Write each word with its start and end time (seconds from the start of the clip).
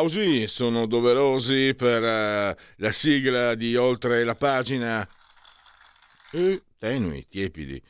Applausi 0.00 0.46
sono 0.46 0.86
doverosi 0.86 1.74
per 1.76 2.02
uh, 2.02 2.60
la 2.76 2.92
sigla 2.92 3.54
di 3.54 3.76
Oltre 3.76 4.24
la 4.24 4.34
pagina. 4.34 5.06
E 6.32 6.62
tenui, 6.78 7.26
tiepidi. 7.28 7.80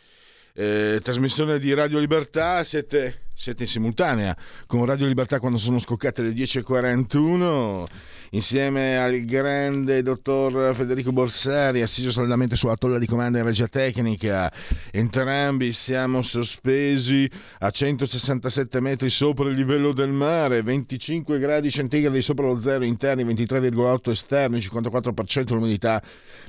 Eh, 0.52 0.98
trasmissione 1.02 1.60
di 1.60 1.72
Radio 1.72 2.00
Libertà, 2.00 2.64
siete, 2.64 3.29
siete 3.40 3.62
in 3.62 3.70
simultanea 3.70 4.36
con 4.66 4.84
Radio 4.84 5.06
Libertà 5.06 5.38
quando 5.38 5.56
sono 5.56 5.78
scoccate 5.78 6.20
le 6.20 6.32
10.41 6.32 7.86
insieme 8.32 8.98
al 8.98 9.18
grande 9.24 10.02
dottor 10.02 10.74
Federico 10.74 11.10
Borsari, 11.10 11.80
assiso 11.80 12.10
saldamente 12.10 12.54
sulla 12.54 12.76
tolla 12.76 12.98
di 12.98 13.06
comando 13.06 13.38
in 13.38 13.44
regia 13.44 13.66
tecnica. 13.66 14.52
Entrambi 14.90 15.72
siamo 15.72 16.20
sospesi 16.20 17.28
a 17.60 17.70
167 17.70 18.78
metri 18.80 19.08
sopra 19.08 19.48
il 19.48 19.56
livello 19.56 19.94
del 19.94 20.10
mare, 20.10 20.62
25 20.62 21.38
gradi 21.38 21.70
centigradi 21.70 22.20
sopra 22.20 22.44
lo 22.44 22.60
zero 22.60 22.84
interni, 22.84 23.24
23,8 23.24 24.10
esterni, 24.10 24.58
54% 24.58 25.54
l'umidità, 25.54 26.02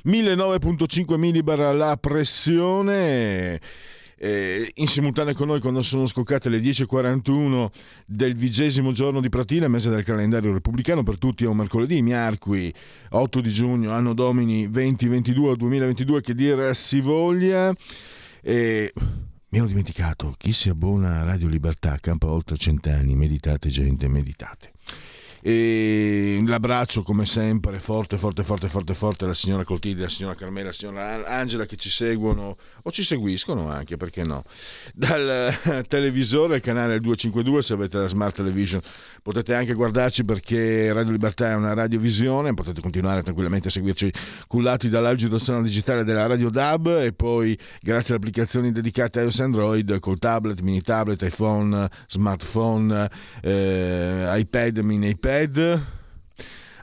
1009,5 0.04 1.16
millibar 1.16 1.74
la 1.74 1.96
pressione 1.96 3.58
eh, 4.24 4.70
in 4.74 4.86
simultanea 4.86 5.34
con 5.34 5.48
noi 5.48 5.58
quando 5.58 5.82
sono 5.82 6.06
scoccate 6.06 6.48
le 6.48 6.60
10.41 6.60 7.70
del 8.06 8.36
vigesimo 8.36 8.92
giorno 8.92 9.20
di 9.20 9.28
Pratina, 9.28 9.66
mese 9.66 9.90
del 9.90 10.04
calendario 10.04 10.52
repubblicano, 10.52 11.02
per 11.02 11.18
tutti 11.18 11.42
è 11.42 11.48
un 11.48 11.56
mercoledì, 11.56 12.00
miarqui 12.02 12.72
8 13.10 13.40
di 13.40 13.50
giugno, 13.50 13.90
anno 13.90 14.14
domini 14.14 14.70
2022 14.70 15.56
2022, 15.56 16.20
che 16.20 16.34
dire 16.36 16.72
si 16.74 17.00
voglia. 17.00 17.74
E... 18.40 18.92
Mi 19.48 19.58
ero 19.58 19.66
dimenticato, 19.66 20.34
chi 20.38 20.52
si 20.52 20.68
abbona 20.68 21.20
a 21.20 21.24
Radio 21.24 21.48
Libertà 21.48 21.96
campa 22.00 22.28
oltre 22.28 22.56
cent'anni, 22.56 23.16
meditate 23.16 23.70
gente, 23.70 24.06
meditate. 24.06 24.71
E 25.44 26.40
l'abbraccio 26.46 27.02
come 27.02 27.26
sempre 27.26 27.80
forte, 27.80 28.16
forte, 28.16 28.44
forte, 28.44 28.68
forte, 28.68 28.94
forte 28.94 29.24
alla 29.24 29.34
signora 29.34 29.64
Coltidi, 29.64 29.98
alla 29.98 30.08
signora 30.08 30.36
Carmela, 30.36 30.66
alla 30.68 30.72
signora 30.72 31.26
Angela 31.26 31.66
che 31.66 31.74
ci 31.74 31.90
seguono 31.90 32.56
o 32.80 32.90
ci 32.92 33.02
seguiscono 33.02 33.68
anche, 33.68 33.96
perché 33.96 34.22
no? 34.22 34.44
Dal 34.94 35.52
televisore, 35.88 36.56
il 36.56 36.62
canale 36.62 37.00
252 37.00 37.60
se 37.60 37.72
avete 37.72 37.98
la 37.98 38.06
smart 38.06 38.36
television 38.36 38.80
potete 39.22 39.54
anche 39.54 39.72
guardarci 39.74 40.24
perché 40.24 40.92
Radio 40.92 41.12
Libertà 41.12 41.50
è 41.50 41.54
una 41.54 41.74
radiovisione, 41.74 42.54
potete 42.54 42.80
continuare 42.80 43.22
tranquillamente 43.22 43.68
a 43.68 43.70
seguirci 43.70 44.12
cullati 44.46 44.88
dall'algido 44.88 45.38
suono 45.38 45.62
digitale 45.62 46.04
della 46.04 46.26
Radio 46.26 46.50
DAB 46.50 46.98
e 47.02 47.12
poi 47.12 47.58
grazie 47.80 48.14
alle 48.14 48.24
applicazioni 48.24 48.72
dedicate 48.72 49.20
a 49.20 49.22
iOS 49.22 49.40
Android 49.40 49.98
col 50.00 50.18
tablet, 50.18 50.60
mini 50.60 50.82
tablet, 50.82 51.22
iPhone, 51.22 51.88
smartphone, 52.08 53.08
eh, 53.40 54.26
iPad, 54.28 54.78
mini 54.78 55.10
iPad 55.10 56.00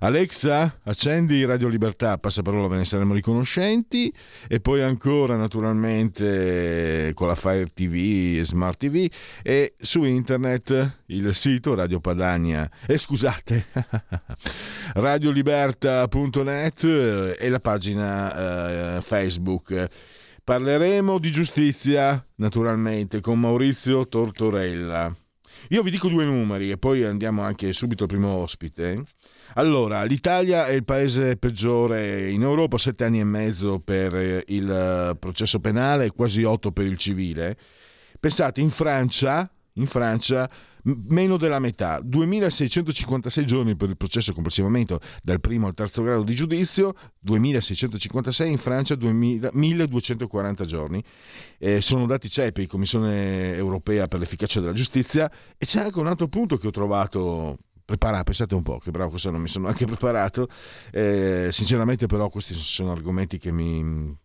Alexa, 0.02 0.80
accendi 0.84 1.44
Radio 1.44 1.68
Libertà, 1.68 2.18
passaparola 2.18 2.70
ve 2.70 2.78
ne 2.78 2.86
saremo 2.86 3.14
riconoscenti 3.14 4.14
e 4.48 4.62
poi 4.62 4.82
ancora 4.82 5.36
naturalmente 5.36 7.12
con 7.14 7.28
la 7.28 7.36
Fire 7.36 7.68
TV 7.74 8.38
e 8.40 8.46
Smart 8.46 8.80
TV 8.80 9.12
e 9.44 9.74
su 9.78 10.04
internet 10.04 11.00
il 11.08 11.36
sito 11.36 11.76
Radio 11.76 12.00
Padania 12.00 12.70
e 12.88 12.94
eh, 12.94 12.98
scusate 12.98 13.66
radioliberta.net 14.96 16.84
e 17.38 17.50
la 17.50 17.60
pagina 17.60 18.96
eh, 18.96 19.02
Facebook. 19.02 19.88
Parleremo 20.46 21.20
di 21.20 21.30
giustizia 21.30 22.26
naturalmente 22.36 23.20
con 23.20 23.38
Maurizio 23.38 24.08
Tortorella. 24.08 25.14
Io 25.70 25.84
vi 25.84 25.92
dico 25.92 26.08
due 26.08 26.26
numeri 26.26 26.72
e 26.72 26.78
poi 26.78 27.04
andiamo 27.04 27.44
anche 27.44 27.74
subito 27.74 28.04
al 28.04 28.10
primo 28.10 28.30
ospite. 28.30 29.04
Allora, 29.56 30.04
l'Italia 30.04 30.68
è 30.68 30.72
il 30.72 30.86
paese 30.86 31.38
peggiore 31.38 32.30
in 32.30 32.42
Europa, 32.42 32.78
sette 32.78 33.04
anni 33.04 33.20
e 33.20 33.24
mezzo 33.24 33.80
per 33.80 34.16
eh, 34.16 34.44
il 34.48 34.70
eh, 34.70 35.16
processo 35.18 35.60
penale 35.60 36.06
e 36.06 36.12
quasi 36.12 36.44
otto 36.44 36.72
per 36.72 36.86
il 36.86 36.98
civile. 36.98 37.58
Pensate, 38.20 38.62
in 38.62 38.70
Francia, 38.70 39.50
in 39.74 39.88
Francia 39.88 40.50
meno 40.84 41.38
della 41.38 41.60
metà, 41.60 42.00
2656 42.02 43.46
giorni 43.46 43.76
per 43.76 43.90
il 43.90 43.98
processo 43.98 44.34
complessivamente 44.34 45.00
dal 45.22 45.40
primo 45.40 45.68
al 45.68 45.74
terzo 45.74 46.02
grado 46.02 46.24
di 46.24 46.34
giudizio, 46.34 46.94
2656 47.20 48.52
in 48.52 48.58
Francia, 48.58 48.96
2000, 48.96 49.50
1240 49.54 50.66
giorni. 50.66 51.04
Eh, 51.58 51.82
sono 51.82 52.06
dati 52.06 52.30
CEPI, 52.30 52.68
Commissione 52.68 53.56
Europea 53.56 54.08
per 54.08 54.20
l'efficacia 54.20 54.60
della 54.60 54.74
giustizia, 54.74 55.30
e 55.58 55.66
c'è 55.66 55.82
anche 55.82 56.00
un 56.00 56.08
altro 56.08 56.28
punto 56.28 56.58
che 56.58 56.68
ho 56.68 56.72
trovato 56.72 57.58
preparato, 57.90 58.24
pensate 58.24 58.54
un 58.54 58.62
po', 58.62 58.78
che 58.78 58.92
bravo 58.92 59.10
questo 59.10 59.32
non 59.32 59.42
mi 59.42 59.48
sono 59.48 59.68
anche 59.68 59.86
preparato, 59.88 60.48
eh, 60.92 61.50
sinceramente 61.52 62.06
però 62.06 62.30
questi 62.30 62.54
sono 62.54 62.92
argomenti 62.92 63.40
che 63.40 63.52
mi 63.52 64.16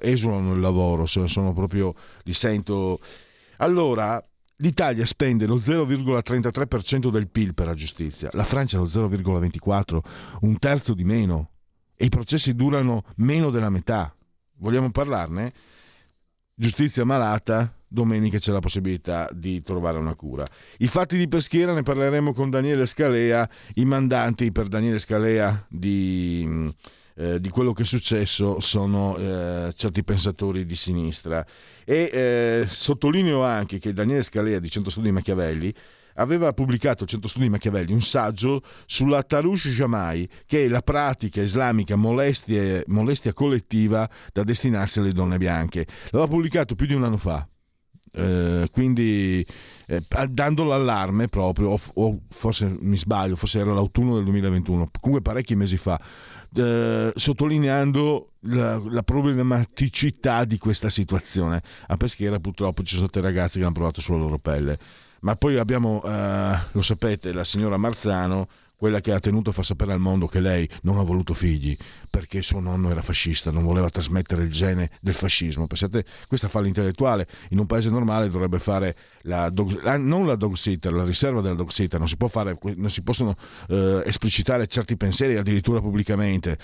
esulano 0.00 0.52
il 0.52 0.60
lavoro, 0.60 1.06
sono 1.06 1.52
proprio, 1.52 1.94
li 2.24 2.34
sento... 2.34 2.98
Allora, 3.58 4.22
l'Italia 4.64 5.04
spende 5.04 5.46
lo 5.46 5.56
0,33% 5.56 7.10
del 7.10 7.28
PIL 7.28 7.52
per 7.52 7.66
la 7.66 7.74
giustizia, 7.74 8.30
la 8.32 8.44
Francia 8.44 8.78
lo 8.78 8.86
0,24%, 8.86 9.98
un 10.40 10.58
terzo 10.58 10.94
di 10.94 11.04
meno, 11.04 11.50
e 11.94 12.06
i 12.06 12.08
processi 12.08 12.54
durano 12.54 13.04
meno 13.16 13.50
della 13.50 13.68
metà. 13.68 14.12
Vogliamo 14.56 14.90
parlarne? 14.90 15.52
Giustizia 16.54 17.04
malata, 17.04 17.76
domenica 17.86 18.38
c'è 18.38 18.52
la 18.52 18.60
possibilità 18.60 19.28
di 19.34 19.60
trovare 19.60 19.98
una 19.98 20.14
cura. 20.14 20.48
I 20.78 20.86
fatti 20.86 21.18
di 21.18 21.28
Peschiera 21.28 21.74
ne 21.74 21.82
parleremo 21.82 22.32
con 22.32 22.48
Daniele 22.48 22.86
Scalea, 22.86 23.46
i 23.74 23.84
mandanti 23.84 24.50
per 24.50 24.68
Daniele 24.68 24.98
Scalea 24.98 25.66
di, 25.68 26.42
mm, 26.46 26.68
eh, 27.16 27.40
di 27.40 27.48
quello 27.48 27.72
che 27.72 27.82
è 27.82 27.86
successo 27.86 28.60
sono 28.60 29.16
eh, 29.16 29.72
certi 29.74 30.02
pensatori 30.02 30.66
di 30.66 30.74
sinistra. 30.74 31.44
E 31.84 32.10
eh, 32.12 32.66
sottolineo 32.68 33.42
anche 33.42 33.78
che 33.78 33.92
Daniele 33.92 34.22
Scalea 34.22 34.58
di 34.58 34.70
Centro 34.70 34.90
Studi 34.90 35.12
Machiavelli 35.12 35.72
aveva 36.14 36.52
pubblicato 36.52 37.04
100 37.04 37.28
studi 37.28 37.48
Machiavelli 37.48 37.92
un 37.92 38.00
saggio 38.00 38.62
sulla 38.86 39.22
Tarush 39.22 39.68
Jamai, 39.68 40.28
che 40.46 40.64
è 40.64 40.68
la 40.68 40.82
pratica 40.82 41.40
islamica 41.40 41.96
molestia, 41.96 42.82
molestia 42.86 43.32
collettiva 43.32 44.08
da 44.32 44.42
destinarsi 44.42 44.98
alle 44.98 45.12
donne 45.12 45.38
bianche. 45.38 45.86
L'aveva 46.10 46.30
pubblicato 46.30 46.74
più 46.74 46.86
di 46.86 46.94
un 46.94 47.04
anno 47.04 47.16
fa. 47.16 47.46
Eh, 48.16 48.68
quindi 48.70 49.44
eh, 49.86 50.02
dando 50.28 50.62
l'allarme 50.62 51.26
proprio, 51.26 51.70
o, 51.70 51.80
o, 51.94 52.20
forse 52.30 52.76
mi 52.78 52.96
sbaglio, 52.96 53.34
forse 53.34 53.58
era 53.58 53.72
l'autunno 53.72 54.14
del 54.14 54.22
2021, 54.24 54.90
comunque 55.00 55.20
parecchi 55.20 55.56
mesi 55.56 55.76
fa, 55.76 56.00
eh, 56.54 57.12
sottolineando 57.14 58.30
la, 58.40 58.80
la, 58.88 59.02
problematicità 59.02 60.44
di 60.44 60.58
questa 60.58 60.90
situazione. 60.90 61.62
A 61.86 61.96
Peschiera 61.96 62.38
purtroppo 62.38 62.82
ci 62.82 62.96
sono 62.96 63.08
state 63.08 63.26
ragazze 63.26 63.58
che 63.58 63.64
hanno 63.64 63.74
provato 63.74 64.00
sulla 64.00 64.18
loro 64.18 64.38
pelle. 64.38 64.78
Ma 65.20 65.36
poi 65.36 65.58
abbiamo, 65.58 66.02
eh, 66.04 66.58
lo 66.72 66.82
sapete, 66.82 67.32
la 67.32 67.44
signora 67.44 67.76
Marzano 67.76 68.46
quella 68.76 69.00
che 69.00 69.12
ha 69.12 69.20
tenuto 69.20 69.50
a 69.50 69.52
far 69.52 69.64
sapere 69.64 69.92
al 69.92 70.00
mondo 70.00 70.26
che 70.26 70.40
lei 70.40 70.68
non 70.82 70.98
ha 70.98 71.02
voluto 71.02 71.34
figli 71.34 71.76
perché 72.10 72.42
suo 72.42 72.60
nonno 72.60 72.90
era 72.90 73.02
fascista, 73.02 73.50
non 73.50 73.64
voleva 73.64 73.88
trasmettere 73.90 74.42
il 74.42 74.50
gene 74.50 74.90
del 75.00 75.14
fascismo. 75.14 75.66
Pensate, 75.66 76.04
questa 76.28 76.48
fa 76.48 76.60
l'intellettuale, 76.60 77.26
in 77.50 77.58
un 77.58 77.66
paese 77.66 77.90
normale 77.90 78.28
dovrebbe 78.28 78.58
fare 78.58 78.96
la 79.22 79.48
dog, 79.50 79.82
non 79.96 80.26
la 80.26 80.36
dog 80.36 80.54
sitter, 80.54 80.92
la 80.92 81.04
riserva 81.04 81.40
della 81.40 81.54
dog 81.54 81.70
sitter, 81.70 81.98
non 81.98 82.08
si, 82.08 82.16
fare, 82.28 82.56
non 82.76 82.90
si 82.90 83.02
possono 83.02 83.34
eh, 83.68 84.02
esplicitare 84.04 84.66
certi 84.66 84.96
pensieri 84.96 85.36
addirittura 85.36 85.80
pubblicamente. 85.80 86.58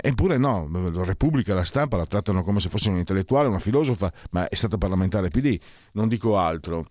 Eppure 0.00 0.36
no, 0.36 0.68
la 0.70 1.04
Repubblica, 1.04 1.54
la 1.54 1.62
stampa 1.62 1.96
la 1.96 2.06
trattano 2.06 2.42
come 2.42 2.58
se 2.58 2.68
fosse 2.68 2.88
un 2.88 2.96
intellettuale, 2.96 3.46
una 3.46 3.60
filosofa, 3.60 4.12
ma 4.30 4.48
è 4.48 4.54
stata 4.56 4.76
parlamentare 4.78 5.28
PD, 5.28 5.58
non 5.92 6.08
dico 6.08 6.36
altro. 6.36 6.86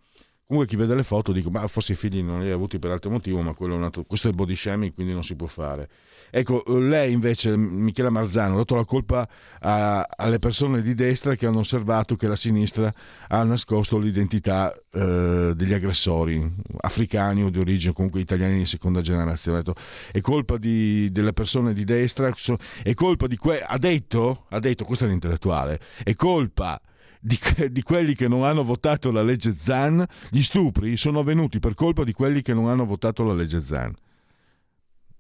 Comunque 0.50 0.74
chi 0.74 0.82
vede 0.82 0.96
le 0.96 1.04
foto 1.04 1.32
dico, 1.32 1.52
ma 1.52 1.68
forse 1.68 1.92
i 1.92 1.96
figli 1.96 2.24
non 2.24 2.42
li 2.42 2.50
ha 2.50 2.56
avuti 2.56 2.80
per 2.80 2.90
altro 2.90 3.12
motivo, 3.12 3.40
ma 3.44 3.54
è 3.56 3.84
altro, 3.84 4.04
questo 4.04 4.30
è 4.30 4.32
body 4.32 4.56
shaming, 4.56 4.96
quindi 4.96 5.14
non 5.14 5.24
si 5.24 5.36
può 5.36 5.46
fare. 5.46 5.88
Ecco, 6.32 6.64
lei 6.66 7.14
invece, 7.14 7.56
Michela 7.56 8.10
Marzano, 8.10 8.56
ha 8.56 8.58
dato 8.58 8.74
la 8.74 8.84
colpa 8.84 9.30
a, 9.60 10.08
alle 10.10 10.40
persone 10.40 10.82
di 10.82 10.96
destra 10.96 11.36
che 11.36 11.46
hanno 11.46 11.60
osservato 11.60 12.16
che 12.16 12.28
la 12.28 12.36
sinistra 12.36 12.92
ha 13.28 13.44
nascosto 13.44 14.00
l'identità 14.00 14.74
eh, 14.74 15.54
degli 15.56 15.74
aggressori 15.74 16.52
africani 16.80 17.44
o 17.44 17.52
di 17.52 17.60
origine, 17.60 17.94
comunque 17.94 18.20
italiani 18.20 18.58
di 18.58 18.66
seconda 18.66 19.02
generazione. 19.02 19.60
Ha 19.60 19.62
detto, 19.62 19.80
è 20.12 20.20
colpa 20.20 20.58
di, 20.58 21.12
delle 21.12 21.34
persone 21.34 21.76
di 21.76 21.84
destra, 21.84 22.34
è 22.82 22.94
colpa 22.96 23.28
di 23.28 23.38
que- 23.38 23.62
ha 23.62 23.78
detto, 23.78 24.46
ha 24.50 24.58
detto, 24.58 24.84
questo 24.84 25.06
è 25.06 25.08
l'intellettuale, 25.10 25.80
è 26.04 26.16
colpa 26.16 26.82
di, 27.20 27.38
di, 27.70 27.82
quelli 27.82 28.16
che 28.16 28.28
non 28.28 28.44
hanno 28.44 28.64
votato 28.64 29.12
la 29.12 29.24
legge 29.24 29.54
Zan, 29.56 30.06
gli 30.30 30.42
stupri 30.42 30.96
sono 30.98 31.20
avvenuti 31.20 31.60
per 31.60 31.74
colpa 31.74 32.04
di 32.04 32.14
quelli 32.14 32.42
che 32.42 32.54
non 32.54 32.68
hanno 32.68 32.86
votato 32.86 33.24
la 33.24 33.34
legge 33.34 33.62
Zan. 33.62 33.94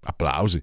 Applausi. 0.01 0.62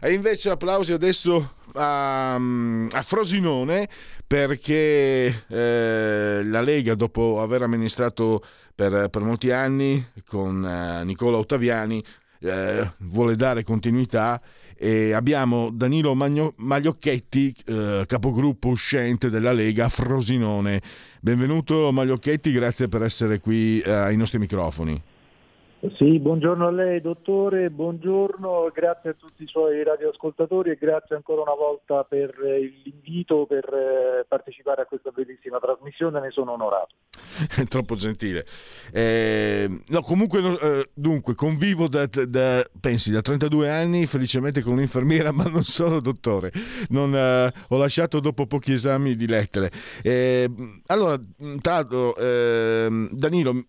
E 0.00 0.12
invece 0.12 0.50
applausi 0.50 0.92
adesso 0.92 1.54
a, 1.74 2.34
a 2.34 3.02
Frosinone 3.02 3.88
perché 4.24 5.44
eh, 5.48 6.42
la 6.44 6.60
Lega, 6.60 6.94
dopo 6.94 7.40
aver 7.40 7.62
amministrato 7.62 8.44
per, 8.74 9.08
per 9.08 9.22
molti 9.22 9.50
anni 9.50 10.04
con 10.24 10.64
eh, 10.64 11.04
Nicola 11.04 11.38
Ottaviani, 11.38 12.02
eh, 12.40 12.92
vuole 12.98 13.34
dare 13.34 13.64
continuità 13.64 14.40
e 14.76 15.12
abbiamo 15.12 15.70
Danilo 15.70 16.14
Magno- 16.14 16.52
Magliocchetti, 16.56 17.54
eh, 17.66 18.04
capogruppo 18.06 18.68
uscente 18.68 19.30
della 19.30 19.52
Lega 19.52 19.88
Frosinone. 19.88 20.82
Benvenuto 21.20 21.90
Magliocchetti, 21.92 22.52
grazie 22.52 22.88
per 22.88 23.02
essere 23.02 23.40
qui 23.40 23.80
eh, 23.80 23.90
ai 23.90 24.16
nostri 24.16 24.38
microfoni. 24.38 25.00
Sì, 25.94 26.18
buongiorno 26.18 26.66
a 26.66 26.70
lei 26.70 27.00
dottore, 27.00 27.70
buongiorno, 27.70 28.70
grazie 28.74 29.10
a 29.10 29.14
tutti 29.14 29.44
i 29.44 29.46
suoi 29.46 29.84
radioascoltatori 29.84 30.70
e 30.70 30.76
grazie 30.76 31.16
ancora 31.16 31.42
una 31.42 31.54
volta 31.54 32.02
per 32.04 32.34
l'invito 32.82 33.46
per 33.46 33.64
eh, 33.72 34.24
partecipare 34.26 34.82
a 34.82 34.86
questa 34.86 35.10
bellissima 35.10 35.58
trasmissione, 35.58 36.20
ne 36.20 36.30
sono 36.30 36.52
onorato. 36.52 36.94
È 37.54 37.64
troppo 37.64 37.94
gentile. 37.94 38.44
Eh, 38.92 39.68
no, 39.86 40.00
comunque, 40.02 40.40
eh, 40.40 40.88
dunque, 40.92 41.34
convivo 41.34 41.88
da, 41.88 42.06
da, 42.06 42.64
pensi, 42.80 43.12
da 43.12 43.20
32 43.20 43.70
anni 43.70 44.06
felicemente 44.06 44.62
con 44.62 44.72
un'infermiera, 44.72 45.30
ma 45.32 45.44
non 45.44 45.62
sono 45.62 46.00
dottore. 46.00 46.52
Non, 46.88 47.14
eh, 47.14 47.52
ho 47.68 47.76
lasciato 47.76 48.20
dopo 48.20 48.46
pochi 48.46 48.72
esami 48.72 49.14
di 49.14 49.26
lettere. 49.26 49.70
Eh, 50.02 50.50
allora, 50.86 51.20
tra 51.60 51.74
l'altro, 51.74 52.16
ehm, 52.16 53.10
Danilo, 53.12 53.64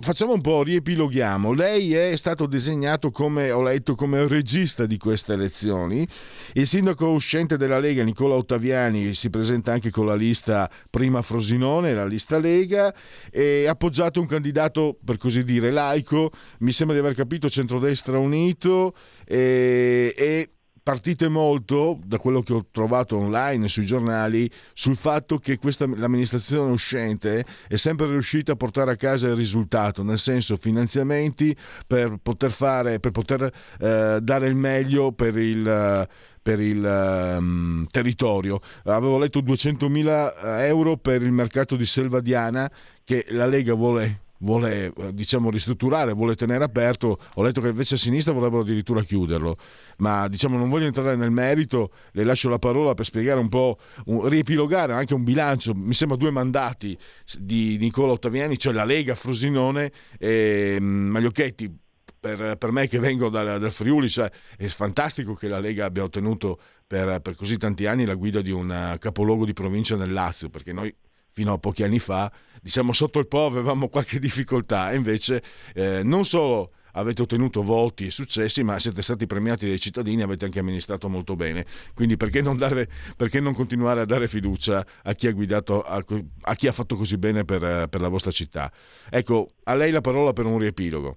facciamo 0.00 0.32
un 0.32 0.40
po', 0.40 0.62
riepiloghiamo. 0.62 1.52
Lei 1.52 1.94
è 1.94 2.16
stato 2.16 2.46
designato 2.46 3.10
come, 3.10 3.50
ho 3.50 3.62
letto, 3.62 3.94
come 3.94 4.26
regista 4.26 4.86
di 4.86 4.96
queste 4.98 5.34
elezioni. 5.34 6.06
Il 6.54 6.66
sindaco 6.66 7.08
uscente 7.08 7.56
della 7.56 7.78
Lega, 7.78 8.02
Nicola 8.02 8.34
Ottaviani, 8.34 9.14
si 9.14 9.30
presenta 9.30 9.72
anche 9.72 9.90
con 9.90 10.06
la 10.06 10.14
lista 10.14 10.70
prima 10.90 11.22
Frosinone, 11.22 11.94
la 11.94 12.06
lista 12.06 12.38
Lega, 12.38 12.94
e 13.30 13.66
appoggiato 13.66 14.20
un 14.20 14.26
candidato, 14.26 14.96
per 15.04 15.16
così 15.16 15.44
dire, 15.44 15.70
laico, 15.70 16.30
mi 16.58 16.72
sembra 16.72 16.96
di 16.96 17.02
aver 17.02 17.14
capito, 17.14 17.48
centrodestra 17.48 18.18
unito, 18.18 18.94
e, 19.24 20.14
e 20.16 20.53
partite 20.84 21.28
molto, 21.28 21.98
da 22.04 22.18
quello 22.18 22.42
che 22.42 22.52
ho 22.52 22.66
trovato 22.70 23.16
online 23.16 23.68
sui 23.68 23.86
giornali, 23.86 24.48
sul 24.74 24.96
fatto 24.96 25.38
che 25.38 25.56
questa, 25.56 25.86
l'amministrazione 25.86 26.70
uscente 26.70 27.44
è 27.66 27.76
sempre 27.76 28.06
riuscita 28.06 28.52
a 28.52 28.56
portare 28.56 28.92
a 28.92 28.96
casa 28.96 29.28
il 29.28 29.34
risultato, 29.34 30.02
nel 30.02 30.18
senso 30.18 30.56
finanziamenti 30.56 31.56
per 31.86 32.18
poter, 32.22 32.50
fare, 32.50 33.00
per 33.00 33.12
poter 33.12 33.50
eh, 33.80 34.18
dare 34.20 34.46
il 34.46 34.54
meglio 34.54 35.10
per 35.12 35.36
il 35.38 36.08
per 36.44 36.60
il 36.60 36.84
um, 36.84 37.86
territorio. 37.90 38.60
Avevo 38.84 39.16
letto 39.16 39.40
200.000 39.40 40.60
euro 40.66 40.98
per 40.98 41.22
il 41.22 41.32
mercato 41.32 41.74
di 41.74 41.86
Selvadiana 41.86 42.70
che 43.02 43.24
la 43.30 43.46
Lega 43.46 43.72
vuole 43.72 44.23
vuole 44.44 44.92
diciamo, 45.12 45.50
ristrutturare, 45.50 46.12
vuole 46.12 46.36
tenere 46.36 46.62
aperto. 46.62 47.18
Ho 47.34 47.42
letto 47.42 47.60
che 47.60 47.68
invece 47.68 47.94
a 47.94 47.98
sinistra 47.98 48.32
vorrebbero 48.32 48.62
addirittura 48.62 49.02
chiuderlo, 49.02 49.56
ma 49.98 50.28
diciamo, 50.28 50.56
non 50.56 50.68
voglio 50.68 50.86
entrare 50.86 51.16
nel 51.16 51.30
merito, 51.30 51.90
le 52.12 52.24
lascio 52.24 52.48
la 52.48 52.58
parola 52.58 52.94
per 52.94 53.06
spiegare 53.06 53.40
un 53.40 53.48
po', 53.48 53.78
un, 54.06 54.28
riepilogare 54.28 54.92
anche 54.92 55.14
un 55.14 55.24
bilancio, 55.24 55.74
mi 55.74 55.94
sembra 55.94 56.16
due 56.16 56.30
mandati 56.30 56.96
di 57.38 57.76
Nicola 57.78 58.12
Ottaviani, 58.12 58.58
cioè 58.58 58.72
la 58.72 58.84
Lega, 58.84 59.14
Frosinone 59.14 59.90
e 60.18 60.76
mm, 60.80 61.10
Magliocchetti. 61.10 61.82
Per, 62.24 62.56
per, 62.56 62.72
me 62.72 62.88
che 62.88 62.98
vengo 62.98 63.28
dal, 63.28 63.60
dal, 63.60 63.70
Friuli, 63.70 64.08
cioè, 64.08 64.30
è 64.56 64.66
fantastico 64.68 65.34
che 65.34 65.46
la 65.46 65.60
Lega 65.60 65.84
abbia 65.84 66.04
ottenuto 66.04 66.58
per, 66.86 67.20
per 67.20 67.34
così 67.34 67.58
tanti 67.58 67.84
anni 67.84 68.06
la 68.06 68.14
guida 68.14 68.40
di 68.40 68.50
un 68.50 68.72
eh, 68.72 68.96
capoluogo 68.98 69.44
di 69.44 69.52
provincia 69.52 69.94
nel 69.94 70.10
Lazio, 70.10 70.48
perché 70.48 70.72
noi 70.72 70.90
fino 71.34 71.52
a 71.52 71.58
pochi 71.58 71.82
anni 71.82 71.98
fa, 71.98 72.32
diciamo 72.62 72.92
sotto 72.92 73.18
il 73.18 73.26
Po 73.26 73.44
avevamo 73.44 73.88
qualche 73.88 74.18
difficoltà 74.18 74.92
e 74.92 74.96
invece 74.96 75.42
eh, 75.74 76.02
non 76.02 76.24
solo 76.24 76.70
avete 76.96 77.22
ottenuto 77.22 77.62
voti 77.62 78.06
e 78.06 78.10
successi, 78.12 78.62
ma 78.62 78.78
siete 78.78 79.02
stati 79.02 79.26
premiati 79.26 79.66
dai 79.66 79.80
cittadini 79.80 80.20
e 80.20 80.24
avete 80.24 80.44
anche 80.44 80.60
amministrato 80.60 81.08
molto 81.08 81.34
bene. 81.34 81.66
Quindi 81.92 82.16
perché 82.16 82.40
non, 82.40 82.56
dare, 82.56 82.88
perché 83.16 83.40
non 83.40 83.52
continuare 83.52 84.00
a 84.00 84.04
dare 84.04 84.28
fiducia 84.28 84.86
a 85.02 85.12
chi 85.14 85.26
ha 85.26 85.32
guidato, 85.32 85.82
a, 85.82 86.00
a 86.42 86.54
chi 86.54 86.68
ha 86.68 86.72
fatto 86.72 86.94
così 86.94 87.16
bene 87.16 87.44
per, 87.44 87.88
per 87.88 88.00
la 88.00 88.08
vostra 88.08 88.30
città? 88.30 88.72
Ecco, 89.10 89.54
a 89.64 89.74
lei 89.74 89.90
la 89.90 90.00
parola 90.00 90.32
per 90.32 90.46
un 90.46 90.58
riepilogo. 90.58 91.16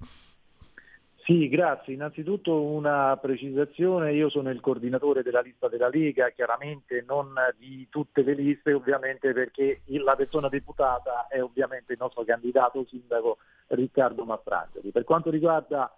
Sì, 1.27 1.50
grazie. 1.50 1.94
Innanzitutto 1.94 2.62
una 2.62 3.18
precisazione, 3.18 4.13
io 4.13 4.29
sono 4.29 4.50
il 4.50 4.62
coordinatore 4.62 5.24
della 5.24 5.41
lista 5.41 5.68
della 5.68 5.89
Lega, 5.89 6.29
chiaramente 6.29 7.03
non 7.06 7.33
di 7.57 7.85
tutte 7.89 8.21
le 8.21 8.33
liste, 8.33 8.71
ovviamente 8.71 9.33
perché 9.33 9.81
la 9.88 10.15
persona 10.15 10.47
deputata 10.47 11.27
è 11.27 11.44
ovviamente 11.44 11.91
il 11.91 12.00
nostro 12.00 12.24
candidato 12.24 12.85
sindaco 12.85 13.39
Riccardo 13.68 14.24
Mastrangeli. 14.24 14.91
Per 14.91 15.03
quanto 15.03 15.29
riguarda 15.29 15.94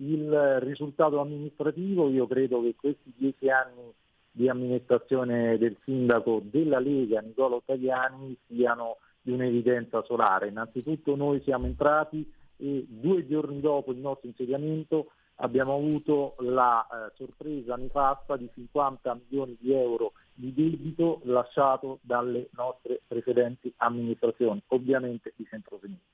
il 0.00 0.58
risultato 0.62 1.20
amministrativo, 1.20 2.08
io 2.10 2.26
credo 2.26 2.60
che 2.62 2.74
questi 2.74 3.12
dieci 3.16 3.48
anni 3.50 3.94
di 4.32 4.48
amministrazione 4.48 5.58
del 5.58 5.76
sindaco 5.84 6.40
della 6.42 6.80
Lega, 6.80 7.20
Nicola 7.20 7.54
Ottaviani, 7.54 8.36
siano 8.48 8.96
di 9.20 9.30
un'evidenza 9.30 10.02
solare. 10.02 10.48
Innanzitutto 10.48 11.14
noi 11.14 11.40
siamo 11.42 11.66
entrati 11.66 12.28
e 12.62 12.86
due 12.88 13.26
giorni 13.26 13.60
dopo 13.60 13.90
il 13.90 13.98
nostro 13.98 14.28
insediamento 14.28 15.10
abbiamo 15.36 15.74
avuto 15.74 16.36
la 16.38 16.86
eh, 16.86 17.12
sorpresa 17.16 17.74
nefasta 17.74 18.36
di 18.36 18.48
50 18.54 19.20
milioni 19.28 19.56
di 19.60 19.72
euro 19.72 20.12
di 20.32 20.54
debito 20.54 21.20
lasciato 21.24 21.98
dalle 22.02 22.48
nostre 22.52 23.00
precedenti 23.06 23.72
amministrazioni, 23.78 24.62
ovviamente 24.68 25.32
di 25.34 25.44
centro-sinistra. 25.48 26.06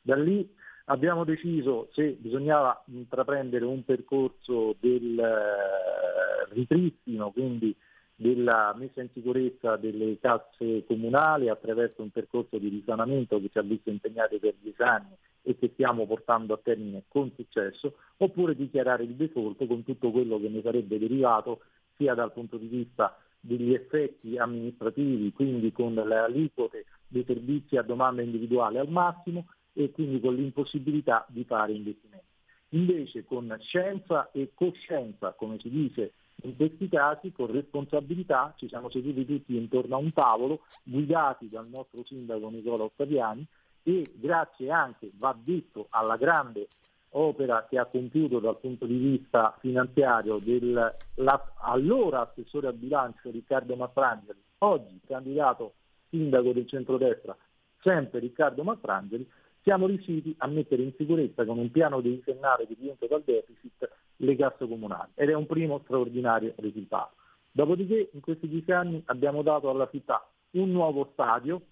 Da 0.00 0.16
lì 0.16 0.50
abbiamo 0.86 1.24
deciso 1.24 1.88
se 1.92 2.16
bisognava 2.18 2.82
intraprendere 2.86 3.66
un 3.66 3.84
percorso 3.84 4.74
del 4.80 5.18
eh, 5.18 6.54
ripristino, 6.54 7.30
quindi 7.30 7.76
della 8.20 8.74
messa 8.76 9.00
in 9.00 9.08
sicurezza 9.14 9.76
delle 9.76 10.18
casse 10.20 10.84
comunali 10.84 11.48
attraverso 11.48 12.02
un 12.02 12.10
percorso 12.10 12.58
di 12.58 12.68
risanamento 12.68 13.40
che 13.40 13.48
ci 13.48 13.56
ha 13.56 13.62
visto 13.62 13.88
impegnati 13.88 14.38
per 14.38 14.56
dieci 14.60 14.82
anni 14.82 15.16
e 15.40 15.56
che 15.56 15.70
stiamo 15.72 16.06
portando 16.06 16.52
a 16.52 16.60
termine 16.62 17.04
con 17.08 17.32
successo, 17.34 17.94
oppure 18.18 18.54
dichiarare 18.54 19.04
il 19.04 19.14
default 19.14 19.66
con 19.66 19.84
tutto 19.84 20.10
quello 20.10 20.38
che 20.38 20.50
ne 20.50 20.60
sarebbe 20.60 20.98
derivato 20.98 21.62
sia 21.96 22.12
dal 22.12 22.30
punto 22.34 22.58
di 22.58 22.66
vista 22.66 23.18
degli 23.40 23.72
effetti 23.72 24.36
amministrativi, 24.36 25.32
quindi 25.32 25.72
con 25.72 25.94
le 25.94 26.16
aliquote 26.16 26.84
dei 27.08 27.24
servizi 27.24 27.78
a 27.78 27.82
domanda 27.82 28.20
individuale 28.20 28.80
al 28.80 28.90
massimo 28.90 29.46
e 29.72 29.92
quindi 29.92 30.20
con 30.20 30.34
l'impossibilità 30.34 31.24
di 31.30 31.44
fare 31.44 31.72
investimenti. 31.72 32.26
Invece 32.72 33.24
con 33.24 33.56
scienza 33.60 34.30
e 34.30 34.50
coscienza, 34.52 35.32
come 35.32 35.58
si 35.58 35.70
dice 35.70 36.12
in 36.42 36.56
questi 36.56 36.88
casi 36.88 37.32
con 37.32 37.50
responsabilità 37.50 38.54
ci 38.56 38.68
siamo 38.68 38.90
seduti 38.90 39.24
tutti 39.26 39.56
intorno 39.56 39.96
a 39.96 39.98
un 39.98 40.12
tavolo, 40.12 40.60
guidati 40.82 41.48
dal 41.48 41.68
nostro 41.68 42.04
sindaco 42.04 42.48
Nicola 42.50 42.84
Ottaviani 42.84 43.46
e 43.82 44.12
grazie 44.14 44.70
anche, 44.70 45.10
va 45.16 45.36
detto, 45.38 45.86
alla 45.90 46.16
grande 46.16 46.68
opera 47.10 47.66
che 47.68 47.78
ha 47.78 47.86
compiuto 47.86 48.38
dal 48.38 48.58
punto 48.58 48.86
di 48.86 48.96
vista 48.96 49.56
finanziario 49.58 50.38
dell'allora 50.38 52.20
assessore 52.20 52.68
al 52.68 52.74
bilancio 52.74 53.30
Riccardo 53.30 53.74
Mastrangeli, 53.74 54.38
oggi 54.58 55.00
candidato 55.06 55.74
sindaco 56.08 56.52
del 56.52 56.68
centrodestra, 56.68 57.36
sempre 57.80 58.20
Riccardo 58.20 58.62
Mastrangeli, 58.62 59.28
siamo 59.62 59.86
riusciti 59.86 60.34
a 60.38 60.46
mettere 60.46 60.82
in 60.82 60.92
sicurezza 60.96 61.44
con 61.44 61.58
un 61.58 61.70
piano 61.70 62.00
decennale 62.00 62.66
di 62.66 62.76
rientro 62.78 63.06
dal 63.06 63.22
deficit 63.24 63.88
le 64.16 64.36
casse 64.36 64.66
comunali 64.66 65.10
ed 65.14 65.30
è 65.30 65.34
un 65.34 65.46
primo 65.46 65.80
straordinario 65.84 66.54
risultato. 66.56 67.14
Dopodiché 67.52 68.10
in 68.12 68.20
questi 68.20 68.48
dieci 68.48 68.70
anni 68.72 69.02
abbiamo 69.06 69.42
dato 69.42 69.70
alla 69.70 69.88
città 69.90 70.26
un 70.52 70.70
nuovo 70.70 71.10
stadio 71.12 71.62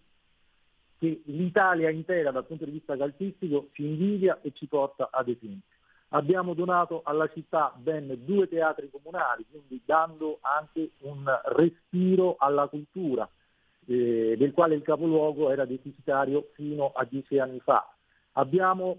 che 0.99 1.23
l'Italia 1.27 1.91
intera 1.91 2.31
dal 2.31 2.45
punto 2.45 2.65
di 2.65 2.73
vista 2.73 2.97
calcistico 2.97 3.69
ci 3.73 3.85
invidia 3.85 4.41
e 4.43 4.53
ci 4.53 4.67
porta 4.67 5.09
ad 5.13 5.29
esempio. 5.29 5.77
Abbiamo 6.11 6.55
donato 6.55 7.03
alla 7.05 7.29
città 7.29 7.73
ben 7.77 8.19
due 8.25 8.49
teatri 8.49 8.91
comunali, 8.91 9.45
quindi 9.49 9.81
dando 9.85 10.39
anche 10.41 10.93
un 11.01 11.25
respiro 11.55 12.37
alla 12.39 12.67
cultura, 12.67 13.29
eh, 13.89 14.37
del 14.37 14.53
quale 14.53 14.75
il 14.75 14.83
capoluogo 14.83 15.51
era 15.51 15.65
deficitario 15.65 16.51
fino 16.53 16.93
a 16.95 17.05
dieci 17.05 17.39
anni 17.39 17.59
fa. 17.61 17.91
Abbiamo 18.33 18.99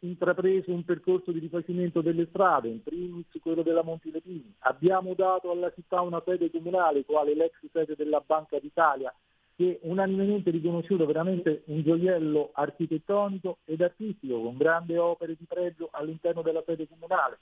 intrapreso 0.00 0.72
un 0.72 0.84
percorso 0.84 1.32
di 1.32 1.40
rifacimento 1.40 2.00
delle 2.00 2.26
strade, 2.30 2.68
in 2.68 2.82
primis 2.82 3.26
quello 3.42 3.62
della 3.62 3.82
Montilepini. 3.82 4.54
Abbiamo 4.60 5.14
dato 5.14 5.50
alla 5.50 5.72
città 5.74 6.00
una 6.00 6.22
sede 6.24 6.50
comunale, 6.50 7.04
quale 7.04 7.34
l'ex 7.34 7.54
sede 7.72 7.96
della 7.96 8.22
Banca 8.24 8.58
d'Italia, 8.58 9.12
che 9.56 9.80
unanimemente 9.82 10.50
riconosciuto 10.50 11.04
veramente 11.04 11.64
un 11.66 11.82
gioiello 11.82 12.50
architettonico 12.54 13.58
ed 13.64 13.82
artistico 13.82 14.40
con 14.40 14.56
grandi 14.56 14.96
opere 14.96 15.36
di 15.36 15.44
pregio 15.46 15.88
all'interno 15.90 16.40
della 16.40 16.62
sede 16.64 16.88
comunale. 16.88 17.40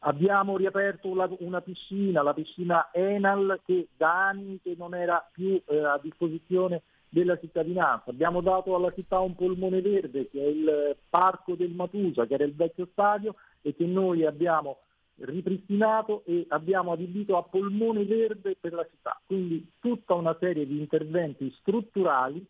Abbiamo 0.00 0.56
riaperto 0.56 1.08
una, 1.08 1.28
una 1.40 1.60
piscina, 1.60 2.22
la 2.22 2.34
piscina 2.34 2.90
Enal, 2.92 3.60
che 3.64 3.88
da 3.96 4.28
anni 4.28 4.60
che 4.62 4.74
non 4.76 4.94
era 4.94 5.28
più 5.32 5.60
eh, 5.66 5.78
a 5.78 5.98
disposizione 6.00 6.82
della 7.08 7.38
cittadinanza. 7.38 8.10
Abbiamo 8.10 8.40
dato 8.40 8.74
alla 8.74 8.92
città 8.92 9.18
un 9.18 9.34
polmone 9.34 9.80
verde 9.80 10.28
che 10.28 10.40
è 10.40 10.46
il 10.46 10.96
parco 11.08 11.54
del 11.54 11.70
Matusa, 11.70 12.26
che 12.26 12.34
era 12.34 12.44
il 12.44 12.54
vecchio 12.54 12.88
stadio 12.92 13.34
e 13.62 13.74
che 13.74 13.86
noi 13.86 14.24
abbiamo 14.24 14.78
ripristinato 15.20 16.22
e 16.26 16.46
abbiamo 16.48 16.92
adibito 16.92 17.36
a 17.36 17.42
polmone 17.42 18.04
verde 18.04 18.56
per 18.60 18.72
la 18.72 18.86
città. 18.88 19.20
Quindi 19.26 19.72
tutta 19.80 20.14
una 20.14 20.36
serie 20.38 20.66
di 20.66 20.78
interventi 20.78 21.52
strutturali 21.58 22.46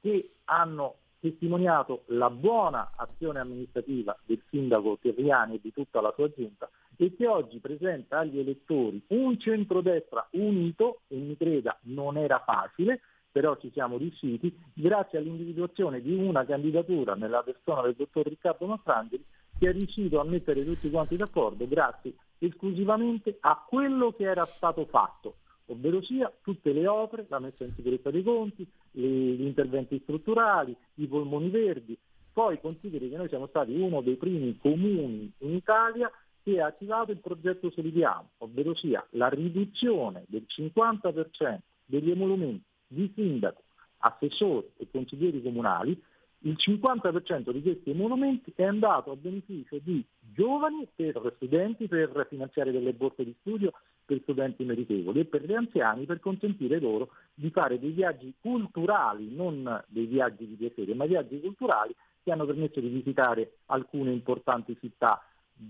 che 0.00 0.34
hanno 0.44 0.96
testimoniato 1.22 2.02
la 2.06 2.30
buona 2.30 2.90
azione 2.96 3.38
amministrativa 3.38 4.18
del 4.26 4.42
sindaco 4.50 4.98
Terriani 5.00 5.54
e 5.54 5.60
di 5.62 5.72
tutta 5.72 6.00
la 6.00 6.12
sua 6.16 6.28
giunta 6.34 6.68
e 6.96 7.14
che 7.14 7.28
oggi 7.28 7.60
presenta 7.60 8.18
agli 8.18 8.40
elettori 8.40 9.00
un 9.08 9.38
centrodestra 9.38 10.26
unito, 10.32 11.02
e 11.06 11.16
mi 11.16 11.36
creda 11.36 11.78
non 11.82 12.16
era 12.16 12.42
facile, 12.44 13.00
però 13.30 13.56
ci 13.56 13.70
siamo 13.72 13.96
riusciti, 13.96 14.52
grazie 14.74 15.18
all'individuazione 15.18 16.02
di 16.02 16.12
una 16.12 16.44
candidatura 16.44 17.14
nella 17.14 17.42
persona 17.42 17.82
del 17.82 17.94
dottor 17.94 18.26
Riccardo 18.26 18.66
Mastrangeli 18.66 19.24
che 19.58 19.68
è 19.68 19.72
riuscito 19.72 20.18
a 20.18 20.24
mettere 20.24 20.64
tutti 20.64 20.90
quanti 20.90 21.16
d'accordo 21.16 21.68
grazie 21.68 22.14
esclusivamente 22.38 23.38
a 23.40 23.64
quello 23.66 24.10
che 24.10 24.24
era 24.24 24.44
stato 24.44 24.86
fatto, 24.86 25.36
ovvero 25.66 26.02
sia 26.02 26.32
tutte 26.42 26.72
le 26.72 26.86
opere, 26.86 27.26
la 27.28 27.38
messa 27.38 27.64
in 27.64 27.72
sicurezza 27.74 28.10
dei 28.10 28.22
conti, 28.22 28.66
gli 28.90 29.44
interventi 29.44 30.00
strutturali, 30.02 30.76
i 30.94 31.06
polmoni 31.06 31.48
verdi. 31.48 31.96
Poi 32.32 32.60
consideri 32.60 33.10
che 33.10 33.16
noi 33.16 33.28
siamo 33.28 33.46
stati 33.46 33.74
uno 33.78 34.00
dei 34.00 34.16
primi 34.16 34.56
comuni 34.58 35.30
in 35.38 35.54
Italia 35.54 36.10
che 36.42 36.60
ha 36.60 36.66
attivato 36.66 37.12
il 37.12 37.18
progetto 37.18 37.70
Solidiamo, 37.70 38.30
ovvero 38.38 38.74
sia 38.74 39.06
la 39.10 39.28
riduzione 39.28 40.24
del 40.28 40.44
50% 40.48 41.58
degli 41.84 42.10
emolumenti 42.10 42.64
di 42.88 43.12
sindaco, 43.14 43.62
assessori 43.98 44.68
e 44.78 44.88
consiglieri 44.90 45.42
comunali 45.42 46.00
il 46.42 46.56
50% 46.58 47.50
di 47.50 47.62
questi 47.62 47.90
emolumenti 47.90 48.52
è 48.54 48.64
andato 48.64 49.10
a 49.12 49.16
beneficio 49.16 49.78
di 49.78 50.04
giovani 50.32 50.88
per 50.94 51.32
studenti 51.36 51.86
per 51.86 52.26
finanziare 52.28 52.72
delle 52.72 52.92
borse 52.92 53.24
di 53.24 53.34
studio 53.40 53.72
per 54.04 54.20
studenti 54.22 54.64
meritevoli 54.64 55.20
e 55.20 55.24
per 55.24 55.44
gli 55.44 55.54
anziani 55.54 56.04
per 56.04 56.20
consentire 56.20 56.80
loro 56.80 57.10
di 57.34 57.50
fare 57.50 57.78
dei 57.78 57.90
viaggi 57.90 58.34
culturali, 58.40 59.34
non 59.34 59.82
dei 59.86 60.06
viaggi 60.06 60.46
di 60.46 60.54
piacere, 60.54 60.94
ma 60.94 61.06
viaggi 61.06 61.40
culturali 61.40 61.94
che 62.22 62.32
hanno 62.32 62.46
permesso 62.46 62.80
di 62.80 62.88
visitare 62.88 63.58
alcune 63.66 64.12
importanti 64.12 64.76
città 64.80 65.22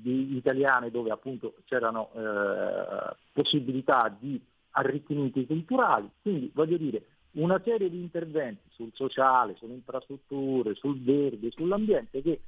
italiane 0.05 0.91
dove 0.91 1.11
appunto 1.11 1.55
c'erano 1.65 2.11
eh, 2.15 3.17
possibilità 3.33 4.15
di 4.19 4.41
arricchimenti 4.71 5.47
culturali. 5.47 6.09
Quindi 6.21 6.51
voglio 6.55 6.77
dire, 6.77 7.03
una 7.33 7.61
serie 7.65 7.89
di 7.89 7.99
interventi 7.99 8.69
sul 8.71 8.91
sociale, 8.95 9.55
sulle 9.57 9.75
infrastrutture, 9.75 10.75
sul 10.75 11.01
verde, 11.01 11.51
sull'ambiente 11.51 12.21
che, 12.23 12.41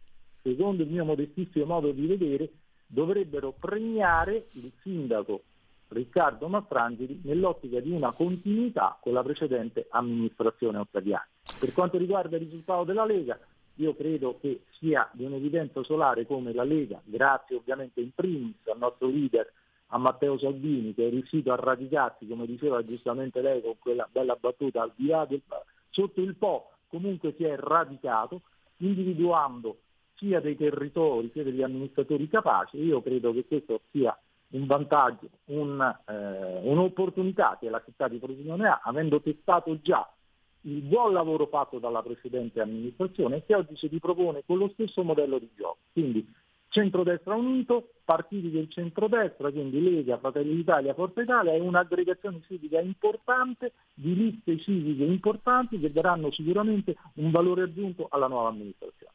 secondo 0.43 0.83
il 0.83 0.91
mio 0.91 1.05
modestissimo 1.05 1.64
modo 1.64 1.91
di 1.93 2.07
vedere, 2.07 2.50
dovrebbero 2.87 3.53
premiare 3.59 4.47
il 4.53 4.71
sindaco 4.83 5.43
Riccardo 5.88 6.49
Mastrangeli 6.49 7.21
nell'ottica 7.25 7.81
di 7.81 7.91
una 7.91 8.12
continuità 8.12 8.99
con 9.00 9.12
la 9.12 9.23
precedente 9.23 9.87
amministrazione 9.91 10.79
ottaviana. 10.79 11.26
Per 11.59 11.73
quanto 11.73 11.99
riguarda 11.99 12.37
il 12.37 12.45
risultato 12.45 12.85
della 12.85 13.05
Lega, 13.05 13.38
io 13.76 13.95
credo 13.95 14.38
che 14.41 14.64
sia 14.79 15.09
di 15.12 15.25
un'evidenza 15.25 15.83
solare 15.83 16.26
come 16.26 16.53
la 16.53 16.64
Lega, 16.64 17.00
grazie 17.05 17.57
ovviamente 17.57 18.00
in 18.00 18.11
primis 18.14 18.57
al 18.67 18.79
nostro 18.79 19.09
leader 19.09 19.50
a 19.95 19.99
Matteo 19.99 20.37
Salvini 20.39 20.93
che 20.93 21.07
è 21.07 21.11
riuscito 21.11 21.53
a 21.53 21.57
radicarsi, 21.57 22.27
come 22.27 22.47
diceva 22.47 22.85
giustamente 22.85 23.41
lei 23.41 23.63
con 23.63 23.77
quella 23.79 24.09
bella 24.11 24.37
battuta, 24.39 24.83
al 24.83 24.93
di 24.97 25.07
là 25.07 25.25
del, 25.25 25.41
sotto 25.91 26.21
il 26.21 26.35
Po 26.35 26.71
comunque 26.89 27.35
si 27.37 27.45
è 27.45 27.57
radicato, 27.57 28.43
individuando 28.79 29.79
sia 30.17 30.41
dei 30.41 30.57
territori 30.57 31.31
sia 31.33 31.43
degli 31.43 31.63
amministratori 31.63 32.29
capaci. 32.29 32.79
Io 32.79 33.03
credo 33.03 33.33
che 33.33 33.47
questo 33.47 33.81
sia 33.91 34.17
un 34.51 34.67
vantaggio, 34.67 35.29
un, 35.47 35.81
eh, 35.81 36.61
un'opportunità 36.63 37.57
che 37.61 37.69
la 37.69 37.83
città 37.85 38.07
di 38.09 38.19
Frosinone 38.19 38.69
ha, 38.69 38.81
avendo 38.85 39.21
testato 39.21 39.81
già 39.81 40.09
il 40.63 40.81
buon 40.81 41.13
lavoro 41.13 41.47
fatto 41.47 41.79
dalla 41.79 42.03
precedente 42.03 42.61
amministrazione 42.61 43.45
che 43.45 43.55
oggi 43.55 43.77
si 43.77 43.87
ripropone 43.89 44.43
con 44.47 44.59
lo 44.59 44.71
stesso 44.73 45.03
modello 45.03 45.39
di 45.39 45.51
gioco. 45.57 45.79
Quindi 45.93 46.27
Centrodestra 46.75 47.37
Unito, 47.37 47.90
partiti 48.04 48.50
del 48.50 48.69
centrodestra, 48.69 49.49
quindi 49.52 49.81
Lega, 49.81 50.19
Fratelli 50.19 50.57
d'Italia, 50.57 50.93
Forza 50.93 51.23
Italia, 51.23 51.52
è 51.52 51.61
un'aggregazione 51.61 52.40
civica 52.49 52.81
importante 52.81 53.75
di 53.95 54.12
liste 54.12 54.59
civiche 54.59 55.04
importanti 55.04 55.78
che 55.78 55.93
daranno 55.93 56.33
sicuramente 56.33 56.97
un 57.14 57.31
valore 57.31 57.62
aggiunto 57.62 58.09
alla 58.11 58.26
nuova 58.26 58.49
amministrazione. 58.49 59.12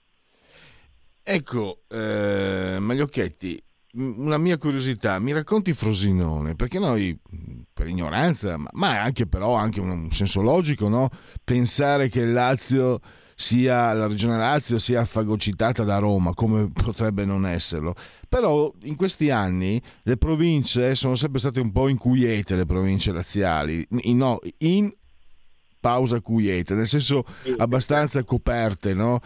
Ecco, 1.22 1.82
eh, 1.90 2.78
Magliocchetti, 2.80 3.62
una 3.96 4.38
mia 4.38 4.58
curiosità, 4.58 5.20
mi 5.20 5.34
racconti 5.34 5.74
Frosinone, 5.74 6.56
perché 6.56 6.80
noi 6.80 7.20
per 7.74 7.88
ignoranza, 7.88 8.56
ma 8.72 9.02
anche 9.02 9.28
però 9.28 9.56
anche 9.56 9.82
un 9.82 10.10
senso 10.12 10.42
logico, 10.42 10.88
no? 10.88 11.10
pensare 11.44 12.08
che 12.08 12.22
il 12.22 12.32
Lazio 12.32 13.02
sia 13.40 13.94
la 13.94 14.06
regione 14.06 14.36
Lazio 14.36 14.78
sia 14.78 15.06
fagocitata 15.06 15.86
da 15.86 15.98
Roma, 15.98 16.34
come 16.34 16.70
potrebbe 16.74 17.24
non 17.24 17.46
esserlo. 17.46 17.96
Però 18.28 18.74
in 18.82 18.98
questi 18.98 19.30
anni 19.30 19.82
le 20.04 20.18
province 20.18 20.94
sono 20.94 21.16
sempre 21.16 21.40
state 21.40 21.62
un 21.62 21.72
po' 21.72 21.88
inquiete, 21.88 22.58
le 22.58 22.66
province 22.66 23.14
laziali, 23.14 23.88
in, 24.02 24.18
no, 24.18 24.42
in 24.58 24.94
pausa 25.80 26.20
quiete, 26.20 26.74
nel 26.74 26.86
senso 26.86 27.24
abbastanza 27.56 28.22
coperte, 28.26 28.94
no? 28.94 29.22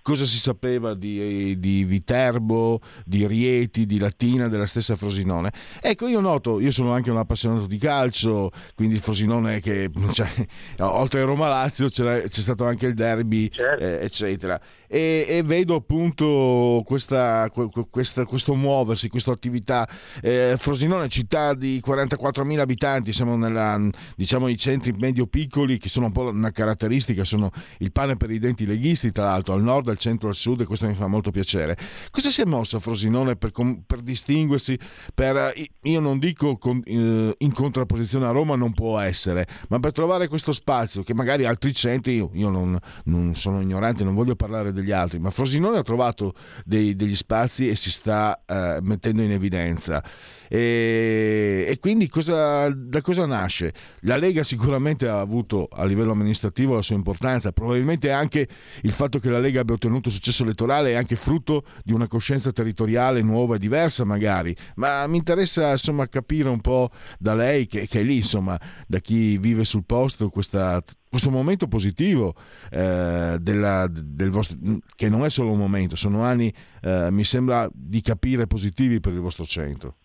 Cosa 0.00 0.24
si 0.24 0.38
sapeva 0.38 0.94
di, 0.94 1.58
di, 1.58 1.84
Viterbo, 1.84 2.80
di 3.04 3.26
Rieti, 3.26 3.84
di 3.84 3.98
Latina, 3.98 4.48
della 4.48 4.64
stessa 4.64 4.96
Frosinone? 4.96 5.52
Ecco, 5.82 6.06
io 6.06 6.20
noto, 6.20 6.58
io 6.58 6.70
sono 6.70 6.92
anche 6.92 7.10
un 7.10 7.18
appassionato 7.18 7.66
di 7.66 7.76
calcio, 7.76 8.50
quindi 8.74 8.98
Frosinone 8.98 9.60
che, 9.60 9.90
cioè, 10.12 10.26
oltre 10.78 11.20
a 11.20 11.24
Roma-Lazio 11.24 11.88
c'è, 11.90 12.22
c'è, 12.22 12.40
stato 12.40 12.64
anche 12.64 12.86
il 12.86 12.94
derby, 12.94 13.50
certo. 13.50 13.84
eh, 13.84 14.04
eccetera. 14.04 14.58
E, 14.86 15.26
e, 15.28 15.42
vedo 15.42 15.74
appunto 15.74 16.82
questa, 16.86 17.50
questa, 17.90 18.24
questo 18.24 18.54
muoversi, 18.54 19.08
questa 19.10 19.32
attività. 19.32 19.86
Eh, 20.22 20.54
Frosinone, 20.56 21.08
città 21.08 21.52
di 21.52 21.82
44.000 21.84 22.58
abitanti, 22.58 23.12
siamo 23.12 23.36
nella, 23.36 23.78
diciamo, 24.16 24.48
i 24.48 24.56
centri 24.56 24.92
medio-piccoli 24.92 25.76
che 25.78 25.88
sono 25.90 26.06
un 26.06 26.12
po' 26.12 26.28
una 26.28 26.52
caratteristica, 26.52 27.24
sono 27.24 27.50
il 27.78 27.92
pane 27.92 28.16
per 28.16 28.30
i 28.30 28.38
denti 28.38 28.64
leghisti, 28.64 29.10
tra 29.10 29.24
l'altro, 29.24 29.52
al 29.54 29.62
nord, 29.62 29.73
al 29.82 29.98
centro, 29.98 30.28
al 30.28 30.34
sud, 30.34 30.60
e 30.60 30.64
questo 30.64 30.86
mi 30.86 30.94
fa 30.94 31.06
molto 31.06 31.30
piacere. 31.30 31.76
Cosa 32.10 32.30
si 32.30 32.40
è 32.40 32.44
mosso 32.44 32.78
Frosinone 32.80 33.36
per, 33.36 33.52
per 33.86 34.00
distinguersi? 34.00 34.78
Per, 35.14 35.36
eh, 35.36 35.70
io 35.82 36.00
non 36.00 36.18
dico 36.18 36.56
con, 36.56 36.82
eh, 36.84 37.34
in 37.36 37.52
contrapposizione 37.52 38.26
a 38.26 38.30
Roma, 38.30 38.56
non 38.56 38.72
può 38.72 38.98
essere, 38.98 39.46
ma 39.68 39.80
per 39.80 39.92
trovare 39.92 40.28
questo 40.28 40.52
spazio 40.52 41.02
che 41.02 41.14
magari 41.14 41.44
altri 41.44 41.72
centri, 41.72 42.16
io, 42.16 42.30
io 42.34 42.48
non, 42.48 42.78
non, 43.04 43.34
sono 43.34 43.60
ignorante, 43.60 44.04
non 44.04 44.14
voglio 44.14 44.36
parlare 44.36 44.72
degli 44.72 44.92
altri, 44.92 45.18
ma 45.18 45.30
Frosinone 45.30 45.78
ha 45.78 45.82
trovato 45.82 46.34
dei, 46.64 46.94
degli 46.96 47.16
spazi 47.16 47.68
e 47.68 47.76
si 47.76 47.90
sta 47.90 48.42
eh, 48.46 48.78
mettendo 48.82 49.22
in 49.22 49.32
evidenza. 49.32 50.02
E, 50.48 51.66
e 51.68 51.78
quindi 51.78 52.08
cosa, 52.08 52.68
da 52.70 53.00
cosa 53.00 53.26
nasce? 53.26 53.72
La 54.00 54.16
Lega 54.16 54.42
sicuramente 54.42 55.08
ha 55.08 55.20
avuto 55.20 55.68
a 55.70 55.84
livello 55.84 56.12
amministrativo 56.12 56.74
la 56.74 56.82
sua 56.82 56.96
importanza, 56.96 57.52
probabilmente 57.52 58.10
anche 58.10 58.48
il 58.82 58.92
fatto 58.92 59.18
che 59.18 59.30
la 59.30 59.38
Lega 59.38 59.60
abbia 59.60 59.74
ottenuto 59.74 60.10
successo 60.10 60.42
elettorale 60.42 60.92
è 60.92 60.94
anche 60.94 61.16
frutto 61.16 61.64
di 61.82 61.92
una 61.92 62.08
coscienza 62.08 62.52
territoriale 62.52 63.22
nuova 63.22 63.56
e 63.56 63.58
diversa 63.58 64.04
magari, 64.04 64.54
ma 64.76 65.06
mi 65.06 65.16
interessa 65.16 65.70
insomma 65.72 66.08
capire 66.08 66.48
un 66.48 66.60
po' 66.60 66.90
da 67.18 67.34
lei 67.34 67.66
che, 67.66 67.86
che 67.86 68.00
è 68.00 68.02
lì 68.02 68.16
insomma, 68.16 68.58
da 68.86 68.98
chi 68.98 69.38
vive 69.38 69.64
sul 69.64 69.84
posto 69.84 70.28
questa, 70.28 70.82
questo 71.08 71.30
momento 71.30 71.68
positivo 71.68 72.34
eh, 72.70 73.38
della, 73.40 73.88
del 73.90 74.30
vostro, 74.30 74.56
che 74.94 75.08
non 75.08 75.24
è 75.24 75.30
solo 75.30 75.52
un 75.52 75.58
momento, 75.58 75.96
sono 75.96 76.22
anni 76.22 76.52
eh, 76.82 77.08
mi 77.10 77.24
sembra 77.24 77.68
di 77.72 78.00
capire 78.00 78.46
positivi 78.46 79.00
per 79.00 79.12
il 79.12 79.20
vostro 79.20 79.44
centro. 79.44 79.96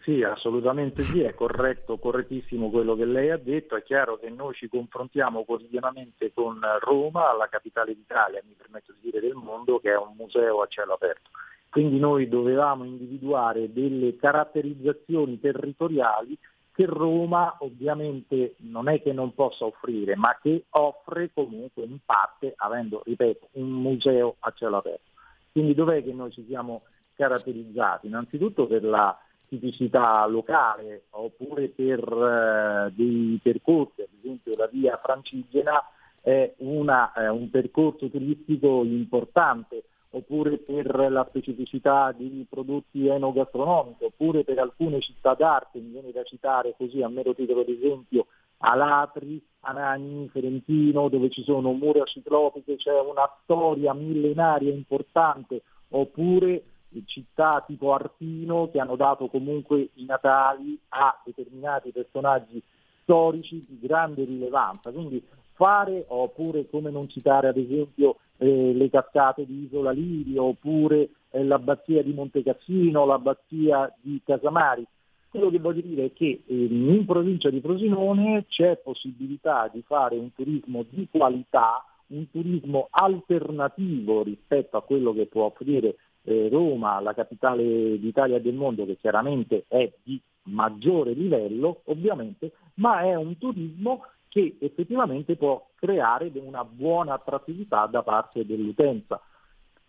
Sì, 0.00 0.22
assolutamente 0.22 1.02
sì, 1.02 1.20
è 1.20 1.34
corretto, 1.34 1.98
correttissimo 1.98 2.70
quello 2.70 2.94
che 2.94 3.04
lei 3.04 3.30
ha 3.30 3.36
detto. 3.36 3.76
È 3.76 3.82
chiaro 3.82 4.18
che 4.18 4.30
noi 4.30 4.54
ci 4.54 4.68
confrontiamo 4.68 5.44
quotidianamente 5.44 6.32
con 6.32 6.60
Roma, 6.80 7.34
la 7.34 7.48
capitale 7.48 7.94
d'Italia, 7.94 8.42
mi 8.46 8.54
permetto 8.54 8.92
di 8.92 9.10
dire 9.10 9.20
del 9.20 9.34
mondo, 9.34 9.80
che 9.80 9.92
è 9.92 9.96
un 9.96 10.14
museo 10.16 10.62
a 10.62 10.66
cielo 10.66 10.94
aperto. 10.94 11.30
Quindi 11.70 11.98
noi 11.98 12.28
dovevamo 12.28 12.84
individuare 12.84 13.72
delle 13.72 14.16
caratterizzazioni 14.16 15.38
territoriali 15.40 16.38
che 16.72 16.86
Roma 16.86 17.56
ovviamente 17.58 18.54
non 18.58 18.88
è 18.88 19.02
che 19.02 19.12
non 19.12 19.34
possa 19.34 19.64
offrire, 19.64 20.14
ma 20.14 20.38
che 20.40 20.66
offre 20.70 21.30
comunque 21.34 21.82
in 21.82 21.98
parte, 22.04 22.54
avendo, 22.56 23.02
ripeto, 23.04 23.48
un 23.52 23.68
museo 23.68 24.36
a 24.38 24.52
cielo 24.54 24.76
aperto. 24.76 25.10
Quindi 25.50 25.74
dov'è 25.74 26.04
che 26.04 26.12
noi 26.12 26.30
ci 26.30 26.44
siamo 26.46 26.82
caratterizzati? 27.16 28.06
Innanzitutto 28.06 28.66
per 28.68 28.84
la 28.84 29.18
tipicità 29.48 30.26
locale 30.26 31.04
oppure 31.10 31.68
per 31.68 32.00
eh, 32.00 32.92
dei 32.94 33.40
percorsi, 33.42 34.02
ad 34.02 34.08
esempio 34.20 34.56
la 34.56 34.66
via 34.66 34.98
francigena 35.02 35.82
è 36.20 36.54
una, 36.58 37.12
eh, 37.14 37.28
un 37.28 37.48
percorso 37.50 38.08
turistico 38.08 38.84
importante, 38.84 39.84
oppure 40.10 40.58
per 40.58 41.10
la 41.10 41.26
specificità 41.28 42.12
di 42.12 42.46
prodotti 42.48 43.06
enogastronomici, 43.06 44.04
oppure 44.04 44.44
per 44.44 44.58
alcune 44.58 45.00
città 45.00 45.34
d'arte, 45.34 45.78
mi 45.78 45.90
viene 45.90 46.12
da 46.12 46.22
citare 46.22 46.74
così 46.76 47.02
a 47.02 47.08
mero 47.08 47.34
titolo 47.34 47.62
di 47.62 47.72
esempio 47.72 48.26
Alatri, 48.58 49.40
Anagni, 49.60 50.28
Ferentino, 50.28 51.08
dove 51.08 51.30
ci 51.30 51.42
sono 51.42 51.72
mura 51.72 52.04
ciclopiche, 52.04 52.76
c'è 52.76 52.98
una 53.00 53.30
storia 53.42 53.92
millenaria 53.94 54.72
importante, 54.72 55.62
oppure 55.90 56.62
città 57.04 57.62
tipo 57.66 57.92
Arpino 57.92 58.70
che 58.70 58.80
hanno 58.80 58.96
dato 58.96 59.28
comunque 59.28 59.90
i 59.94 60.04
natali 60.04 60.78
a 60.88 61.20
determinati 61.24 61.90
personaggi 61.90 62.62
storici 63.02 63.64
di 63.66 63.78
grande 63.80 64.24
rilevanza. 64.24 64.90
Quindi 64.90 65.22
fare, 65.54 66.04
oppure 66.08 66.68
come 66.68 66.90
non 66.90 67.08
citare 67.08 67.48
ad 67.48 67.56
esempio 67.56 68.18
eh, 68.36 68.72
le 68.72 68.90
cascate 68.90 69.44
di 69.44 69.64
Isola 69.64 69.90
Lirio, 69.90 70.44
oppure 70.44 71.08
eh, 71.30 71.42
l'abbazia 71.42 72.02
di 72.02 72.12
Montecassino, 72.12 73.04
l'abbazia 73.04 73.92
di 74.00 74.20
Casamari. 74.24 74.86
Quello 75.28 75.50
che 75.50 75.58
voglio 75.58 75.80
dire 75.80 76.06
è 76.06 76.12
che 76.12 76.42
eh, 76.46 76.54
in 76.54 77.04
provincia 77.04 77.50
di 77.50 77.60
Frosinone 77.60 78.46
c'è 78.48 78.76
possibilità 78.76 79.68
di 79.72 79.82
fare 79.82 80.16
un 80.16 80.32
turismo 80.32 80.84
di 80.88 81.08
qualità, 81.10 81.84
un 82.08 82.30
turismo 82.30 82.86
alternativo 82.90 84.22
rispetto 84.22 84.76
a 84.76 84.82
quello 84.82 85.12
che 85.12 85.26
può 85.26 85.44
offrire 85.44 85.96
eh, 86.24 86.48
Roma, 86.50 87.00
la 87.00 87.14
capitale 87.14 87.98
d'Italia 87.98 88.36
e 88.36 88.40
del 88.40 88.54
mondo, 88.54 88.84
che 88.84 88.96
chiaramente 88.96 89.64
è 89.68 89.90
di 90.02 90.20
maggiore 90.44 91.12
livello, 91.12 91.82
ovviamente, 91.84 92.52
ma 92.74 93.02
è 93.02 93.14
un 93.14 93.36
turismo 93.38 94.04
che 94.28 94.56
effettivamente 94.60 95.36
può 95.36 95.68
creare 95.74 96.30
una 96.34 96.64
buona 96.64 97.14
attrattività 97.14 97.86
da 97.86 98.02
parte 98.02 98.44
dell'utenza. 98.44 99.20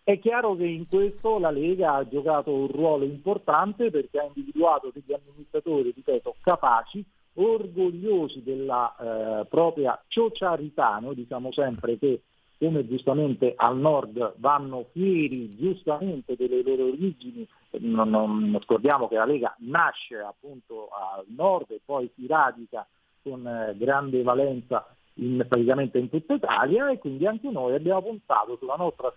È 0.02 0.18
chiaro 0.18 0.56
che 0.56 0.64
in 0.64 0.88
questo 0.88 1.38
la 1.38 1.50
Lega 1.50 1.94
ha 1.94 2.08
giocato 2.08 2.52
un 2.52 2.66
ruolo 2.68 3.04
importante 3.04 3.90
perché 3.90 4.18
ha 4.18 4.24
individuato 4.24 4.90
degli 4.92 5.12
amministratori, 5.12 5.92
ripeto, 5.94 6.36
capaci, 6.40 7.04
orgogliosi 7.34 8.42
della 8.42 8.96
eh, 8.96 9.44
propria 9.46 10.02
ciociarità. 10.08 10.98
Noi 10.98 11.14
diciamo 11.14 11.52
sempre 11.52 11.98
che 11.98 12.22
come 12.60 12.86
giustamente 12.86 13.54
al 13.56 13.78
nord 13.78 14.34
vanno 14.36 14.88
fieri 14.92 15.56
giustamente 15.56 16.36
delle 16.36 16.62
loro 16.62 16.88
origini, 16.88 17.48
non, 17.78 18.10
non, 18.10 18.60
scordiamo 18.64 19.08
che 19.08 19.14
la 19.14 19.24
Lega 19.24 19.56
nasce 19.60 20.18
appunto 20.18 20.90
al 20.90 21.24
nord 21.28 21.70
e 21.70 21.80
poi 21.82 22.10
si 22.14 22.26
radica 22.26 22.86
con 23.22 23.46
eh, 23.46 23.74
grande 23.78 24.22
valenza 24.22 24.94
in, 25.14 25.42
praticamente 25.48 25.96
in 25.98 26.10
tutta 26.10 26.34
Italia 26.34 26.90
e 26.90 26.98
quindi 26.98 27.26
anche 27.26 27.48
noi 27.48 27.74
abbiamo 27.74 28.02
puntato 28.02 28.58
sulla 28.58 28.76
nostra 28.76 29.10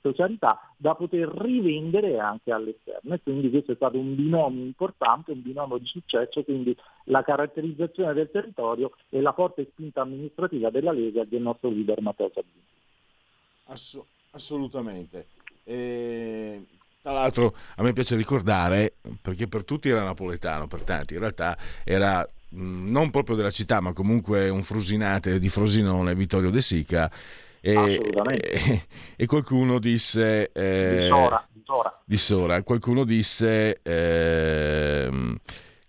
socialità 0.00 0.72
da 0.76 0.94
poter 0.94 1.28
rivendere 1.28 2.20
anche 2.20 2.52
all'esterno 2.52 3.14
e 3.14 3.20
quindi 3.20 3.50
questo 3.50 3.72
è 3.72 3.74
stato 3.74 3.98
un 3.98 4.14
binomio 4.14 4.64
importante, 4.64 5.32
un 5.32 5.42
binomio 5.42 5.78
di 5.78 5.86
successo, 5.86 6.44
quindi 6.44 6.76
la 7.04 7.24
caratterizzazione 7.24 8.14
del 8.14 8.30
territorio 8.30 8.92
e 9.08 9.20
la 9.20 9.32
forte 9.32 9.66
spinta 9.72 10.02
amministrativa 10.02 10.70
della 10.70 10.92
Lega 10.92 11.22
e 11.22 11.26
del 11.26 11.42
nostro 11.42 11.68
leader 11.68 12.00
Matteo 12.00 12.30
Salvini. 12.32 12.75
Ass- 13.66 14.00
assolutamente. 14.32 15.26
E, 15.64 16.64
tra 17.02 17.12
l'altro 17.12 17.54
a 17.76 17.82
me 17.82 17.92
piace 17.92 18.16
ricordare, 18.16 18.94
perché 19.20 19.46
per 19.46 19.64
tutti 19.64 19.88
era 19.88 20.02
napoletano, 20.02 20.66
per 20.66 20.82
tanti 20.82 21.14
in 21.14 21.20
realtà 21.20 21.56
era 21.84 22.28
mh, 22.48 22.90
non 22.90 23.10
proprio 23.10 23.36
della 23.36 23.50
città, 23.50 23.80
ma 23.80 23.92
comunque 23.92 24.48
un 24.48 24.62
frusinate 24.62 25.38
di 25.38 25.48
Frosinone, 25.48 26.14
Vittorio 26.14 26.50
De 26.50 26.60
Sica. 26.60 27.10
E, 27.60 27.74
e, 27.74 28.86
e 29.16 29.26
qualcuno 29.26 29.80
disse 29.80 30.52
eh, 30.52 30.98
di, 31.00 31.08
Sora, 31.08 31.48
di, 31.50 31.62
Sora. 31.64 32.02
di 32.04 32.16
Sora, 32.16 32.62
qualcuno 32.62 33.04
disse 33.04 33.80
eh, 33.82 35.40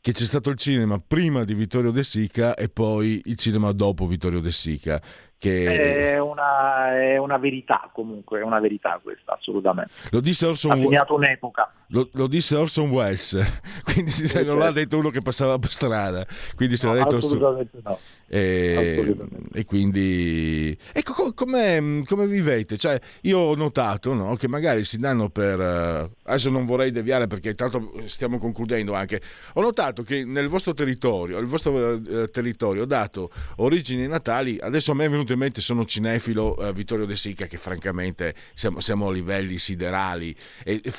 che 0.02 0.12
c'è 0.12 0.26
stato 0.26 0.50
il 0.50 0.58
cinema 0.58 1.00
prima 1.06 1.44
di 1.44 1.54
Vittorio 1.54 1.92
De 1.92 2.04
Sica 2.04 2.56
e 2.56 2.70
poi 2.70 3.22
il 3.26 3.36
cinema 3.38 3.74
dopo 3.74 4.08
Vittorio 4.08 4.40
De 4.40 4.52
Sica 4.52 5.00
che... 5.38 6.14
È 6.14 6.20
una, 6.20 7.00
è 7.00 7.18
una, 7.18 7.38
verità 7.38 7.90
comunque, 7.94 8.40
è 8.40 8.44
una 8.44 8.60
verità 8.60 9.00
questa, 9.02 9.34
assolutamente. 9.34 9.92
Lo 10.12 10.20
disse 10.20 10.46
Orson, 10.46 10.72
ha 10.72 10.76
segnato 10.76 11.16
un'epoca. 11.16 11.72
Lo, 11.90 12.10
lo, 12.14 12.28
disse 12.28 12.56
Orson 12.56 12.90
Welles, 12.90 13.38
quindi 13.86 14.12
se 14.12 14.44
non 14.44 14.58
l'ha 14.58 14.72
detto 14.72 14.98
uno 14.98 15.10
che 15.10 15.22
passava 15.22 15.58
per 15.60 15.72
strada, 15.72 16.26
quindi 16.56 16.76
se 16.76 16.88
no, 16.88 16.94
l'ha 16.94 17.04
detto 17.04 17.18
assolutamente 17.18 17.80
no. 17.84 18.00
E, 18.30 19.16
e, 19.54 19.64
quindi 19.64 20.78
ecco 20.92 21.32
come, 21.34 22.02
come 22.06 22.28
vivete? 22.28 22.78
Cioè, 22.78 23.00
io 23.22 23.40
ho 23.40 23.56
notato 23.56 24.14
no, 24.14 24.36
che 24.36 24.50
magari 24.50 24.84
si 24.84 24.98
danno 24.98 25.30
per 25.30 25.58
uh, 25.58 26.12
adesso 26.24 26.50
non 26.50 26.66
vorrei 26.66 26.92
deviare 26.92 27.28
perché 27.28 27.56
tanto 27.56 27.94
stiamo 28.06 28.38
concludendo 28.38 28.94
anche. 28.94 29.22
Ho 29.54 29.62
notato 29.62 30.04
che 30.04 30.26
nel 30.26 30.50
vostro 30.50 30.74
territorio 30.74 31.38
il 31.38 31.46
vostro 31.46 31.72
uh, 31.72 32.26
territorio 32.26 32.84
ha 32.84 32.86
dato 32.88 33.30
origini 33.58 34.08
natali 34.08 34.58
adesso 34.60 34.92
a 34.92 34.96
me 34.96 35.06
è 35.06 35.10
venuto 35.10 35.27
in 35.34 35.40
mente 35.40 35.62
sono 35.62 35.86
cinefilo 35.86 36.56
uh, 36.58 36.72
Vittorio 36.72 37.06
De 37.06 37.16
Sica 37.16 37.46
che 37.46 37.58
francamente 37.58 38.34
siamo, 38.54 38.80
siamo 38.80 39.08
a 39.08 39.12
livelli 39.12 39.58
siderali 39.58 40.36
e, 40.64 40.82
e, 40.84 40.94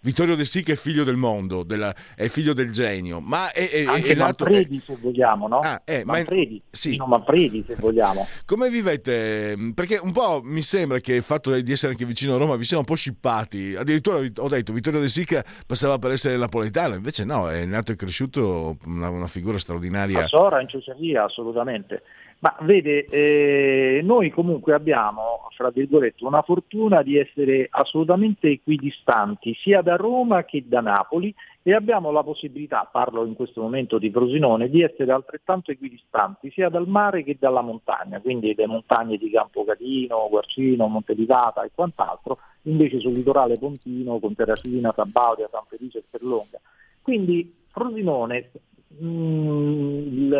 Vittorio 0.00 0.36
De 0.36 0.44
Sica 0.44 0.72
è 0.72 0.76
figlio 0.76 1.04
del 1.04 1.16
mondo 1.16 1.62
della, 1.62 1.94
è 2.14 2.28
figlio 2.28 2.52
del 2.52 2.70
genio 2.70 3.20
ma 3.20 3.50
è, 3.52 3.68
è, 3.68 3.84
anche 3.84 4.12
è 4.12 4.14
nato 4.14 4.44
Manfredi 4.44 4.82
se 4.84 4.96
vogliamo 5.00 5.48
no? 5.48 5.60
Ah, 5.60 5.80
eh, 5.84 6.04
Manfredi 6.04 6.62
sì. 6.70 6.90
Pino 6.90 7.06
Manfredi 7.06 7.64
se 7.66 7.76
vogliamo. 7.78 8.26
Come 8.44 8.70
vivete? 8.70 9.56
Perché 9.74 9.98
un 9.98 10.12
po' 10.12 10.40
mi 10.42 10.62
sembra 10.62 10.98
che 10.98 11.14
il 11.14 11.22
fatto 11.22 11.58
di 11.60 11.72
essere 11.72 11.92
anche 11.92 12.04
vicino 12.04 12.34
a 12.34 12.38
Roma 12.38 12.56
vi 12.56 12.64
siano 12.64 12.80
un 12.80 12.86
po' 12.86 12.94
scippati. 12.94 13.74
Addirittura 13.76 14.18
ho 14.18 14.48
detto 14.48 14.72
Vittorio 14.72 15.00
De 15.00 15.08
Sica 15.08 15.44
passava 15.66 15.98
per 15.98 16.12
essere 16.12 16.36
napoletano, 16.36 16.94
invece 16.94 17.24
no, 17.24 17.50
è 17.50 17.64
nato 17.64 17.92
e 17.92 17.96
cresciuto 17.96 18.76
una, 18.86 19.08
una 19.08 19.26
figura 19.26 19.58
straordinaria. 19.58 20.24
A 20.24 20.26
Sora, 20.26 20.60
in 20.60 20.68
Ciociaria, 20.68 21.24
assolutamente. 21.24 22.02
Ma 22.42 22.56
vede, 22.62 23.04
eh, 23.04 24.00
noi 24.02 24.30
comunque 24.30 24.74
abbiamo, 24.74 25.48
fra 25.54 25.70
virgolette, 25.70 26.24
una 26.24 26.42
fortuna 26.42 27.02
di 27.02 27.16
essere 27.16 27.68
assolutamente 27.70 28.48
equidistanti 28.48 29.54
sia 29.54 29.80
da 29.80 29.94
Roma 29.94 30.42
che 30.42 30.64
da 30.66 30.80
Napoli 30.80 31.32
e 31.62 31.72
abbiamo 31.72 32.10
la 32.10 32.24
possibilità, 32.24 32.88
parlo 32.90 33.24
in 33.26 33.34
questo 33.34 33.60
momento 33.62 33.96
di 33.98 34.10
Frosinone, 34.10 34.68
di 34.68 34.82
essere 34.82 35.12
altrettanto 35.12 35.70
equidistanti 35.70 36.50
sia 36.50 36.68
dal 36.68 36.88
mare 36.88 37.22
che 37.22 37.36
dalla 37.38 37.60
montagna, 37.60 38.18
quindi 38.18 38.52
le 38.56 38.66
montagne 38.66 39.18
di 39.18 39.30
Campocatino, 39.30 40.26
Guarcino, 40.28 40.88
Montelivata 40.88 41.62
e 41.62 41.70
quant'altro, 41.72 42.38
invece 42.62 42.98
sul 42.98 43.12
litorale 43.12 43.56
pontino 43.56 44.18
con 44.18 44.34
Terracina, 44.34 44.92
Sabaudia, 44.92 45.48
San 45.48 45.62
Felice 45.68 45.98
e 45.98 46.04
Ferlonga. 46.10 46.58
Quindi 47.02 47.54
Frosinone 47.68 48.50
il 48.98 50.34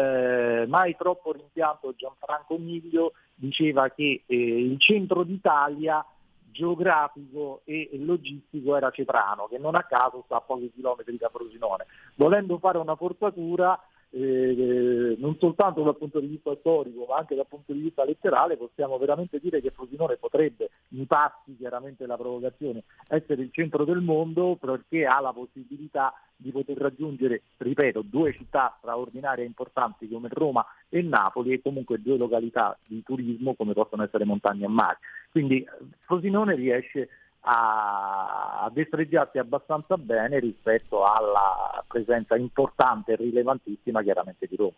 mai 0.68 0.96
troppo 0.96 1.32
rimpianto 1.32 1.94
Gianfranco 1.94 2.58
Miglio 2.58 3.12
diceva 3.34 3.88
che 3.90 4.22
eh, 4.26 4.36
il 4.36 4.78
centro 4.78 5.22
d'Italia 5.24 6.04
geografico 6.52 7.62
e 7.64 7.88
logistico 7.94 8.76
era 8.76 8.90
Cetrano, 8.90 9.48
che 9.48 9.58
non 9.58 9.74
a 9.74 9.84
caso 9.84 10.22
sta 10.26 10.36
a 10.36 10.40
pochi 10.40 10.70
chilometri 10.72 11.16
da 11.16 11.30
Frosinone. 11.30 11.86
Volendo 12.16 12.58
fare 12.58 12.78
una 12.78 12.94
forzatura, 12.94 13.78
eh, 14.14 15.16
non 15.18 15.37
soltanto 15.38 15.83
dal 15.83 15.96
punto 15.96 16.20
di 16.20 16.27
vista 16.27 16.55
storico 16.59 17.07
ma 17.09 17.16
anche 17.16 17.35
dal 17.35 17.46
punto 17.48 17.72
di 17.72 17.81
vista 17.81 18.05
letterale 18.05 18.59
possiamo 18.59 18.98
veramente 18.98 19.38
dire 19.40 19.62
che 19.62 19.70
Frosinone 19.70 20.16
potrebbe, 20.16 20.70
mi 20.88 21.07
passi 21.07 21.57
chiaramente 21.57 22.05
la 22.07 22.16
provocazione, 22.16 22.83
essere 23.09 23.42
il 23.42 23.51
centro 23.53 23.85
del 23.85 24.01
mondo 24.01 24.57
perché 24.57 25.07
ha 25.07 25.18
la 25.20 25.33
possibilità 25.33 26.12
di 26.37 26.51
poter 26.51 26.77
raggiungere, 26.77 27.42
ripeto, 27.57 28.03
due 28.03 28.35
città 28.35 28.75
straordinarie 28.79 29.44
e 29.44 29.46
importanti 29.46 30.09
come 30.09 30.29
Roma 30.31 30.64
e 30.88 31.01
Napoli 31.01 31.53
e 31.53 31.62
comunque 31.62 32.03
due 32.03 32.16
località 32.18 32.77
di 32.85 33.03
turismo 33.03 33.55
come 33.55 33.72
possono 33.72 34.03
essere 34.03 34.25
montagne 34.25 34.66
e 34.66 34.68
mare. 34.68 34.98
Quindi 35.31 35.64
Frosinone 36.01 36.55
riesce 36.55 37.09
a 37.44 38.70
destreggiarsi 38.72 39.38
abbastanza 39.38 39.96
bene 39.96 40.38
rispetto 40.38 41.05
alla 41.05 41.71
presenza 41.92 42.37
importante 42.37 43.12
e 43.12 43.16
rilevantissima 43.16 44.02
chiaramente 44.02 44.46
di 44.48 44.57
Roma. 44.57 44.72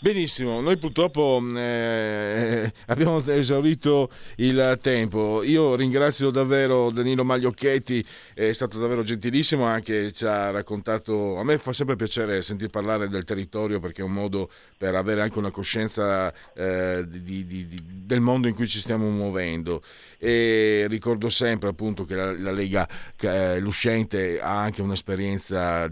Benissimo, 0.00 0.60
noi 0.60 0.76
purtroppo 0.76 1.42
eh, 1.56 2.72
abbiamo 2.86 3.20
esaurito 3.26 4.10
il 4.36 4.78
tempo. 4.80 5.42
Io 5.42 5.74
ringrazio 5.74 6.30
davvero 6.30 6.90
Danilo 6.90 7.24
Magliocchetti, 7.24 8.04
è 8.32 8.52
stato 8.52 8.78
davvero 8.78 9.02
gentilissimo, 9.02 9.64
anche 9.64 10.12
ci 10.12 10.24
ha 10.24 10.50
raccontato, 10.50 11.36
a 11.36 11.42
me 11.42 11.58
fa 11.58 11.72
sempre 11.72 11.96
piacere 11.96 12.42
sentir 12.42 12.68
parlare 12.68 13.08
del 13.08 13.24
territorio 13.24 13.80
perché 13.80 14.02
è 14.02 14.04
un 14.04 14.12
modo 14.12 14.50
per 14.76 14.94
avere 14.94 15.22
anche 15.22 15.38
una 15.38 15.50
coscienza 15.50 16.32
eh, 16.54 17.04
di, 17.08 17.44
di, 17.44 17.66
di, 17.66 17.82
del 17.82 18.20
mondo 18.20 18.46
in 18.46 18.54
cui 18.54 18.68
ci 18.68 18.78
stiamo 18.78 19.08
muovendo. 19.10 19.82
E 20.20 20.86
ricordo 20.88 21.28
sempre 21.28 21.70
appunto 21.70 22.04
che 22.04 22.14
la, 22.14 22.32
la 22.36 22.52
Lega 22.52 22.88
eh, 23.20 23.58
Luscente 23.58 24.40
ha 24.40 24.60
anche 24.60 24.82
un'esperienza 24.82 25.88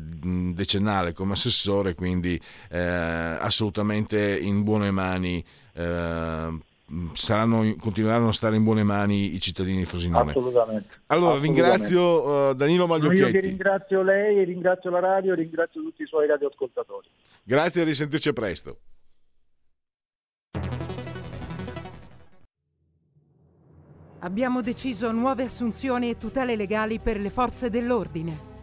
decennale 0.55 1.12
come 1.12 1.33
assessore, 1.33 1.94
quindi 1.94 2.40
eh, 2.70 2.79
assolutamente 2.79 4.38
in 4.38 4.62
buone 4.62 4.90
mani. 4.90 5.44
Eh, 5.72 6.59
saranno, 7.14 7.75
continueranno 7.81 8.29
a 8.29 8.33
stare 8.33 8.57
in 8.57 8.62
buone 8.62 8.85
mani 8.85 9.35
i 9.35 9.40
cittadini 9.40 9.79
di 9.79 9.85
Frosinone. 9.85 10.31
Assolutamente. 10.31 10.88
Allora 11.07 11.37
Assolutamente. 11.37 11.62
ringrazio 11.62 12.49
uh, 12.51 12.55
Danilo 12.55 12.87
Magliocchetti. 12.87 13.22
Io 13.22 13.31
che 13.31 13.40
ringrazio 13.40 14.03
lei, 14.03 14.44
ringrazio 14.44 14.90
la 14.90 15.01
radio, 15.01 15.35
ringrazio 15.35 15.83
tutti 15.83 16.03
i 16.03 16.07
suoi 16.07 16.27
radioascoltatori. 16.27 17.09
Grazie 17.42 17.83
e 17.83 17.85
risentirci 17.85 18.33
presto. 18.33 18.79
Abbiamo 24.20 24.61
deciso 24.61 25.12
nuove 25.12 25.44
assunzioni 25.44 26.11
e 26.11 26.16
tutele 26.16 26.57
legali 26.57 26.99
per 26.99 27.18
le 27.20 27.31
forze 27.31 27.70
dell'ordine. 27.70 28.55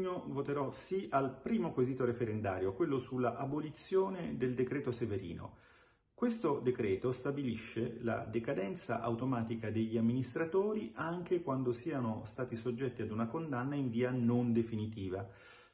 Giugno 0.00 0.24
voterò 0.28 0.70
sì 0.70 1.06
al 1.10 1.30
primo 1.30 1.72
quesito 1.72 2.04
referendario, 2.04 2.72
quello 2.72 2.98
sulla 2.98 3.36
abolizione 3.36 4.36
del 4.36 4.54
decreto 4.54 4.90
Severino. 4.90 5.58
Questo 6.14 6.60
decreto 6.60 7.12
stabilisce 7.12 7.98
la 8.00 8.24
decadenza 8.24 9.00
automatica 9.00 9.70
degli 9.70 9.96
amministratori 9.96 10.92
anche 10.94 11.42
quando 11.42 11.72
siano 11.72 12.22
stati 12.26 12.56
soggetti 12.56 13.02
ad 13.02 13.10
una 13.10 13.26
condanna 13.26 13.74
in 13.74 13.90
via 13.90 14.10
non 14.10 14.52
definitiva. 14.52 15.26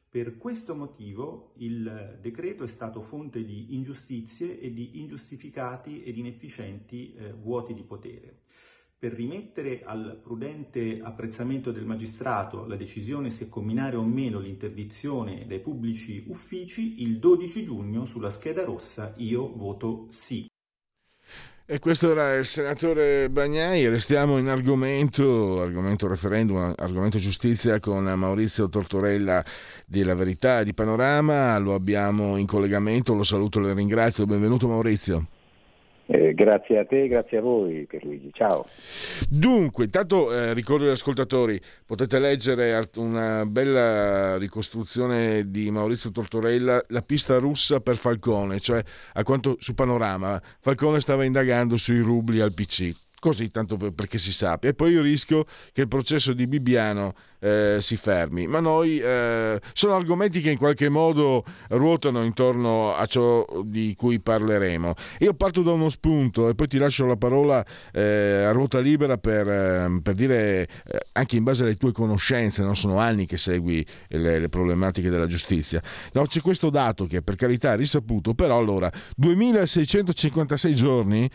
Per 0.08 0.38
questo 0.38 0.74
motivo 0.74 1.52
il 1.56 2.18
decreto 2.20 2.64
è 2.64 2.68
stato 2.68 3.00
fonte 3.00 3.44
di 3.44 3.74
ingiustizie 3.74 4.60
e 4.60 4.72
di 4.72 5.00
ingiustificati 5.00 6.04
ed 6.04 6.16
inefficienti 6.16 7.14
eh, 7.14 7.32
vuoti 7.32 7.74
di 7.74 7.82
potere. 7.82 8.42
Per 8.98 9.12
rimettere 9.12 9.82
al 9.84 10.18
prudente 10.22 11.00
apprezzamento 11.02 11.70
del 11.70 11.84
magistrato 11.84 12.64
la 12.64 12.76
decisione 12.76 13.30
se 13.30 13.50
combinare 13.50 13.94
o 13.96 14.02
meno 14.02 14.38
l'interdizione 14.40 15.44
dai 15.46 15.60
pubblici 15.60 16.24
uffici, 16.28 17.02
il 17.02 17.18
12 17.18 17.62
giugno 17.62 18.06
sulla 18.06 18.30
scheda 18.30 18.64
rossa 18.64 19.12
io 19.18 19.54
voto 19.54 20.06
sì. 20.12 20.48
E 21.66 21.78
questo 21.78 22.10
era 22.10 22.36
il 22.36 22.46
senatore 22.46 23.28
Bagnai, 23.28 23.86
restiamo 23.88 24.38
in 24.38 24.48
argomento, 24.48 25.60
argomento 25.60 26.08
referendum, 26.08 26.72
argomento 26.74 27.18
giustizia 27.18 27.78
con 27.80 28.04
Maurizio 28.04 28.70
Tortorella 28.70 29.44
di 29.84 30.04
La 30.04 30.14
Verità 30.14 30.62
di 30.62 30.72
Panorama, 30.72 31.58
lo 31.58 31.74
abbiamo 31.74 32.38
in 32.38 32.46
collegamento, 32.46 33.12
lo 33.12 33.24
saluto 33.24 33.58
e 33.58 33.62
lo 33.62 33.74
ringrazio, 33.74 34.24
benvenuto 34.24 34.68
Maurizio. 34.68 35.26
Eh, 36.08 36.34
grazie 36.34 36.78
a 36.78 36.84
te, 36.84 37.08
grazie 37.08 37.38
a 37.38 37.40
voi 37.40 37.84
Pierluigi, 37.86 38.30
ciao. 38.32 38.66
Dunque, 39.28 39.84
intanto 39.86 40.32
eh, 40.32 40.54
ricordo 40.54 40.84
agli 40.84 40.90
ascoltatori, 40.90 41.60
potete 41.84 42.20
leggere 42.20 42.88
una 42.96 43.44
bella 43.44 44.38
ricostruzione 44.38 45.50
di 45.50 45.70
Maurizio 45.70 46.12
Tortorella, 46.12 46.80
la 46.88 47.02
pista 47.02 47.38
russa 47.38 47.80
per 47.80 47.96
Falcone, 47.96 48.60
cioè 48.60 48.82
a 49.14 49.22
quanto 49.24 49.56
su 49.58 49.74
Panorama, 49.74 50.40
Falcone 50.60 51.00
stava 51.00 51.24
indagando 51.24 51.76
sui 51.76 51.98
rubli 51.98 52.40
al 52.40 52.54
PC 52.54 53.05
così 53.18 53.50
tanto 53.50 53.76
perché 53.76 54.18
si 54.18 54.32
sappia 54.32 54.70
e 54.70 54.74
poi 54.74 54.92
io 54.92 55.02
rischio 55.02 55.44
che 55.72 55.82
il 55.82 55.88
processo 55.88 56.32
di 56.32 56.46
Bibbiano 56.46 57.14
eh, 57.40 57.76
si 57.80 57.96
fermi. 57.96 58.46
Ma 58.46 58.60
noi 58.60 58.98
eh, 58.98 59.60
sono 59.72 59.94
argomenti 59.94 60.40
che 60.40 60.50
in 60.50 60.58
qualche 60.58 60.88
modo 60.88 61.44
ruotano 61.68 62.24
intorno 62.24 62.94
a 62.94 63.06
ciò 63.06 63.44
di 63.64 63.94
cui 63.96 64.20
parleremo. 64.20 64.94
Io 65.20 65.34
parto 65.34 65.62
da 65.62 65.72
uno 65.72 65.88
spunto 65.88 66.48
e 66.48 66.54
poi 66.54 66.66
ti 66.66 66.78
lascio 66.78 67.06
la 67.06 67.16
parola 67.16 67.64
eh, 67.92 68.44
a 68.44 68.50
ruota 68.52 68.80
libera 68.80 69.18
per, 69.18 69.48
ehm, 69.48 70.00
per 70.00 70.14
dire, 70.14 70.68
eh, 70.86 70.98
anche 71.12 71.36
in 71.36 71.44
base 71.44 71.62
alle 71.62 71.76
tue 71.76 71.92
conoscenze, 71.92 72.62
non 72.62 72.76
sono 72.76 72.98
anni 72.98 73.26
che 73.26 73.38
segui 73.38 73.86
le, 74.08 74.38
le 74.38 74.48
problematiche 74.48 75.10
della 75.10 75.26
giustizia. 75.26 75.82
No, 76.12 76.24
c'è 76.26 76.40
questo 76.40 76.70
dato 76.70 77.06
che 77.06 77.22
per 77.22 77.36
carità 77.36 77.72
è 77.72 77.76
risaputo, 77.76 78.34
però 78.34 78.58
allora 78.58 78.90
2656 79.16 80.74
giorni 80.74 81.30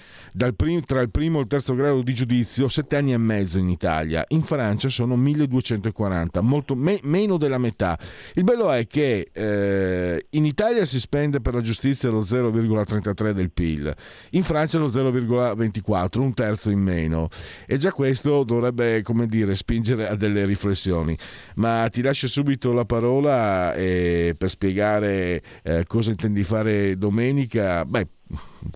prim- 0.55 0.85
tra 0.85 1.01
il 1.01 1.09
primo 1.09 1.39
e 1.39 1.41
il 1.41 1.47
terzo 1.47 1.70
grado 1.75 2.01
di 2.01 2.13
giudizio, 2.13 2.69
sette 2.69 2.95
anni 2.95 3.13
e 3.13 3.17
mezzo 3.17 3.57
in 3.57 3.69
Italia, 3.69 4.23
in 4.29 4.43
Francia 4.43 4.89
sono 4.89 5.15
1240 5.15 5.99
40, 6.01 6.41
molto 6.41 6.75
me- 6.75 6.99
meno 7.03 7.37
della 7.37 7.57
metà. 7.57 7.97
Il 8.33 8.43
bello 8.43 8.71
è 8.71 8.87
che 8.87 9.29
eh, 9.31 10.25
in 10.31 10.45
Italia 10.45 10.85
si 10.85 10.99
spende 10.99 11.41
per 11.41 11.53
la 11.53 11.61
giustizia 11.61 12.09
lo 12.09 12.21
0,33 12.21 13.31
del 13.31 13.51
PIL, 13.51 13.93
in 14.31 14.43
Francia 14.43 14.79
lo 14.79 14.89
0,24, 14.89 16.19
un 16.19 16.33
terzo 16.33 16.69
in 16.69 16.79
meno. 16.79 17.27
E 17.67 17.77
già 17.77 17.91
questo 17.91 18.43
dovrebbe, 18.43 19.01
come 19.03 19.27
dire, 19.27 19.55
spingere 19.55 20.07
a 20.07 20.15
delle 20.15 20.45
riflessioni. 20.45 21.17
Ma 21.55 21.87
ti 21.89 22.01
lascio 22.01 22.27
subito 22.27 22.71
la 22.71 22.85
parola 22.85 23.73
eh, 23.75 24.35
per 24.37 24.49
spiegare 24.49 25.41
eh, 25.63 25.83
cosa 25.85 26.11
intendi 26.11 26.43
fare 26.43 26.97
domenica. 26.97 27.85
Beh, 27.85 28.07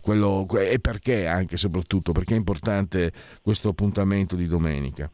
quello, 0.02 0.46
e 0.60 0.80
perché 0.80 1.28
anche 1.28 1.58
soprattutto, 1.58 2.12
perché 2.12 2.34
è 2.34 2.38
importante 2.38 3.12
questo 3.42 3.70
appuntamento 3.70 4.36
di 4.36 4.48
domenica. 4.48 5.10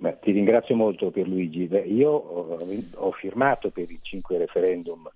Beh, 0.00 0.18
ti 0.20 0.32
ringrazio 0.32 0.74
molto 0.74 1.10
Pierluigi. 1.10 1.66
Beh, 1.66 1.80
io 1.80 2.10
ho, 2.10 3.12
firmato 3.12 3.70
per 3.70 3.90
i 3.90 3.98
cinque 4.00 4.38
referendum 4.38 5.10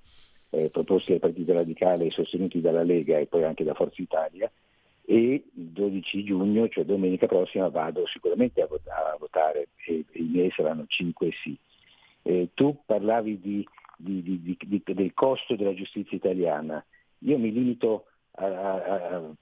eh, 0.50 0.68
proposti 0.68 1.12
dal 1.12 1.20
Partito 1.20 1.54
Radicale 1.54 2.06
e 2.06 2.10
sostenuti 2.10 2.60
dalla 2.60 2.82
Lega 2.82 3.18
e 3.18 3.26
poi 3.26 3.44
anche 3.44 3.64
da 3.64 3.72
Forza 3.72 4.02
Italia 4.02 4.50
e 5.06 5.16
il 5.16 5.42
12 5.52 6.24
giugno, 6.24 6.68
cioè 6.68 6.84
domenica 6.84 7.26
prossima, 7.26 7.68
vado 7.68 8.06
sicuramente 8.06 8.62
a, 8.62 8.66
vot- 8.66 8.88
a 8.88 9.16
votare 9.18 9.68
e, 9.86 10.04
i 10.12 10.22
miei 10.22 10.50
saranno 10.50 10.84
cinque 10.86 11.30
sì. 11.42 11.56
Eh, 12.22 12.50
tu 12.54 12.80
parlavi 12.86 13.38
di, 13.40 13.66
di, 13.96 14.22
di, 14.22 14.82
del 14.84 15.12
costo 15.12 15.56
della 15.56 15.74
giustizia 15.74 16.16
italiana. 16.16 16.84
Io 17.20 17.38
mi 17.38 17.52
limito 17.52 18.06
a, 18.36 18.46
a, 18.46 19.34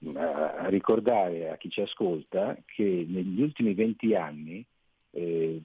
a, 0.59 0.69
ricordare 0.69 1.51
a 1.51 1.57
chi 1.57 1.71
ci 1.71 1.81
ascolta 1.81 2.57
che 2.67 3.07
negli 3.09 3.41
ultimi 3.41 3.73
20 3.75 4.15
anni 4.15 4.65
eh, 5.13 5.63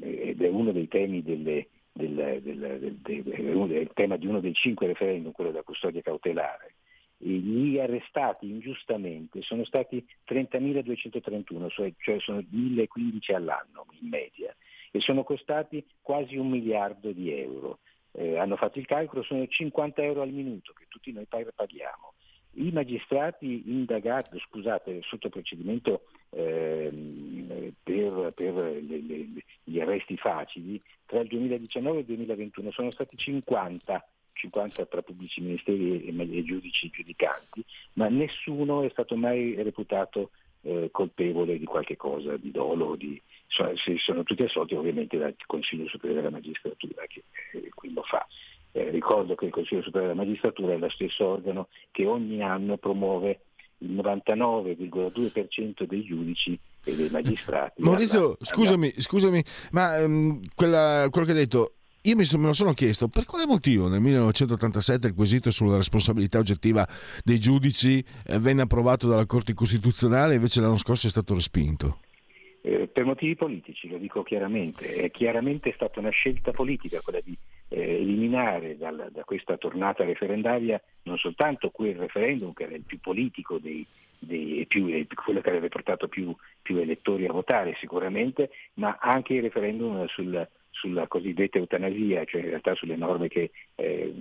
ed 0.00 0.42
è 0.42 0.48
uno 0.48 0.72
dei 0.72 0.88
temi 0.88 1.22
delle, 1.22 1.68
del, 1.92 2.40
del, 2.42 2.78
del, 2.78 3.66
del, 3.66 3.90
tema 3.94 4.16
di 4.16 4.26
uno 4.26 4.40
dei 4.40 4.54
cinque 4.54 4.86
referendum, 4.86 5.32
quello 5.32 5.50
della 5.50 5.62
custodia 5.62 6.00
cautelare. 6.00 6.74
Gli 7.22 7.78
arrestati 7.78 8.48
ingiustamente 8.48 9.42
sono 9.42 9.64
stati 9.64 10.02
30.231, 10.26 11.68
cioè, 11.68 11.92
cioè 11.98 12.18
sono 12.18 12.38
1.015 12.38 13.34
all'anno 13.34 13.84
in 14.00 14.08
media, 14.08 14.56
e 14.90 15.00
sono 15.00 15.22
costati 15.22 15.84
quasi 16.00 16.36
un 16.36 16.48
miliardo 16.48 17.12
di 17.12 17.30
euro. 17.30 17.80
Eh, 18.12 18.38
hanno 18.38 18.56
fatto 18.56 18.78
il 18.78 18.86
calcolo, 18.86 19.22
sono 19.22 19.46
50 19.46 20.02
euro 20.02 20.22
al 20.22 20.30
minuto 20.30 20.72
che 20.72 20.86
tutti 20.88 21.12
noi 21.12 21.26
paghiamo. 21.26 22.14
I 22.52 22.70
magistrati 22.72 23.62
indagati, 23.66 24.38
scusate, 24.38 25.00
sotto 25.02 25.28
procedimento 25.28 26.02
ehm, 26.30 27.72
per, 27.82 28.32
per 28.34 28.54
le, 28.54 29.02
le, 29.02 29.26
gli 29.62 29.80
arresti 29.80 30.16
facili, 30.16 30.80
tra 31.06 31.20
il 31.20 31.28
2019 31.28 31.96
e 31.96 32.00
il 32.00 32.06
2021 32.06 32.70
sono 32.72 32.90
stati 32.90 33.16
50 33.16 34.04
50 34.40 34.86
tra 34.86 35.02
pubblici 35.02 35.42
ministeri 35.42 36.06
e, 36.06 36.44
giudici 36.44 36.88
giudicanti, 36.88 37.62
ma 37.94 38.08
nessuno 38.08 38.82
è 38.82 38.88
stato 38.88 39.14
mai 39.14 39.54
reputato 39.62 40.30
eh, 40.62 40.88
colpevole 40.90 41.58
di 41.58 41.64
qualche 41.64 41.96
cosa, 41.96 42.36
di 42.36 42.50
dolo, 42.50 42.96
di, 42.96 43.20
sono, 43.46 43.72
sono 43.98 44.22
tutti 44.22 44.42
assolti 44.42 44.74
ovviamente 44.74 45.18
dal 45.18 45.34
Consiglio 45.46 45.88
Superiore 45.88 46.22
della 46.22 46.34
Magistratura 46.34 47.04
che 47.06 47.24
eh, 47.52 47.70
qui 47.74 47.92
lo 47.92 48.02
fa. 48.02 48.26
Eh, 48.72 48.90
ricordo 48.90 49.34
che 49.34 49.46
il 49.46 49.50
Consiglio 49.50 49.82
Superiore 49.82 50.14
della 50.14 50.24
Magistratura 50.24 50.74
è 50.74 50.78
lo 50.78 50.90
stesso 50.90 51.26
organo 51.26 51.68
che 51.90 52.06
ogni 52.06 52.42
anno 52.42 52.76
promuove 52.76 53.40
il 53.78 53.92
99,2% 53.92 55.84
dei 55.86 56.04
giudici 56.04 56.58
e 56.84 56.94
dei 56.94 57.08
magistrati. 57.10 57.82
Maurizio, 57.82 58.24
alla, 58.24 58.36
scusami, 58.40 58.92
scusami, 58.96 59.42
ma 59.72 60.02
um, 60.04 60.40
quella, 60.54 61.08
quello 61.10 61.26
che 61.26 61.32
hai 61.32 61.38
detto, 61.38 61.74
io 62.02 62.16
mi, 62.16 62.24
me 62.32 62.46
lo 62.46 62.52
sono 62.52 62.72
chiesto 62.72 63.08
per 63.08 63.24
quale 63.26 63.44
motivo 63.44 63.88
nel 63.88 64.00
1987 64.00 65.08
il 65.08 65.14
quesito 65.14 65.50
sulla 65.50 65.76
responsabilità 65.76 66.38
oggettiva 66.38 66.86
dei 67.22 67.38
giudici 67.38 68.02
eh, 68.26 68.38
venne 68.38 68.62
approvato 68.62 69.06
dalla 69.06 69.26
Corte 69.26 69.52
Costituzionale 69.52 70.32
e 70.32 70.36
invece 70.36 70.60
l'anno 70.60 70.78
scorso 70.78 71.06
è 71.06 71.10
stato 71.10 71.34
respinto. 71.34 71.98
Eh, 72.62 72.88
per 72.88 73.04
motivi 73.04 73.36
politici, 73.36 73.88
lo 73.88 73.96
dico 73.96 74.22
chiaramente, 74.22 74.94
è 74.94 75.10
chiaramente 75.10 75.72
stata 75.72 75.98
una 75.98 76.10
scelta 76.10 76.50
politica 76.50 77.00
quella 77.00 77.20
di 77.24 77.36
eh, 77.68 77.96
eliminare 77.96 78.76
dal, 78.76 79.08
da 79.10 79.24
questa 79.24 79.56
tornata 79.56 80.04
referendaria 80.04 80.80
non 81.04 81.16
soltanto 81.16 81.70
quel 81.70 81.94
referendum 81.94 82.52
che 82.52 82.64
era 82.64 82.74
il 82.74 82.82
più 82.82 83.00
politico 83.00 83.58
dei, 83.58 83.86
dei, 84.18 84.66
più, 84.66 84.88
quello 85.24 85.40
che 85.40 85.48
avrebbe 85.48 85.68
portato 85.68 86.06
più, 86.08 86.36
più, 86.60 86.76
elettori 86.76 87.26
a 87.26 87.32
votare 87.32 87.74
sicuramente, 87.78 88.50
ma 88.74 88.98
anche 89.00 89.34
il 89.34 89.42
referendum 89.42 90.06
sul, 90.08 90.46
sulla 90.68 91.06
cosiddetta 91.06 91.56
eutanasia, 91.56 92.24
cioè 92.26 92.42
in 92.42 92.48
realtà 92.48 92.74
sulle 92.74 92.96
norme 92.96 93.28
che 93.28 93.52
eh, 93.76 94.14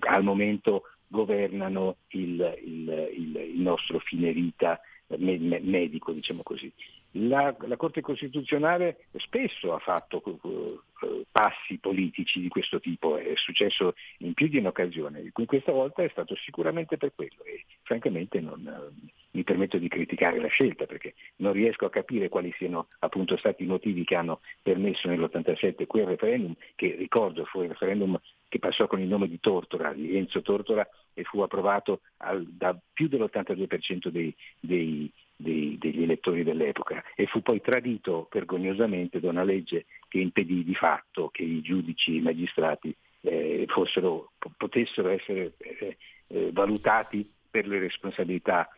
al 0.00 0.22
momento 0.22 0.84
governano 1.08 1.96
il, 2.10 2.58
il, 2.64 3.10
il, 3.16 3.36
il 3.36 3.60
nostro 3.60 3.98
fine 3.98 4.32
vita 4.32 4.80
medico, 5.18 6.12
diciamo 6.12 6.42
così. 6.42 6.72
La, 7.12 7.54
la, 7.60 7.76
Corte 7.76 8.00
Costituzionale 8.00 9.04
spesso 9.16 9.74
ha 9.74 9.78
fatto 9.78 10.22
uh, 10.24 11.24
passi 11.30 11.78
politici 11.78 12.40
di 12.40 12.48
questo 12.48 12.80
tipo, 12.80 13.16
è 13.16 13.32
successo 13.34 13.94
in 14.18 14.32
più 14.32 14.48
di 14.48 14.58
un'occasione, 14.58 15.30
questa 15.44 15.72
volta 15.72 16.02
è 16.02 16.08
stato 16.08 16.34
sicuramente 16.36 16.96
per 16.96 17.12
quello 17.14 17.42
e 17.44 17.64
francamente 17.82 18.40
non, 18.40 18.64
uh, 18.64 19.10
mi 19.32 19.44
permetto 19.44 19.78
di 19.78 19.88
criticare 19.88 20.40
la 20.40 20.48
scelta 20.48 20.86
perché 20.86 21.14
non 21.36 21.52
riesco 21.52 21.84
a 21.84 21.90
capire 21.90 22.28
quali 22.28 22.52
siano 22.56 22.88
appunto 23.00 23.36
stati 23.36 23.64
i 23.64 23.66
motivi 23.66 24.04
che 24.04 24.14
hanno 24.14 24.40
permesso 24.62 25.08
nell'87 25.08 25.86
quel 25.86 26.06
referendum, 26.06 26.54
che 26.74 26.94
ricordo 26.98 27.44
fu 27.44 27.62
il 27.62 27.68
referendum 27.68 28.18
che 28.52 28.58
passò 28.58 28.86
con 28.86 29.00
il 29.00 29.08
nome 29.08 29.28
di 29.28 29.40
Tortora, 29.40 29.94
di 29.94 30.14
Enzo 30.14 30.42
Tortora, 30.42 30.86
e 31.14 31.24
fu 31.24 31.40
approvato 31.40 32.00
al, 32.18 32.46
da 32.46 32.78
più 32.92 33.08
dell'82% 33.08 34.08
dei, 34.08 34.34
dei 34.60 35.10
dei, 35.34 35.78
degli 35.78 36.02
elettori 36.02 36.44
dell'epoca 36.44 37.02
e 37.16 37.26
fu 37.26 37.40
poi 37.40 37.60
tradito 37.62 38.28
vergognosamente 38.30 39.18
da 39.18 39.30
una 39.30 39.42
legge 39.42 39.86
che 40.06 40.18
impedì 40.18 40.62
di 40.62 40.74
fatto 40.74 41.30
che 41.30 41.42
i 41.42 41.62
giudici 41.62 42.12
e 42.12 42.16
i 42.18 42.20
magistrati 42.20 42.94
eh, 43.22 43.64
fossero, 43.68 44.32
potessero 44.56 45.08
essere 45.08 45.54
eh, 45.56 45.96
eh, 46.28 46.50
valutati 46.52 47.28
per 47.50 47.66
le 47.66 47.78
responsabilità 47.78 48.68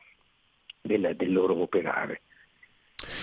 del, 0.80 1.14
del 1.16 1.32
loro 1.32 1.60
operare. 1.60 2.22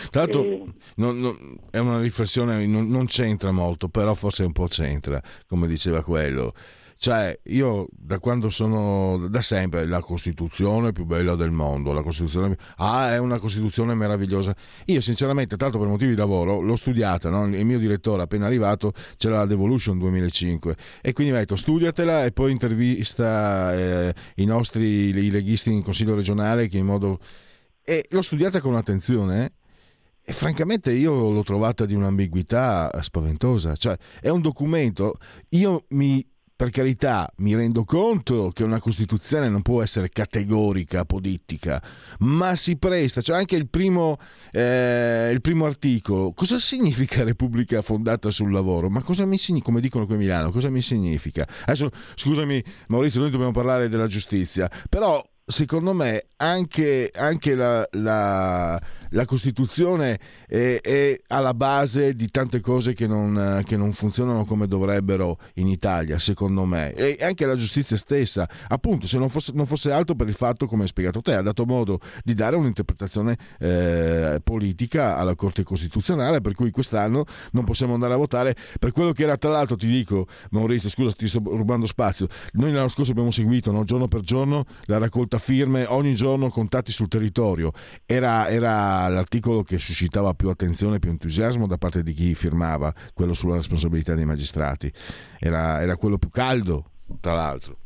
Tra 0.10 0.22
l'altro 0.22 0.44
eh, 0.44 0.66
non, 0.96 1.20
non, 1.20 1.60
è 1.70 1.78
una 1.78 2.00
riflessione, 2.00 2.66
non, 2.66 2.88
non, 2.90 3.06
c'entra 3.06 3.52
molto, 3.52 3.90
però 3.90 4.14
forse 4.14 4.44
un 4.44 4.52
po' 4.52 4.68
c'entra, 4.68 5.22
come 5.48 5.68
diceva 5.68 6.02
quello. 6.04 6.54
Cioè, 7.02 7.40
io 7.46 7.88
da 7.90 8.20
quando 8.20 8.50
sono 8.50 9.28
da 9.28 9.42
sempre 9.42 9.88
la 9.88 10.02
Costituzione 10.02 10.92
più 10.92 11.06
bella 11.06 11.34
del 11.34 11.50
mondo, 11.50 11.94
la 11.94 12.04
Costituzione 12.04 12.56
ah, 12.76 13.12
è 13.12 13.18
una 13.18 13.40
Costituzione 13.40 13.96
meravigliosa. 13.96 14.56
Io 14.86 15.02
sinceramente, 15.02 15.58
tanto 15.58 15.80
per 15.80 15.88
motivi 15.88 16.12
di 16.12 16.18
lavoro, 16.18 16.62
l'ho 16.62 16.76
studiata, 16.76 17.32
no? 17.32 17.48
il 17.48 17.66
mio 17.66 17.80
direttore 17.80 18.22
appena 18.22 18.46
arrivato 18.46 18.94
c'era 19.18 19.38
la 19.38 19.48
Devolution 19.48 19.98
2005 19.98 20.76
e 21.02 21.12
quindi 21.14 21.32
mi 21.32 21.40
ha 21.40 21.42
detto 21.42 21.56
studiatela 21.56 22.24
e 22.24 22.34
poi 22.34 22.52
intervista 22.52 23.74
eh, 23.74 24.14
i 24.36 24.46
nostri 24.46 25.08
i 25.08 25.32
leghisti 25.32 25.72
in 25.72 25.82
Consiglio 25.82 26.14
regionale 26.14 26.68
che 26.68 26.78
in 26.78 26.86
modo 26.86 27.18
e 27.84 28.06
l'ho 28.12 28.22
studiata 28.22 28.60
con 28.60 28.76
attenzione 28.76 29.46
eh. 29.46 29.52
E 30.32 30.34
francamente 30.34 30.94
io 30.94 31.30
l'ho 31.30 31.44
trovata 31.44 31.86
di 31.86 31.94
un'ambiguità 31.94 32.90
spaventosa. 33.02 33.76
Cioè, 33.76 33.98
è 34.22 34.30
un 34.30 34.40
documento, 34.40 35.18
io 35.50 35.84
mi 35.90 36.26
per 36.56 36.70
carità, 36.70 37.28
mi 37.38 37.56
rendo 37.56 37.84
conto 37.84 38.52
che 38.54 38.64
una 38.64 38.80
Costituzione 38.80 39.50
non 39.50 39.64
può 39.64 39.82
essere 39.82 40.10
categorica, 40.10 41.00
apodittica, 41.00 41.82
ma 42.20 42.56
si 42.56 42.78
presta, 42.78 43.22
cioè 43.22 43.36
anche 43.36 43.56
il 43.56 43.68
primo, 43.68 44.20
eh, 44.52 45.32
il 45.34 45.42
primo 45.42 45.66
articolo, 45.66 46.34
cosa 46.34 46.60
significa 46.60 47.24
Repubblica 47.26 47.82
fondata 47.82 48.30
sul 48.30 48.52
lavoro? 48.52 48.92
Ma 48.92 49.02
cosa 49.02 49.26
mi 49.26 49.40
significa, 49.40 49.72
come 49.72 49.82
dicono 49.82 50.06
qui 50.06 50.14
a 50.14 50.18
Milano, 50.20 50.52
cosa 50.52 50.70
mi 50.70 50.84
significa? 50.84 51.48
Adesso, 51.66 51.90
scusami 52.14 52.64
Maurizio, 52.90 53.22
noi 53.22 53.32
dobbiamo 53.32 53.52
parlare 53.52 53.90
della 53.90 54.06
giustizia, 54.06 54.70
però 54.88 55.20
secondo 55.44 55.94
me 55.94 56.28
anche, 56.38 57.12
anche 57.14 57.56
la, 57.56 57.88
la 57.94 58.80
la 59.12 59.26
Costituzione 59.26 60.20
è, 60.48 60.80
è, 60.82 61.20
alla 61.28 61.54
base 61.54 62.16
di 62.16 62.30
tante 62.30 62.60
cose 62.60 62.94
che 62.94 63.08
non, 63.08 63.62
che 63.64 63.78
non, 63.78 63.92
funzionano 63.92 64.46
come 64.46 64.68
dovrebbero 64.68 65.38
in 65.56 65.68
Italia, 65.68 66.20
secondo 66.20 66.66
me, 66.66 66.94
e 66.94 67.18
anche 67.22 67.46
la 67.46 67.56
giustizia 67.56 67.98
stessa, 67.98 68.48
appunto, 68.68 69.08
se 69.08 69.18
non 69.18 69.30
fosse, 69.30 69.52
non 69.54 69.66
fosse 69.66 69.92
altro 69.92 70.16
per 70.16 70.28
il 70.28 70.34
fatto, 70.34 70.66
come 70.66 70.84
hai 70.84 70.88
spiegato 70.88 71.22
te, 71.22 71.34
ha 71.34 71.42
dato 71.42 71.66
modo 71.66 72.00
di 72.24 72.34
dare 72.34 72.56
un'interpretazione 72.56 73.38
eh, 73.60 74.40
politica 74.44 75.18
alla 75.18 75.36
Corte 75.36 75.64
Costituzionale, 75.64 76.42
per 76.42 76.54
cui 76.54 76.72
quest'anno 76.72 77.26
non 77.52 77.64
possiamo 77.64 77.94
andare 77.94 78.14
a 78.14 78.18
votare 78.18 78.56
per 78.80 78.92
quello 78.92 79.12
che 79.12 79.24
era, 79.24 79.38
tra 79.38 79.50
l'altro, 79.50 79.76
ti 79.76 79.88
dico, 79.88 80.28
Maurizio, 80.52 80.90
scusa, 80.90 81.12
ti 81.12 81.28
sto 81.28 81.42
rubando 81.44 81.86
spazio, 81.86 82.28
noi 82.54 82.72
l'anno 82.72 82.88
scorso 82.88 83.12
abbiamo 83.12 83.32
seguito 83.32 83.72
no, 83.72 83.84
giorno 83.84 84.08
per 84.08 84.22
giorno 84.22 84.66
la 84.86 84.98
raccolta 84.98 85.38
firme, 85.38 85.86
ogni 85.88 86.16
giorno 86.16 86.50
contatti 86.50 86.92
sul 86.92 87.08
territorio, 87.08 87.72
era, 88.06 88.48
era 88.50 89.01
l'articolo 89.08 89.64
che 89.64 89.78
suscitava 89.78 90.34
più 90.34 90.50
attenzione 90.50 90.96
e 90.96 91.00
più 91.00 91.10
entusiasmo 91.10 91.68
da 91.68 91.78
parte 91.78 92.04
di 92.04 92.14
chi 92.14 92.36
firmava, 92.36 92.94
quello 93.14 93.34
sulla 93.34 93.56
responsabilità 93.56 94.16
dei 94.16 94.26
magistrati. 94.26 94.92
Era, 95.40 95.82
era 95.82 95.96
quello 95.96 96.18
più 96.18 96.30
caldo, 96.30 96.86
tra 97.20 97.34
l'altro. 97.34 97.78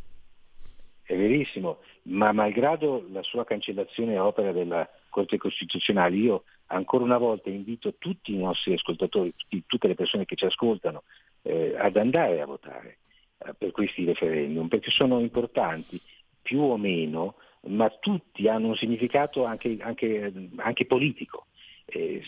È 1.04 1.16
verissimo, 1.16 1.80
ma 2.04 2.32
malgrado 2.32 3.06
la 3.12 3.22
sua 3.22 3.46
cancellazione 3.46 4.18
a 4.18 4.26
opera 4.26 4.52
della 4.52 4.90
Corte 5.10 5.38
Costituzionale, 5.38 6.16
io 6.16 6.44
ancora 6.68 7.04
una 7.04 7.18
volta 7.18 7.50
invito 7.50 7.94
tutti 7.98 8.34
i 8.34 8.38
nostri 8.38 8.74
ascoltatori, 8.74 9.34
tutti, 9.36 9.64
tutte 9.68 9.88
le 9.88 9.96
persone 9.96 10.26
che 10.26 10.36
ci 10.36 10.46
ascoltano, 10.46 11.04
eh, 11.44 11.76
ad 11.78 11.96
andare 11.96 12.42
a 12.42 12.46
votare 12.46 12.98
eh, 13.38 13.54
per 13.58 13.72
questi 13.72 14.04
referendum, 14.04 14.68
perché 14.68 14.90
sono 14.90 15.20
importanti 15.20 16.02
più 16.42 16.62
o 16.62 16.78
meno 16.78 17.36
ma 17.68 17.90
tutti 18.00 18.48
hanno 18.48 18.70
un 18.70 18.76
significato 18.76 19.46
anche, 19.46 19.78
anche, 19.80 20.32
anche 20.58 20.86
politico. 20.86 21.48
Eh, 21.88 22.24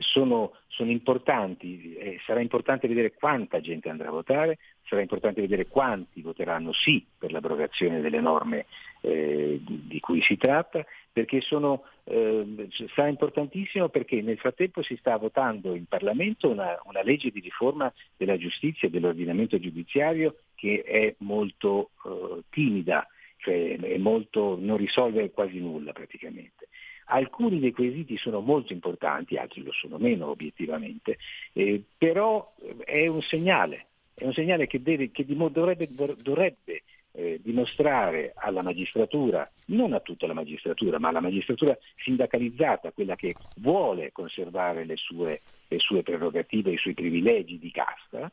sono, 0.00 0.54
sono, 0.66 0.90
importanti, 0.90 1.94
eh, 1.94 2.18
sarà 2.26 2.40
importante 2.40 2.88
vedere 2.88 3.14
quanta 3.14 3.60
gente 3.60 3.88
andrà 3.88 4.08
a 4.08 4.12
votare, 4.12 4.58
sarà 4.88 5.00
importante 5.00 5.40
vedere 5.40 5.68
quanti 5.68 6.20
voteranno 6.20 6.72
sì 6.72 7.06
per 7.16 7.30
l'abrogazione 7.30 8.00
delle 8.00 8.20
norme 8.20 8.66
eh, 9.02 9.60
di, 9.62 9.84
di, 9.86 10.00
cui 10.00 10.20
si 10.20 10.36
tratta, 10.36 10.84
perché 11.12 11.40
sono, 11.40 11.84
eh, 12.04 12.68
sarà 12.92 13.06
importantissimo 13.06 13.88
perché 13.88 14.20
nel 14.20 14.38
frattempo 14.38 14.82
si 14.82 14.96
sta 14.96 15.16
votando 15.16 15.76
in 15.76 15.86
Parlamento 15.86 16.50
una, 16.50 16.80
una 16.84 17.02
legge 17.02 17.30
di 17.30 17.38
riforma 17.38 17.92
della 18.16 18.36
giustizia 18.36 18.88
e 18.88 18.90
dell'ordinamento 18.90 19.60
giudiziario 19.60 20.38
che 20.56 20.82
è 20.82 21.14
molto 21.18 21.90
eh, 22.04 22.42
timida 22.50 23.06
cioè 23.38 23.96
molto, 23.98 24.56
non 24.60 24.76
risolve 24.76 25.30
quasi 25.30 25.58
nulla 25.58 25.92
praticamente. 25.92 26.68
Alcuni 27.10 27.58
dei 27.58 27.72
quesiti 27.72 28.18
sono 28.18 28.40
molto 28.40 28.72
importanti, 28.72 29.36
altri 29.36 29.62
lo 29.62 29.72
sono 29.72 29.96
meno 29.96 30.28
obiettivamente, 30.28 31.18
eh, 31.54 31.82
però 31.96 32.54
è 32.84 33.06
un 33.06 33.22
segnale, 33.22 33.86
è 34.14 34.24
un 34.24 34.34
segnale 34.34 34.66
che, 34.66 34.82
deve, 34.82 35.10
che 35.10 35.24
dovrebbe, 35.26 35.88
dovrebbe 36.20 36.82
eh, 37.12 37.40
dimostrare 37.42 38.32
alla 38.36 38.62
magistratura, 38.62 39.50
non 39.66 39.92
a 39.94 40.00
tutta 40.00 40.26
la 40.26 40.34
magistratura, 40.34 40.98
ma 40.98 41.08
alla 41.08 41.20
magistratura 41.20 41.76
sindacalizzata, 41.96 42.92
quella 42.92 43.16
che 43.16 43.34
vuole 43.56 44.12
conservare 44.12 44.84
le 44.84 44.96
sue, 44.96 45.40
le 45.66 45.78
sue 45.78 46.02
prerogative, 46.02 46.72
i 46.72 46.76
suoi 46.76 46.94
privilegi 46.94 47.58
di 47.58 47.70
casta, 47.70 48.30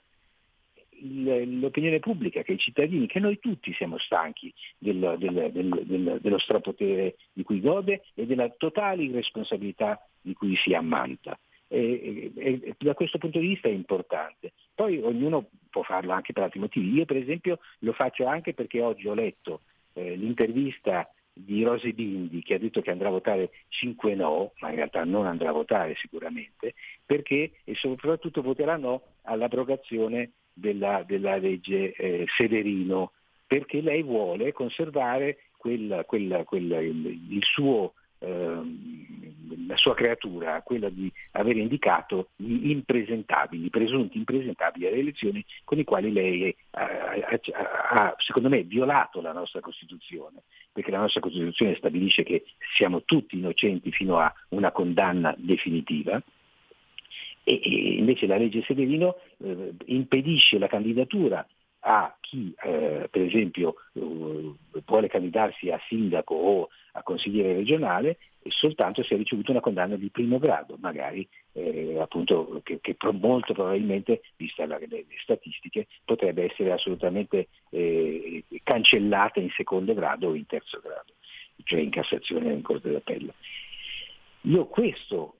l'opinione 1.06 2.00
pubblica, 2.00 2.42
che 2.42 2.54
i 2.54 2.58
cittadini, 2.58 3.08
che 3.08 3.20
noi 3.20 3.40
tutti 3.40 3.74
siamo 3.74 3.98
stanchi 3.98 4.54
del, 4.78 5.16
del, 5.18 5.52
del, 5.52 6.20
dello 6.22 6.38
strapotere 6.38 7.16
di 7.34 7.44
cui 7.44 7.62
gode 7.62 8.04
e 8.14 8.26
della 8.26 8.50
totale 8.50 9.04
irresponsabilità 9.04 10.08
di 10.22 10.34
cui 10.34 10.56
si 10.56 10.74
ammanta. 10.74 11.38
E, 11.68 12.32
e, 12.36 12.62
e, 12.64 12.76
da 12.78 12.94
questo 12.94 13.18
punto 13.18 13.40
di 13.40 13.48
vista 13.48 13.68
è 13.68 13.72
importante. 13.72 14.54
Poi 14.74 15.02
ognuno 15.02 15.50
può 15.70 15.84
farlo 15.84 16.12
anche 16.14 16.34
per 16.34 16.44
altri 16.44 16.60
motivi. 16.60 16.94
Io 16.94 17.06
per 17.06 17.18
esempio 17.18 17.60
lo 17.80 17.94
faccio 17.94 18.26
anche 18.26 18.54
perché 18.54 18.82
oggi 18.82 19.08
ho 19.08 19.14
letto 19.14 19.62
eh, 19.94 20.16
l'intervista 20.16 21.10
di 21.38 21.64
Rose 21.64 21.92
Bindi 21.92 22.42
che 22.42 22.54
ha 22.54 22.60
detto 22.60 22.82
che 22.82 22.92
andrà 22.92 23.10
a 23.10 23.12
votare 23.12 23.52
5 23.68 24.16
no, 24.16 24.54
ma 24.60 24.70
in 24.70 24.76
realtà 24.76 25.04
non 25.04 25.26
andrà 25.26 25.50
a 25.50 25.54
votare 25.54 25.96
sicuramente, 25.96 26.76
perché 27.06 27.52
e 27.66 27.76
soprattutto 27.76 28.42
voterà 28.42 28.78
no 28.78 29.02
all'abrogazione 29.24 30.32
della, 30.56 31.04
della 31.06 31.38
legge 31.38 31.94
eh, 31.94 32.26
Severino, 32.36 33.12
perché 33.46 33.82
lei 33.82 34.02
vuole 34.02 34.54
conservare 34.54 35.38
quel, 35.58 36.04
quel, 36.08 36.44
quel, 36.46 36.72
il, 36.72 37.34
il 37.34 37.44
suo, 37.44 37.94
eh, 38.20 38.62
la 39.68 39.76
sua 39.76 39.94
creatura, 39.94 40.62
quella 40.62 40.90
di 40.90 41.12
aver 41.34 41.58
indicato 41.58 42.30
gli 42.36 42.70
impresentabili, 42.70 43.66
i 43.66 43.70
presunti 43.70 44.18
impresentabili 44.18 44.88
alle 44.88 44.98
elezioni 44.98 45.44
con 45.64 45.78
i 45.78 45.84
quali 45.84 46.12
lei 46.12 46.56
ha, 46.72 46.88
ha, 47.90 48.16
secondo 48.18 48.50
me, 48.50 48.64
violato 48.64 49.22
la 49.22 49.34
nostra 49.34 49.60
Costituzione, 49.60 50.44
perché 50.72 50.90
la 50.92 51.00
nostra 51.00 51.22
Costituzione 51.22 51.76
stabilisce 51.76 52.24
che 52.24 52.46
siamo 52.76 53.04
tutti 53.04 53.36
innocenti 53.36 53.92
fino 53.92 54.18
a 54.18 54.34
una 54.50 54.72
condanna 54.72 55.36
definitiva 55.38 56.22
e, 57.46 57.62
e 57.64 57.94
invece 57.94 58.28
la 58.28 58.36
legge 58.36 58.64
Severino 58.64 59.16
eh, 59.38 59.74
impedisce 59.86 60.58
la 60.58 60.68
candidatura 60.68 61.48
a 61.88 62.14
chi 62.20 62.54
eh, 62.64 63.08
per 63.10 63.22
esempio 63.22 63.76
eh, 63.94 64.54
vuole 64.86 65.08
candidarsi 65.08 65.70
a 65.70 65.80
sindaco 65.88 66.36
o 66.36 66.70
a 66.94 67.04
consigliere 67.04 67.54
regionale 67.54 68.18
soltanto 68.50 69.04
se 69.04 69.16
ha 69.16 69.18
ricevuto 69.18 69.52
una 69.52 69.60
condanna 69.60 69.96
di 69.96 70.10
primo 70.10 70.38
grado, 70.38 70.78
magari 70.80 71.28
eh, 71.54 71.98
appunto 72.00 72.62
che, 72.64 72.80
che, 72.82 72.96
molto 73.14 73.54
probabilmente, 73.54 74.22
vista 74.36 74.66
la, 74.66 74.78
le, 74.78 74.88
le, 74.88 75.06
statistiche, 75.22 75.88
potrebbe 76.04 76.44
essere 76.52 76.72
assolutamente 76.72 77.48
eh, 77.70 78.44
cancellata 78.64 79.40
in 79.40 79.50
secondo 79.52 79.94
grado 79.94 80.30
o 80.30 80.36
in 80.36 80.46
terzo 80.46 80.80
grado, 80.82 81.14
cioè 81.64 81.80
in 81.80 81.90
Cassazione 81.90 82.52
o 82.52 82.54
in 82.54 82.62
Corte 82.62 82.92
d'Appello. 82.92 83.34
Io 84.42 84.68
questo, 84.68 85.38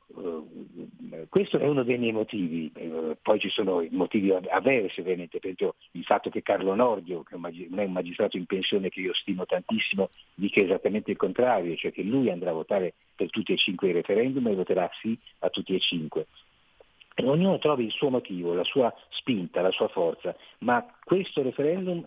questo, 1.30 1.60
è 1.60 1.68
uno 1.68 1.84
dei 1.84 1.98
miei 1.98 2.12
motivi, 2.12 2.72
eh, 2.74 3.18
poi 3.22 3.40
ci 3.40 3.50
sono 3.50 3.82
i 3.82 3.90
motivi 3.92 4.32
avversi 4.32 5.02
ovviamente, 5.02 5.40
per 5.40 5.52
esempio 5.52 5.76
il 5.92 6.04
fatto 6.04 6.30
che 6.30 6.42
Carlo 6.42 6.74
Nordio, 6.76 7.24
che 7.24 7.36
è 7.36 7.38
un 7.38 7.92
magistrato 7.92 8.38
in 8.38 8.46
pensione 8.46 8.90
che 8.90 9.02
io 9.02 9.14
stimo 9.14 9.46
tantissimo, 9.46 10.10
dica 10.34 10.62
esattamente 10.62 11.12
il 11.12 11.18
contrario, 11.18 11.76
cioè 11.76 11.92
che 11.92 12.04
lui 12.04 12.30
andrà 12.30 12.52
a 12.52 12.54
votare 12.54 12.94
per 13.16 13.30
tutti 13.30 13.54
e 13.54 13.58
cinque 13.58 13.90
i 13.90 13.94
referendum 13.94 14.48
e 14.48 14.56
voterà 14.56 14.90
sì 15.02 15.18
a 15.40 15.50
tutti 15.50 15.76
e 15.76 15.80
cinque. 15.80 16.28
ognuno 17.24 17.58
trova 17.60 17.82
il 17.82 17.92
suo 17.92 18.10
motivo, 18.10 18.54
la 18.54 18.66
sua 18.66 18.94
spinta, 19.10 19.62
la 19.62 19.72
sua 19.72 19.88
forza, 19.88 20.36
ma 20.60 20.86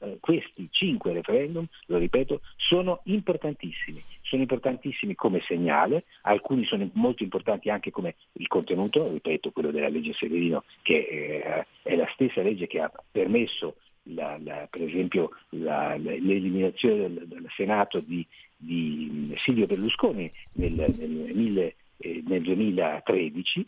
eh, 0.01 0.19
questi 0.21 0.69
cinque 0.71 1.13
referendum, 1.13 1.67
lo 1.87 1.99
ripeto, 1.99 2.41
sono 2.57 3.01
importantissimi. 3.05 4.03
Sono 4.29 4.43
importantissimi 4.43 5.15
come 5.15 5.41
segnale, 5.41 6.05
alcuni 6.23 6.65
sono 6.65 6.89
molto 6.95 7.23
importanti 7.23 7.71
anche 7.71 7.91
come 7.91 8.17
il 8.33 8.47
contenuto, 8.47 9.11
ripeto, 9.11 9.51
quello 9.53 9.71
della 9.71 9.89
legge 9.89 10.13
Severino, 10.13 10.65
che 10.83 10.97
eh, 11.43 11.67
è 11.83 11.97
la 11.97 12.09
stessa 12.13 12.43
legge 12.43 12.67
che 12.67 12.81
ha 12.81 12.93
permesso 13.11 13.77
la, 14.15 14.39
la, 14.43 14.67
per 14.71 14.83
esempio 14.83 15.31
la, 15.51 15.97
l'eliminazione 15.97 17.15
del, 17.15 17.27
del 17.27 17.47
Senato 17.57 18.01
di, 18.01 18.27
di, 18.57 19.35
Silvio 19.39 19.67
Berlusconi 19.67 20.31
nel, 20.53 20.73
nel, 20.73 21.75
eh, 21.97 22.23
nel 22.27 22.43
2013 22.43 23.67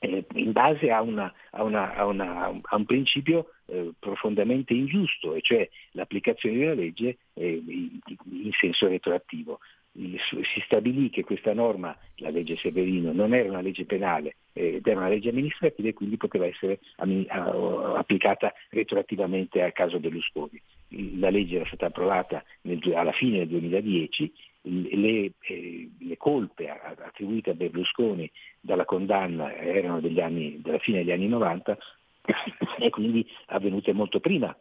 eh, 0.00 0.24
in 0.34 0.52
base 0.52 0.90
a, 0.90 1.02
una, 1.02 1.32
a, 1.50 1.62
una, 1.62 1.94
a, 1.94 2.06
una, 2.06 2.60
a 2.62 2.76
un 2.76 2.84
principio 2.86 3.52
eh, 3.66 3.92
profondamente 3.98 4.72
ingiusto, 4.72 5.34
e 5.34 5.42
cioè 5.42 5.68
l'applicazione 5.92 6.64
una 6.64 6.74
legge 6.74 7.18
eh, 7.34 7.62
in 7.64 8.50
senso 8.58 8.88
retroattivo. 8.88 9.60
Si 9.92 10.62
stabilì 10.64 11.10
che 11.10 11.24
questa 11.24 11.52
norma, 11.52 11.96
la 12.16 12.30
legge 12.30 12.56
Severino, 12.56 13.12
non 13.12 13.34
era 13.34 13.48
una 13.48 13.60
legge 13.60 13.84
penale 13.84 14.36
ed 14.52 14.86
era 14.86 15.00
una 15.00 15.08
legge 15.08 15.30
amministrativa 15.30 15.88
e 15.88 15.94
quindi 15.94 16.16
poteva 16.16 16.46
essere 16.46 16.78
applicata 16.96 18.52
retroattivamente 18.70 19.60
al 19.60 19.72
caso 19.72 19.98
Berlusconi. 19.98 20.62
La 21.18 21.30
legge 21.30 21.56
era 21.56 21.66
stata 21.66 21.86
approvata 21.86 22.42
nel, 22.62 22.80
alla 22.94 23.12
fine 23.12 23.38
del 23.38 23.48
2010 23.48 24.32
le, 24.62 25.32
eh, 25.40 25.90
le, 25.98 26.16
colpe 26.16 26.68
attribuite 26.68 27.50
a 27.50 27.54
Berlusconi 27.54 28.30
dalla 28.60 28.84
condanna 28.84 29.54
erano 29.54 30.00
degli 30.00 30.20
anni, 30.20 30.60
della 30.60 30.78
fine 30.78 30.98
degli 30.98 31.12
anni 31.12 31.28
90 31.28 31.78
e 32.78 32.90
quindi 32.90 33.26
avvenute 33.46 33.92
molto 33.92 34.20
prima 34.20 34.54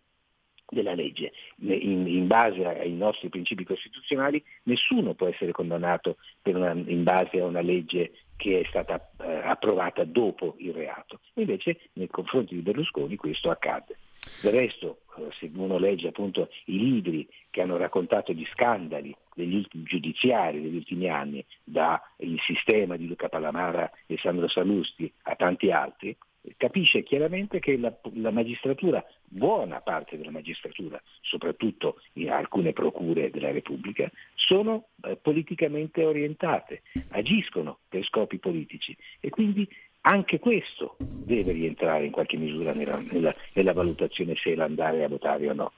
della 0.69 0.93
legge. 0.93 1.33
In, 1.57 2.07
in, 2.07 2.27
base 2.27 2.65
ai 2.65 2.93
nostri 2.93 3.29
principi 3.29 3.63
costituzionali 3.63 4.43
nessuno 4.63 5.15
può 5.15 5.27
essere 5.27 5.51
condannato 5.51 6.17
una, 6.43 6.71
in 6.71 7.03
base 7.03 7.39
a 7.39 7.45
una 7.45 7.61
legge 7.61 8.11
che 8.35 8.61
è 8.61 8.65
stata 8.69 9.11
eh, 9.21 9.41
approvata 9.43 10.03
dopo 10.05 10.55
il 10.59 10.73
reato. 10.73 11.19
Invece 11.33 11.89
nei 11.93 12.07
confronti 12.07 12.55
di 12.55 12.61
Berlusconi 12.61 13.15
questo 13.15 13.49
accade. 13.49 13.97
Del 14.41 14.53
resto, 14.53 14.99
eh, 15.17 15.27
se 15.39 15.51
uno 15.53 15.77
legge 15.77 16.07
appunto 16.07 16.49
i 16.65 16.77
libri 16.77 17.27
che 17.49 17.61
hanno 17.61 17.77
raccontato 17.77 18.33
gli 18.33 18.45
scandali 18.53 19.15
degli 19.33 19.55
ultimi 19.55 19.83
giudiziari 19.83 20.61
degli 20.61 20.75
ultimi 20.75 21.09
anni, 21.09 21.43
dal 21.63 21.99
sistema 22.45 22.97
di 22.97 23.07
Luca 23.07 23.29
Palamara 23.29 23.91
e 24.05 24.17
Sandro 24.17 24.47
Salusti 24.47 25.11
a 25.23 25.35
tanti 25.35 25.71
altri, 25.71 26.15
capisce 26.57 27.03
chiaramente 27.03 27.59
che 27.59 27.77
la, 27.77 27.93
la, 28.13 28.31
magistratura, 28.31 29.03
buona 29.25 29.81
parte 29.81 30.17
della 30.17 30.31
magistratura, 30.31 31.01
soprattutto 31.21 32.01
in 32.13 32.31
alcune 32.31 32.73
procure 32.73 33.29
della 33.29 33.51
Repubblica, 33.51 34.09
sono 34.35 34.87
eh, 35.03 35.15
politicamente 35.17 36.03
orientate, 36.03 36.81
agiscono 37.09 37.79
per 37.87 38.03
scopi 38.05 38.39
politici 38.39 38.95
e 39.19 39.29
quindi 39.29 39.67
anche 40.01 40.39
questo 40.39 40.95
deve 40.99 41.51
rientrare 41.51 42.05
in 42.05 42.11
qualche 42.11 42.37
misura 42.37 42.73
nella, 42.73 42.97
nella, 43.11 43.33
nella 43.53 43.73
valutazione 43.73 44.35
se 44.35 44.53
andare 44.53 45.03
a 45.03 45.07
votare 45.07 45.49
o 45.49 45.53
no. 45.53 45.71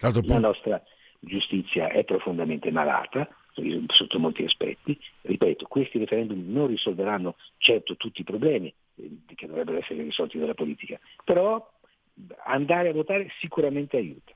La 0.00 0.38
nostra 0.38 0.82
giustizia 1.20 1.88
è 1.88 2.04
profondamente 2.04 2.70
malata 2.70 3.28
sotto 3.88 4.18
molti 4.18 4.44
aspetti. 4.44 4.98
Ripeto, 5.22 5.66
questi 5.66 5.98
referendum 5.98 6.44
non 6.52 6.68
risolveranno 6.68 7.36
certo 7.58 7.96
tutti 7.96 8.20
i 8.20 8.24
problemi 8.24 8.72
eh, 8.96 9.10
che 9.34 9.46
dovrebbero 9.46 9.78
essere 9.78 10.02
risolti 10.02 10.38
dalla 10.38 10.54
politica, 10.54 10.98
però 11.24 11.68
andare 12.44 12.90
a 12.90 12.92
votare 12.92 13.28
sicuramente 13.40 13.96
aiuta. 13.96 14.32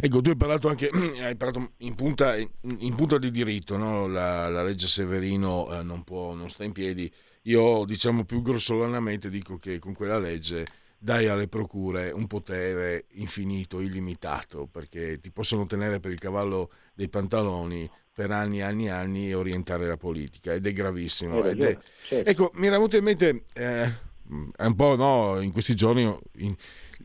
Ecco, 0.00 0.20
tu 0.20 0.30
hai 0.30 0.36
parlato 0.36 0.68
anche 0.68 0.90
hai 1.20 1.36
parlato 1.36 1.72
in, 1.78 1.94
punta, 1.94 2.36
in 2.36 2.94
punta 2.94 3.18
di 3.18 3.30
diritto, 3.30 3.76
no? 3.76 4.06
la, 4.06 4.48
la, 4.48 4.62
legge 4.62 4.86
Severino 4.86 5.72
eh, 5.72 5.82
non, 5.82 6.04
può, 6.04 6.34
non 6.34 6.48
sta 6.50 6.64
in 6.64 6.72
piedi 6.72 7.12
io, 7.50 7.84
diciamo 7.84 8.24
più 8.24 8.42
grossolanamente, 8.42 9.28
dico 9.28 9.56
che 9.56 9.78
con 9.78 9.92
quella 9.92 10.18
legge 10.18 10.66
dai 10.96 11.26
alle 11.28 11.48
procure 11.48 12.10
un 12.10 12.26
potere 12.26 13.06
infinito, 13.14 13.80
illimitato, 13.80 14.68
perché 14.70 15.18
ti 15.18 15.30
possono 15.30 15.66
tenere 15.66 15.98
per 15.98 16.12
il 16.12 16.18
cavallo 16.18 16.70
dei 16.94 17.08
pantaloni 17.08 17.90
per 18.12 18.30
anni 18.30 18.58
e 18.58 18.62
anni 18.62 18.86
e 18.86 18.90
anni 18.90 19.28
e 19.30 19.34
orientare 19.34 19.86
la 19.86 19.96
politica 19.96 20.52
ed 20.52 20.66
è 20.66 20.72
gravissimo. 20.72 21.42
Ed 21.44 21.62
è... 21.62 21.78
Certo. 22.06 22.30
Ecco, 22.30 22.50
mi 22.54 22.66
era 22.66 22.76
venuto 22.76 22.96
in 22.96 23.04
mente 23.04 23.44
eh, 23.54 23.92
un 24.28 24.74
po' 24.76 24.94
no, 24.96 25.40
in 25.40 25.52
questi 25.52 25.74
giorni 25.74 26.02
in, 26.36 26.54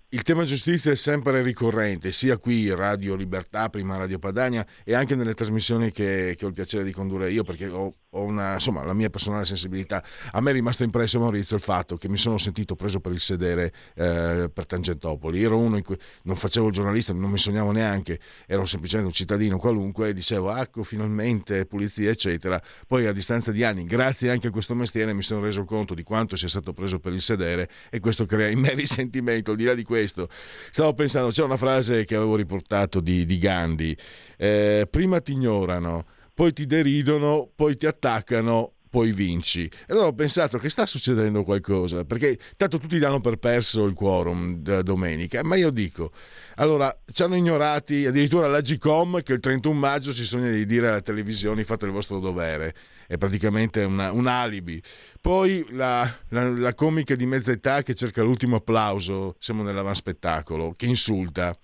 il 0.10 0.22
tema 0.24 0.44
giustizia 0.44 0.92
è 0.92 0.96
sempre 0.96 1.42
ricorrente, 1.42 2.12
sia 2.12 2.38
qui 2.38 2.74
Radio 2.74 3.16
Libertà, 3.16 3.70
prima 3.70 3.98
Radio 3.98 4.20
Padania, 4.20 4.66
e 4.84 4.94
anche 4.94 5.16
nelle 5.16 5.34
trasmissioni 5.34 5.92
che, 5.92 6.36
che 6.38 6.46
ho 6.46 6.48
il 6.48 6.54
piacere 6.54 6.84
di 6.84 6.92
condurre 6.92 7.32
io, 7.32 7.44
perché 7.44 7.68
ho 7.68 7.94
ho 8.16 8.24
una, 8.24 8.54
insomma, 8.54 8.84
la 8.84 8.94
mia 8.94 9.10
personale 9.10 9.46
sensibilità. 9.46 10.04
A 10.32 10.42
me 10.42 10.52
è 10.52 10.54
rimasto 10.54 10.84
impresso, 10.84 11.20
Maurizio, 11.20 11.56
il 11.56 11.62
fatto 11.62 11.98
che 11.98 12.08
mi 12.10 12.18
sono 12.18 12.38
sentito 12.38 12.76
preso 12.76 13.00
per 13.00 13.12
il 13.12 13.20
sedere 13.20 13.74
eh, 13.96 14.50
per 14.54 14.66
Tangentopoli. 14.66 15.42
Ero 15.42 15.58
uno 15.58 15.78
in 15.78 15.84
cui 15.84 15.98
non 16.24 16.36
facevo 16.36 16.68
il 16.68 16.74
giornalista, 16.74 17.14
non 17.14 17.30
mi 17.30 17.38
sognavo 17.38 17.72
neanche, 17.72 18.20
ero 18.48 18.66
semplicemente 18.66 19.10
un 19.10 19.16
cittadino 19.16 19.58
qualunque 19.58 20.10
e 20.10 20.14
dicevo, 20.14 20.56
ecco, 20.56 20.84
finalmente, 20.84 21.66
pulizia, 21.66 22.10
eccetera. 22.10 22.62
Poi 22.88 23.06
a 23.06 23.12
distanza 23.12 23.52
di 23.52 23.64
anni, 23.64 23.84
grazie 23.86 24.32
anche 24.32 24.48
a 24.48 24.52
questo 24.52 24.74
mestiere, 24.76 25.14
mi 25.14 25.24
sono 25.24 25.42
reso 25.42 25.64
conto 25.66 25.94
di 25.94 26.04
quanto 26.04 26.36
sia 26.36 26.48
stato 26.48 26.74
preso 26.74 27.00
per 27.00 27.14
il 27.14 27.22
sedere 27.22 27.70
e 27.90 28.00
questo 28.00 28.26
crea 28.26 28.50
in 28.50 28.60
me 28.60 28.74
risentimento. 28.76 29.52
Al 29.52 29.58
di 29.58 29.66
là 29.66 29.74
di 29.74 29.84
questo, 29.84 30.30
stavo 30.72 30.94
pensando, 30.94 31.30
c'è 31.30 31.44
una 31.44 31.58
frase 31.58 32.06
che 32.06 32.16
avevo 32.16 32.36
riportato 32.36 33.00
di, 33.00 33.26
di 33.26 33.38
Gandhi, 33.38 33.96
eh, 34.38 34.88
prima 34.90 35.20
ti 35.20 35.34
ignorano 35.34 36.06
poi 36.36 36.54
ti 36.54 36.66
deridono, 36.68 37.50
poi 37.56 37.78
ti 37.78 37.88
attaccano, 37.88 38.74
poi 38.96 39.12
vinci. 39.12 39.66
E 39.66 39.72
allora 39.88 40.08
ho 40.08 40.14
pensato 40.14 40.58
che 40.58 40.70
sta 40.70 40.86
succedendo 40.86 41.44
qualcosa, 41.44 42.06
perché 42.06 42.38
tanto 42.56 42.78
tutti 42.78 43.00
danno 43.00 43.20
per 43.20 43.38
perso 43.38 43.86
il 43.86 43.94
quorum 43.94 44.62
da 44.62 44.82
domenica, 44.82 45.44
ma 45.44 45.56
io 45.56 45.70
dico, 45.70 46.12
allora 46.56 46.98
ci 47.12 47.24
hanno 47.24 47.36
ignorati 47.36 48.06
addirittura 48.06 48.48
l'Agicom 48.48 49.22
che 49.22 49.34
il 49.34 49.40
31 49.40 49.78
maggio 49.78 50.14
si 50.14 50.24
sogna 50.26 50.50
di 50.50 50.66
dire 50.66 50.90
alle 50.90 51.02
televisioni 51.02 51.64
fate 51.64 51.86
il 51.86 51.92
vostro 51.92 52.20
dovere, 52.20 52.74
è 53.08 53.18
praticamente 53.18 53.84
una, 53.84 54.12
un 54.12 54.28
alibi. 54.28 54.82
Poi 55.20 55.66
la, 55.72 56.10
la, 56.30 56.50
la 56.50 56.74
comica 56.74 57.16
di 57.16 57.26
mezza 57.26 57.52
età 57.52 57.82
che 57.82 57.96
cerca 57.96 58.24
l'ultimo 58.24 58.58
applauso, 58.58 59.36
siamo 59.40 59.64
nell'avanspettacolo, 59.64 60.74
che 60.78 60.86
insulta 60.86 61.58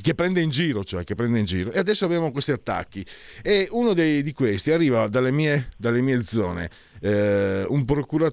che 0.00 0.14
prende 0.14 0.40
in 0.40 0.50
giro, 0.50 0.84
cioè 0.84 1.04
che 1.04 1.14
prende 1.14 1.38
in 1.38 1.44
giro. 1.44 1.70
E 1.72 1.78
adesso 1.78 2.04
abbiamo 2.04 2.30
questi 2.32 2.52
attacchi. 2.52 3.04
E 3.42 3.68
uno 3.70 3.92
dei, 3.92 4.22
di 4.22 4.32
questi 4.32 4.70
arriva 4.70 5.08
dalle 5.08 5.30
mie, 5.30 5.70
dalle 5.76 6.00
mie 6.00 6.22
zone. 6.24 6.70
Eh, 7.00 7.64
un, 7.68 7.84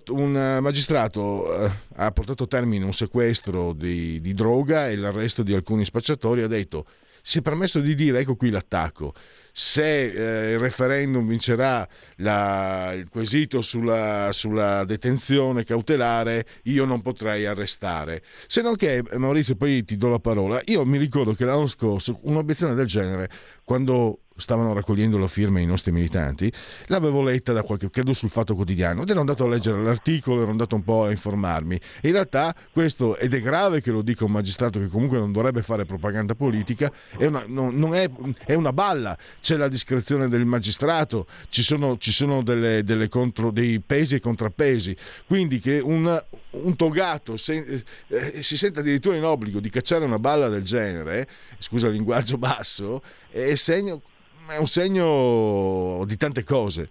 un, 0.10 0.60
magistrato 0.62 1.66
eh, 1.66 1.72
ha 1.96 2.12
portato 2.12 2.44
a 2.44 2.48
termine 2.48 2.86
un 2.86 2.94
sequestro 2.94 3.74
di, 3.74 4.22
di 4.22 4.34
droga 4.34 4.90
e 4.90 4.96
l'arresto 4.96 5.44
di 5.44 5.54
alcuni 5.54 5.86
spacciatori. 5.86 6.42
Ha 6.42 6.48
detto: 6.48 6.86
si 7.22 7.40
è 7.40 7.42
permesso 7.42 7.80
di 7.80 7.96
dire, 7.96 8.20
ecco 8.20 8.36
qui 8.36 8.50
l'attacco 8.50 9.14
se 9.56 10.50
eh, 10.50 10.54
il 10.54 10.60
referendum 10.60 11.28
vincerà 11.28 11.88
la, 12.18 12.92
il 12.96 13.08
quesito 13.08 13.62
sulla, 13.62 14.32
sulla, 14.34 14.84
detenzione 14.84 15.64
cautelare, 15.64 16.46
io 16.64 16.86
non 16.86 17.04
potrei 17.04 17.46
arrestare. 17.46 18.24
Se 18.48 18.64
non 18.64 18.76
che, 18.76 19.04
Maurizio, 19.16 19.56
poi 19.56 19.86
ti 19.86 19.96
do 19.96 20.10
la 20.10 20.18
parola, 20.18 20.60
io 20.66 20.84
mi 20.86 20.98
ricordo 20.98 21.34
che 21.34 21.46
l'anno 21.46 21.68
scorso 21.68 22.20
un'obiezione 22.24 22.74
del 22.74 22.88
genere, 22.88 23.30
quando 23.64 24.22
stavano 24.36 24.74
raccogliendo 24.74 25.18
le 25.18 25.28
firme 25.28 25.62
i 25.62 25.66
nostri 25.66 25.92
militanti, 25.92 26.52
l'avevo 26.88 27.22
letta 27.22 27.54
da 27.54 27.64
qualche, 27.64 27.90
credo 27.90 28.14
sul 28.14 28.30
Fatto 28.30 28.56
Quotidiano, 28.56 29.04
ed 29.04 29.10
ero 29.10 29.20
andato 29.20 29.44
a 29.44 29.48
leggere 29.48 29.82
l'articolo, 29.84 30.42
ero 30.42 30.52
andato 30.52 30.76
un 30.76 30.84
po' 30.84 31.06
a 31.06 31.12
informarmi. 31.12 31.80
in 32.02 32.12
realtà 32.12 32.56
questo, 32.72 33.18
ed 33.18 33.34
è 33.34 33.42
grave 33.42 33.82
che 33.82 33.92
lo 33.92 34.02
dica 34.02 34.26
un 34.26 34.32
magistrato 34.32 34.80
che 34.80 34.88
comunque 34.88 35.18
non 35.18 35.32
dovrebbe 35.32 35.62
fare 35.62 35.86
propaganda 35.86 36.36
politica, 36.36 36.92
è 37.18 37.26
una, 37.26 37.44
non, 37.48 37.76
non 37.76 37.94
è, 37.96 38.10
è 38.46 38.54
una 38.54 38.74
balla, 38.74 39.18
c'è 39.42 39.56
la 39.56 39.68
discrezione 39.68 40.28
del 40.28 40.46
magistrato, 40.46 41.28
ci 41.50 41.62
sono, 41.62 41.98
ci 41.98 42.12
sono 42.12 42.42
delle, 42.42 42.84
delle 42.84 43.10
contro, 43.10 43.52
dei 43.52 43.80
pesi 43.80 44.16
e 44.16 44.20
contrappesi, 44.20 44.96
quindi 45.28 45.60
che 45.60 45.80
un, 45.80 46.24
un 46.52 46.76
togato 46.76 47.38
se, 47.38 47.84
eh, 48.08 48.44
si 48.44 48.58
sente 48.58 48.80
addirittura 48.80 49.16
in 49.16 49.24
obbligo 49.24 49.60
di 49.60 49.70
cacciare 49.70 50.06
una 50.06 50.20
balla 50.20 50.50
del 50.50 50.64
genere, 50.64 51.28
scusa 51.60 51.88
il 51.88 51.94
linguaggio 51.94 52.38
basso, 52.38 53.02
è 53.30 53.56
segno 53.56 54.02
è 54.48 54.58
un 54.58 54.68
segno 54.68 56.04
di 56.06 56.18
tante 56.18 56.44
cose. 56.44 56.90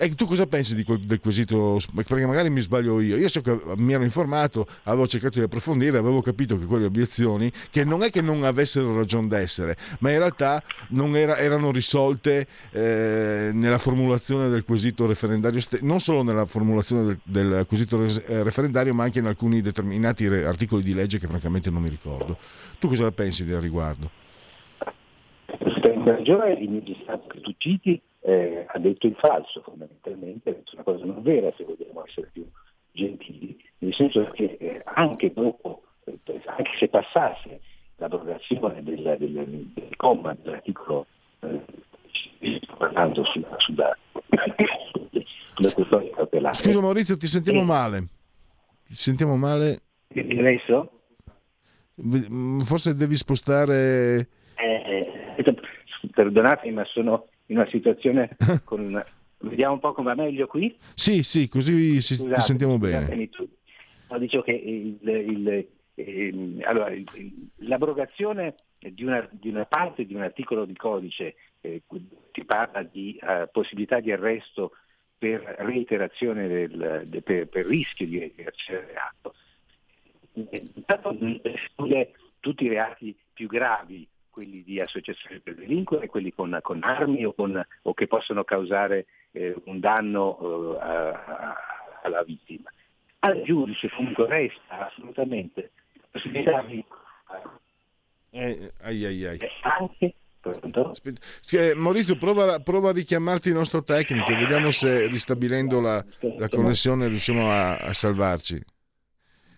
E 0.00 0.14
tu 0.14 0.26
cosa 0.26 0.46
pensi 0.46 0.76
di 0.76 0.84
quel, 0.84 1.00
del 1.00 1.18
quesito? 1.18 1.76
Perché 1.92 2.24
magari 2.24 2.50
mi 2.50 2.60
sbaglio 2.60 3.00
io. 3.00 3.16
Io 3.16 3.26
so 3.26 3.40
che 3.40 3.60
mi 3.78 3.94
ero 3.94 4.04
informato, 4.04 4.64
avevo 4.84 5.08
cercato 5.08 5.40
di 5.40 5.44
approfondire, 5.44 5.98
avevo 5.98 6.22
capito 6.22 6.56
che 6.56 6.66
quelle 6.66 6.84
obiezioni, 6.84 7.50
che 7.68 7.82
non 7.82 8.04
è 8.04 8.10
che 8.10 8.20
non 8.20 8.44
avessero 8.44 8.94
ragione 8.94 9.26
d'essere, 9.26 9.76
ma 9.98 10.12
in 10.12 10.18
realtà 10.18 10.62
non 10.90 11.16
era, 11.16 11.36
erano 11.36 11.72
risolte 11.72 12.46
eh, 12.70 13.50
nella 13.52 13.78
formulazione 13.78 14.48
del 14.48 14.62
quesito 14.62 15.04
referendario, 15.04 15.60
non 15.80 15.98
solo 15.98 16.22
nella 16.22 16.46
formulazione 16.46 17.02
del, 17.02 17.18
del 17.24 17.66
quesito 17.66 18.00
eh, 18.00 18.44
referendario, 18.44 18.94
ma 18.94 19.02
anche 19.02 19.18
in 19.18 19.26
alcuni 19.26 19.60
determinati 19.60 20.26
articoli 20.26 20.84
di 20.84 20.94
legge 20.94 21.18
che 21.18 21.26
francamente 21.26 21.70
non 21.70 21.82
mi 21.82 21.88
ricordo. 21.88 22.38
Tu 22.78 22.86
cosa 22.86 23.10
pensi 23.10 23.44
del 23.44 23.60
riguardo? 23.60 24.27
Ragione 26.16 26.52
il 26.52 26.70
magistrato 26.70 27.26
che 27.28 27.40
tu 27.40 27.54
citi 27.56 28.00
eh, 28.20 28.64
ha 28.66 28.78
detto 28.78 29.06
il 29.06 29.14
falso 29.14 29.60
fondamentalmente, 29.62 30.50
detto 30.50 30.74
una 30.74 30.82
cosa 30.82 31.04
non 31.04 31.22
vera 31.22 31.52
se 31.56 31.64
vogliamo 31.64 32.04
essere 32.06 32.30
più 32.32 32.46
gentili, 32.92 33.56
nel 33.78 33.94
senso 33.94 34.24
che 34.32 34.56
eh, 34.58 34.82
anche 34.84 35.32
dopo, 35.32 35.82
eh, 36.04 36.18
anche 36.46 36.70
se 36.78 36.88
passasse 36.88 37.60
l'abrogazione 37.96 38.82
del, 38.82 39.16
del, 39.18 39.70
del 39.74 39.96
comma 39.96 40.34
dell'articolo 40.34 41.06
eh, 41.40 42.60
parlando 42.76 43.24
sulla, 43.24 43.54
sulla, 43.58 43.96
sulla 45.54 45.72
custodia 45.72 46.10
cautelare. 46.14 46.54
Scusa 46.54 46.80
Maurizio, 46.80 47.16
ti 47.16 47.26
sentiamo 47.26 47.62
male. 47.62 48.06
Ti 48.86 48.94
sentiamo 48.94 49.36
male. 49.36 49.82
Adesso? 50.14 50.90
Forse 52.64 52.94
devi 52.94 53.16
spostare... 53.16 54.28
Eh, 56.18 56.22
eh 56.22 56.24
perdonatemi, 56.24 56.74
ma 56.74 56.84
sono 56.84 57.28
in 57.46 57.56
una 57.58 57.68
situazione 57.68 58.36
con... 58.64 59.04
Vediamo 59.40 59.74
un 59.74 59.78
po' 59.78 59.92
come 59.92 60.14
va 60.14 60.20
meglio 60.20 60.48
qui? 60.48 60.76
Sì, 60.94 61.22
sì, 61.22 61.46
così 61.46 62.00
si, 62.00 62.14
scusate, 62.14 62.34
ti 62.34 62.40
sentiamo 62.40 62.76
bene. 62.76 63.28
No, 64.10 64.18
dicevo 64.18 64.42
che 64.42 64.50
il, 64.50 64.98
il, 65.00 65.68
eh, 65.94 66.32
allora, 66.62 66.90
il, 66.90 67.06
l'abrogazione 67.58 68.56
di 68.78 69.04
una, 69.04 69.28
di 69.30 69.48
una, 69.48 69.64
parte 69.64 70.06
di 70.06 70.14
un 70.14 70.22
articolo 70.22 70.64
di 70.64 70.74
codice 70.74 71.36
eh, 71.60 71.82
ti 72.32 72.44
parla 72.44 72.82
di 72.82 73.16
uh, 73.20 73.48
possibilità 73.52 74.00
di 74.00 74.10
arresto 74.10 74.72
per 75.16 75.40
reiterazione 75.58 76.48
del, 76.48 77.04
de, 77.06 77.22
per, 77.22 77.46
per, 77.46 77.66
rischio 77.66 78.06
di 78.06 78.18
reiterazione 78.18 78.80
del 78.80 78.88
reato. 78.88 79.34
Intanto 80.74 81.16
esclude 81.42 82.12
tutti 82.40 82.64
i 82.64 82.68
reati 82.68 83.16
più 83.32 83.46
gravi 83.46 84.08
quelli 84.38 84.62
di 84.62 84.78
associazione 84.78 85.40
per 85.40 85.56
delinquere, 85.56 86.06
quelli 86.06 86.32
con, 86.32 86.56
con 86.62 86.80
armi 86.84 87.24
o, 87.24 87.32
con, 87.32 87.60
o, 87.82 87.92
che 87.92 88.06
possono 88.06 88.44
causare 88.44 89.06
eh, 89.32 89.52
un 89.64 89.80
danno 89.80 90.38
eh, 90.40 90.78
a, 90.80 91.56
alla 92.04 92.22
vittima. 92.22 92.70
Al 93.18 93.42
giudice 93.42 93.90
comunque 93.90 94.28
resta 94.28 94.86
assolutamente 94.86 95.72
la 95.94 96.06
possibilità 96.12 96.62
di... 96.62 96.84
Eh, 98.30 98.72
ai, 98.82 99.04
ai, 99.04 99.24
ai. 99.24 99.38
Eh, 99.38 99.50
anche 99.62 100.14
Maurizio, 101.74 102.16
prova, 102.16 102.60
prova, 102.60 102.90
a 102.90 102.92
richiamarti 102.92 103.48
il 103.48 103.54
nostro 103.54 103.82
tecnico, 103.82 104.32
vediamo 104.36 104.70
se 104.70 105.08
ristabilendo 105.08 105.80
la, 105.80 106.02
la 106.38 106.48
connessione 106.48 107.08
riusciamo 107.08 107.50
a, 107.50 107.76
a, 107.76 107.92
salvarci. 107.92 108.62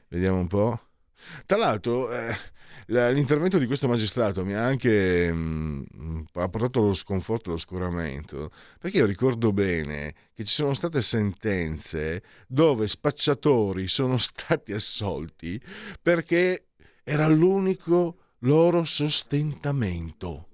Vediamo 0.09 0.39
un 0.39 0.47
po'. 0.47 0.81
Tra 1.45 1.59
l'altro, 1.59 2.11
eh, 2.11 2.35
l'intervento 2.91 3.59
di 3.59 3.67
questo 3.67 3.87
magistrato 3.87 4.45
mi 4.45 4.53
ha 4.53 4.65
anche 4.65 5.33
mh, 5.33 5.87
mm, 5.97 6.21
ha 6.35 6.49
portato 6.49 6.83
lo 6.83 6.93
sconforto 6.93 7.51
e 7.51 7.53
lo 7.53 7.59
scoramento, 7.59 8.51
perché 8.81 8.99
io 8.99 9.07
ricordo 9.07 9.53
bene 9.53 10.15
che 10.35 10.45
ci 10.45 10.53
sono 10.53 10.75
state 10.75 11.01
sentenze 11.01 12.23
dove 12.49 12.89
spacciatori 12.89 13.87
sono 13.87 14.19
stati 14.19 14.73
assolti 14.73 15.61
perché 16.03 16.67
era 17.05 17.29
l'unico 17.29 18.17
loro 18.41 18.85
sostentamento. 18.85 20.50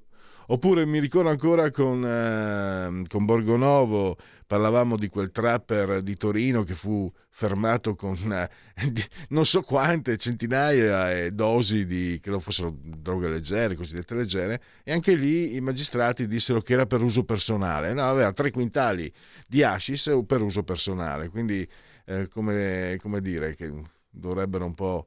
Oppure 0.49 0.87
mi 0.87 1.01
ricordo 1.01 1.29
ancora 1.29 1.71
con, 1.71 2.05
eh, 2.05 3.05
con 3.09 3.25
Borgonovo, 3.25 4.17
parlavamo 4.47 4.97
di 4.97 5.09
quel 5.09 5.33
trapper 5.33 6.03
di 6.03 6.17
Torino 6.17 6.63
che 6.63 6.75
fu 6.75 7.11
fermato 7.31 7.95
con 7.95 8.17
eh, 8.33 8.49
non 9.31 9.45
so 9.45 9.61
quante 9.63 10.17
centinaia 10.17 11.13
e 11.13 11.33
dosi 11.33 11.85
di, 11.85 12.21
che 12.23 12.31
non 12.31 12.41
fossero 12.41 12.75
droghe 12.81 13.29
leggere, 13.29 13.75
cosiddette 13.75 14.15
leggere, 14.15 14.63
e 14.85 14.93
anche 14.93 15.15
lì 15.15 15.57
i 15.57 15.61
magistrati 15.61 16.29
dissero 16.29 16.61
che 16.61 16.75
era 16.75 16.87
per 16.87 17.03
uso 17.03 17.25
personale. 17.25 17.93
No, 17.93 18.09
aveva 18.09 18.33
tre 18.33 18.51
quintali 18.53 19.13
di 19.47 19.63
hashish 19.65 20.21
per 20.27 20.43
uso 20.43 20.63
personale, 20.63 21.29
quindi 21.29 21.69
eh, 22.05 22.29
come, 22.29 22.99
come 23.01 23.21
dire 23.21 23.55
che 23.55 23.73
dovrebbero 24.09 24.65
un 24.65 24.75
po'... 24.75 25.07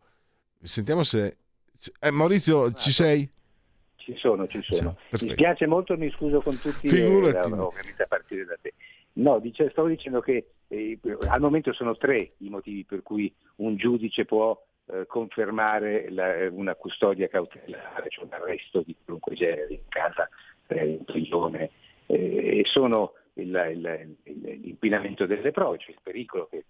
Sentiamo 0.61 1.03
se... 1.03 1.37
Eh, 2.01 2.11
Maurizio, 2.11 2.73
ci 2.73 2.91
sei? 2.91 3.29
Ci 4.09 4.17
sono, 4.17 4.47
ci 4.47 4.59
sono. 4.63 4.97
Sì, 5.11 5.25
mi 5.25 5.31
spiace 5.33 5.67
molto, 5.67 5.95
mi 5.95 6.09
scuso 6.09 6.41
con 6.41 6.59
tutti, 6.59 6.87
Figurati. 6.87 7.51
Eh, 7.51 7.53
ovviamente 7.53 8.01
a 8.01 8.07
partire 8.07 8.43
da 8.43 8.57
te. 8.59 8.73
No, 9.13 9.37
dice, 9.37 9.69
stavo 9.69 9.87
dicendo 9.87 10.19
che 10.19 10.47
eh, 10.67 10.97
al 11.27 11.39
momento 11.39 11.73
sono 11.73 11.95
tre 11.95 12.31
i 12.37 12.49
motivi 12.49 12.85
per 12.85 13.03
cui 13.03 13.31
un 13.57 13.75
giudice 13.75 14.25
può 14.25 14.59
eh, 14.87 15.05
confermare 15.05 16.09
la, 16.09 16.49
una 16.49 16.73
custodia 16.73 17.27
cautelare, 17.27 18.09
cioè 18.09 18.25
un 18.25 18.33
arresto 18.33 18.81
di 18.81 18.95
qualunque 19.03 19.35
genere 19.35 19.73
in 19.73 19.87
casa, 19.89 20.27
eh, 20.67 20.87
in 20.87 21.03
prigione, 21.03 21.69
eh, 22.07 22.59
e 22.59 22.63
sono 22.65 23.13
il, 23.33 23.49
il, 23.71 24.17
il, 24.23 24.59
l'inquinamento 24.61 25.27
delle 25.27 25.51
prove, 25.51 25.77
cioè 25.77 25.91
il 25.91 25.99
pericolo 26.01 26.47
che 26.49 26.65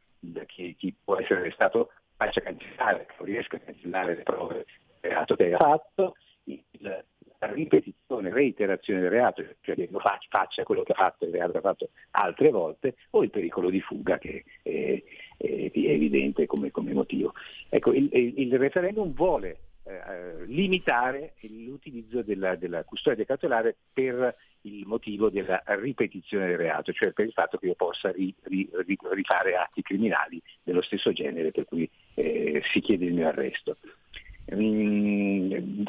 chi, 0.46 0.76
chi 0.78 0.94
può 1.02 1.18
essere 1.18 1.40
arrestato 1.40 1.92
faccia 2.18 2.42
cancellare, 2.42 3.06
che 3.06 3.14
non 3.18 3.28
riesca 3.28 3.56
a 3.56 3.62
cancellare 3.62 4.16
le 4.16 4.24
prove 4.24 4.66
reato 5.00 5.36
che 5.36 5.54
ha 5.54 5.58
fatto, 5.58 6.16
il, 6.44 7.04
ripetizione, 7.48 8.32
reiterazione 8.32 9.02
del 9.02 9.10
reato, 9.10 9.44
cioè 9.62 9.76
che 9.76 9.88
lo 9.90 10.02
faccia 10.30 10.64
quello 10.64 10.84
che 10.84 10.92
ha 10.92 10.96
fatto 10.96 11.26
il 11.26 11.32
reato 11.32 11.58
ha 11.58 11.62
fatto 11.62 11.90
altre 12.12 12.50
volte, 12.50 12.96
o 13.12 13.24
il 13.24 13.30
pericolo 13.30 13.70
di 13.70 13.80
fuga 13.80 14.18
che 14.18 14.44
è, 14.62 15.02
è, 15.38 15.72
è 15.72 15.72
evidente 15.74 16.46
come, 16.46 16.72
come, 16.72 16.94
motivo. 16.94 17.34
Ecco, 17.70 17.94
il, 17.94 18.10
il 18.12 18.58
referendum 18.58 19.14
vuole 19.14 19.58
eh, 19.90 20.46
limitare 20.46 21.34
l'utilizzo 21.42 22.22
della, 22.22 22.56
della, 22.56 22.84
custodia 22.84 23.26
cautelare 23.26 23.76
per 23.92 24.36
il 24.62 24.86
motivo 24.86 25.30
della 25.30 25.64
ripetizione 25.66 26.48
del 26.48 26.58
reato, 26.58 26.92
cioè 26.92 27.12
per 27.12 27.26
il 27.26 27.32
fatto 27.32 27.58
che 27.58 27.68
io 27.68 27.76
possa 27.76 28.12
ri, 28.12 28.34
ri, 28.44 28.70
rifare 29.12 29.56
atti 29.56 29.82
criminali 29.82 30.42
dello 30.62 30.82
stesso 30.82 31.12
genere 31.14 31.52
per 31.52 31.66
cui 31.66 31.90
eh, 32.16 32.62
si 32.72 32.82
chiede 32.82 33.06
il 33.06 33.14
mio 33.14 33.30
arresto. 33.30 33.78
Mm, 34.56 35.84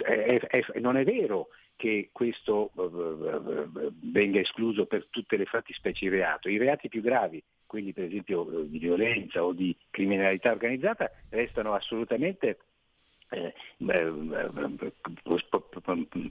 non 0.81 0.97
è 0.97 1.05
vero 1.05 1.49
che 1.77 2.11
questo 2.13 2.71
eh, 2.77 2.83
eh, 2.83 3.91
venga 4.03 4.39
escluso 4.39 4.85
per 4.87 5.07
tutte 5.09 5.37
le 5.37 5.47
fattispecie 5.47 6.09
di 6.09 6.15
reato. 6.15 6.49
I 6.49 6.59
reati 6.59 6.89
più 6.89 7.01
gravi, 7.01 7.43
quelli 7.65 7.93
per 7.93 8.05
esempio 8.05 8.45
di 8.65 8.79
violenza 8.79 9.43
o 9.43 9.53
di 9.53 9.75
criminalità 9.89 10.51
organizzata, 10.51 11.11
restano 11.31 11.73
assolutamente 11.73 12.59
eh, 13.31 13.55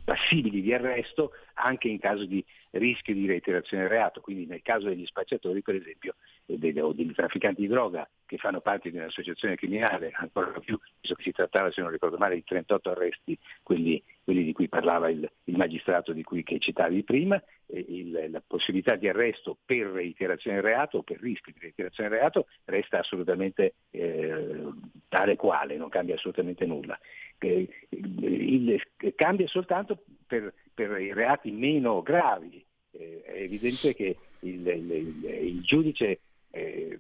passibili 0.04 0.62
di 0.62 0.74
arresto 0.74 1.32
anche 1.56 1.88
in 1.88 1.98
caso 1.98 2.26
di 2.26 2.46
rischio 2.72 3.14
di 3.14 3.26
reiterazione 3.26 3.84
del 3.84 3.92
reato, 3.92 4.22
quindi 4.22 4.46
nel 4.46 4.62
caso 4.62 4.88
degli 4.88 5.06
spacciatori 5.06 5.62
per 5.62 5.76
esempio 5.76 6.16
o 6.46 6.94
dei 6.94 7.12
trafficanti 7.14 7.62
di 7.62 7.68
droga 7.68 8.08
che 8.30 8.38
fanno 8.38 8.62
parte 8.62 8.92
di 8.92 8.98
un'associazione 8.98 9.56
criminale, 9.56 10.12
ancora 10.14 10.52
più, 10.60 10.78
visto 11.02 11.16
che 11.16 11.24
si 11.24 11.32
trattava, 11.32 11.72
se 11.72 11.82
non 11.82 11.90
ricordo 11.90 12.20
male, 12.20 12.36
di 12.36 12.44
38 12.44 12.92
arresti, 12.92 13.36
quelli, 13.64 14.02
quelli 14.24 14.44
di 14.44 14.54
cui 14.54 14.70
parlava 14.70 15.10
il, 15.10 15.28
il, 15.46 15.58
magistrato 15.58 16.14
cui 16.24 16.44
che 16.44 16.60
citavi 16.60 17.02
prima, 17.04 17.42
il, 17.66 18.28
la 18.30 18.44
possibilità 18.46 18.96
di 18.98 19.08
arresto 19.08 19.58
per 19.66 19.88
reiterazione 19.88 20.58
del 20.58 20.66
reato 20.66 21.00
o 21.00 21.02
per 21.02 21.20
rischio 21.20 21.54
di 21.54 21.60
reiterazione 21.60 22.10
del 22.10 22.20
reato 22.20 22.46
resta 22.66 23.00
assolutamente 23.00 23.74
eh, 23.90 24.64
tale 25.08 25.36
quale, 25.36 25.76
non 25.76 25.90
cambia 25.90 26.14
assolutamente 26.14 26.68
nulla. 26.68 27.00
Eh, 27.40 27.68
il, 27.90 28.80
cambia 29.16 29.48
soltanto 29.48 30.04
per, 30.28 30.54
per, 30.72 31.02
i 31.02 31.14
reati 31.14 31.50
meno 31.50 32.04
gravi. 32.04 32.64
Eh, 32.92 33.24
è 33.24 33.42
evidente 33.42 33.96
che 33.96 34.16
il, 34.42 34.68
il 34.68 35.62
giudice 35.62 36.20
eh, 36.52 37.00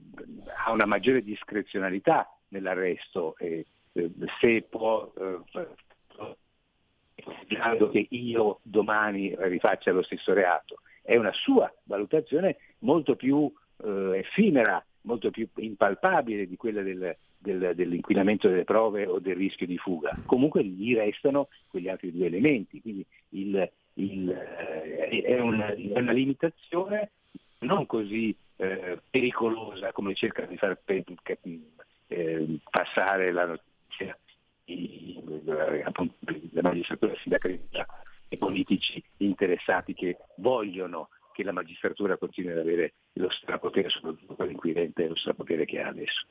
ha 0.66 0.72
una 0.72 0.86
maggiore 0.86 1.24
discrezionalità 1.24 2.28
nell'arresto, 2.50 3.36
eh, 3.38 3.66
se 4.40 4.66
può, 4.70 5.12
eh, 5.18 5.40
che 7.92 8.08
io 8.10 8.60
domani 8.64 9.36
rifaccia 9.38 9.92
lo 9.92 10.04
stesso 10.04 10.34
reato. 10.34 10.82
È 11.02 11.16
una 11.16 11.34
sua 11.34 11.74
valutazione 11.84 12.58
molto 12.80 13.16
più 13.16 13.52
eh, 13.84 14.18
effimera, 14.18 14.84
molto 15.02 15.32
più 15.32 15.48
impalpabile 15.56 16.48
di 16.48 16.56
quella 16.56 16.82
del, 16.82 17.16
del, 17.38 17.74
dell'inquinamento 17.76 18.48
delle 18.48 18.64
prove 18.64 19.06
o 19.06 19.20
del 19.20 19.36
rischio 19.36 19.66
di 19.66 19.78
fuga. 19.78 20.18
Comunque 20.26 20.64
gli 20.64 20.96
restano 20.96 21.48
quegli 21.68 21.90
altri 21.90 22.12
due 22.12 22.28
elementi, 22.28 22.82
quindi 22.82 23.06
il, 23.30 23.72
il, 23.96 24.30
eh, 24.30 25.24
è, 25.24 25.40
una, 25.40 25.74
è, 25.74 26.00
una, 26.00 26.12
limitazione 26.12 27.12
non 27.60 27.86
così 27.86 28.36
eh, 28.62 29.00
pericolosa 29.10 29.94
come 29.94 30.14
cerca 30.16 30.46
di 30.46 30.58
far 30.58 30.78
pe- 30.84 31.06
eh, 32.08 32.60
passare 32.70 33.32
la 33.32 33.46
notizia 33.46 34.18
appunto, 35.86 36.16
la 36.52 36.62
magistratura 36.62 37.16
sindacalista 37.22 37.88
e 38.28 38.38
politici 38.38 39.02
interessati 39.18 39.94
che 39.94 40.18
vogliono 40.36 41.10
che 41.34 41.44
la 41.44 41.54
magistratura 41.54 42.18
continui 42.18 42.52
ad 42.52 42.58
avere 42.58 42.96
lo 43.14 43.30
strapotere, 43.30 43.90
soprattutto 43.90 44.36
quello 44.36 44.52
inquirente, 44.52 45.08
lo 45.08 45.16
strapotere 45.16 45.64
che 45.64 45.80
ha 45.80 45.88
adesso. 45.88 46.26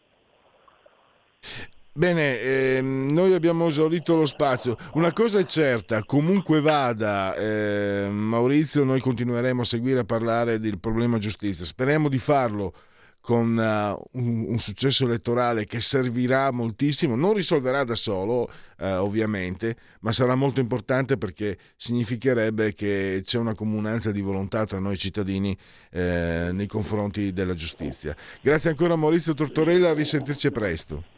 Bene, 1.93 2.41
ehm, 2.41 3.11
noi 3.13 3.33
abbiamo 3.33 3.67
esaurito 3.67 4.17
lo 4.17 4.27
spazio. 4.27 4.77
Una 4.93 5.13
cosa 5.13 5.41
è 5.41 5.45
certa, 5.45 6.05
comunque 6.05 6.61
vada, 6.61 7.35
eh, 7.35 8.09
Maurizio, 8.09 8.85
noi 8.85 9.01
continueremo 9.01 9.63
a 9.63 9.65
seguire 9.65 10.01
a 10.01 10.05
parlare 10.05 10.61
del 10.61 10.79
problema 10.79 11.19
giustizia. 11.19 11.65
Speriamo 11.65 12.09
di 12.09 12.19
farlo 12.19 12.73
con 13.21 13.57
uh, 13.57 14.19
un, 14.19 14.47
un, 14.49 14.59
successo 14.59 15.05
elettorale 15.05 15.67
che 15.67 15.81
servirà 15.81 16.51
moltissimo, 16.51 17.15
non 17.15 17.35
risolverà 17.35 17.85
da 17.85 17.95
solo 17.95 18.43
uh, 18.79 18.85
ovviamente, 18.85 19.77
ma 20.01 20.13
sarà 20.13 20.35
molto 20.35 20.61
importante 20.61 21.19
perché 21.19 21.59
significherebbe 21.77 22.73
che 22.73 23.23
c'è 23.25 23.39
una 23.39 23.55
comunanza 23.55 24.13
di 24.13 24.21
volontà 24.21 24.65
tra 24.65 24.79
noi 24.79 24.97
cittadini 24.97 25.57
eh, 25.91 26.51
nei 26.53 26.67
confronti 26.67 27.33
della 27.33 27.55
giustizia. 27.55 28.17
Grazie 28.41 28.71
ancora 28.71 28.97
Maurizio 28.97 29.35
Tortorella, 29.35 29.91
a 29.91 29.95
risentirci 29.95 30.51
presto. 30.51 31.18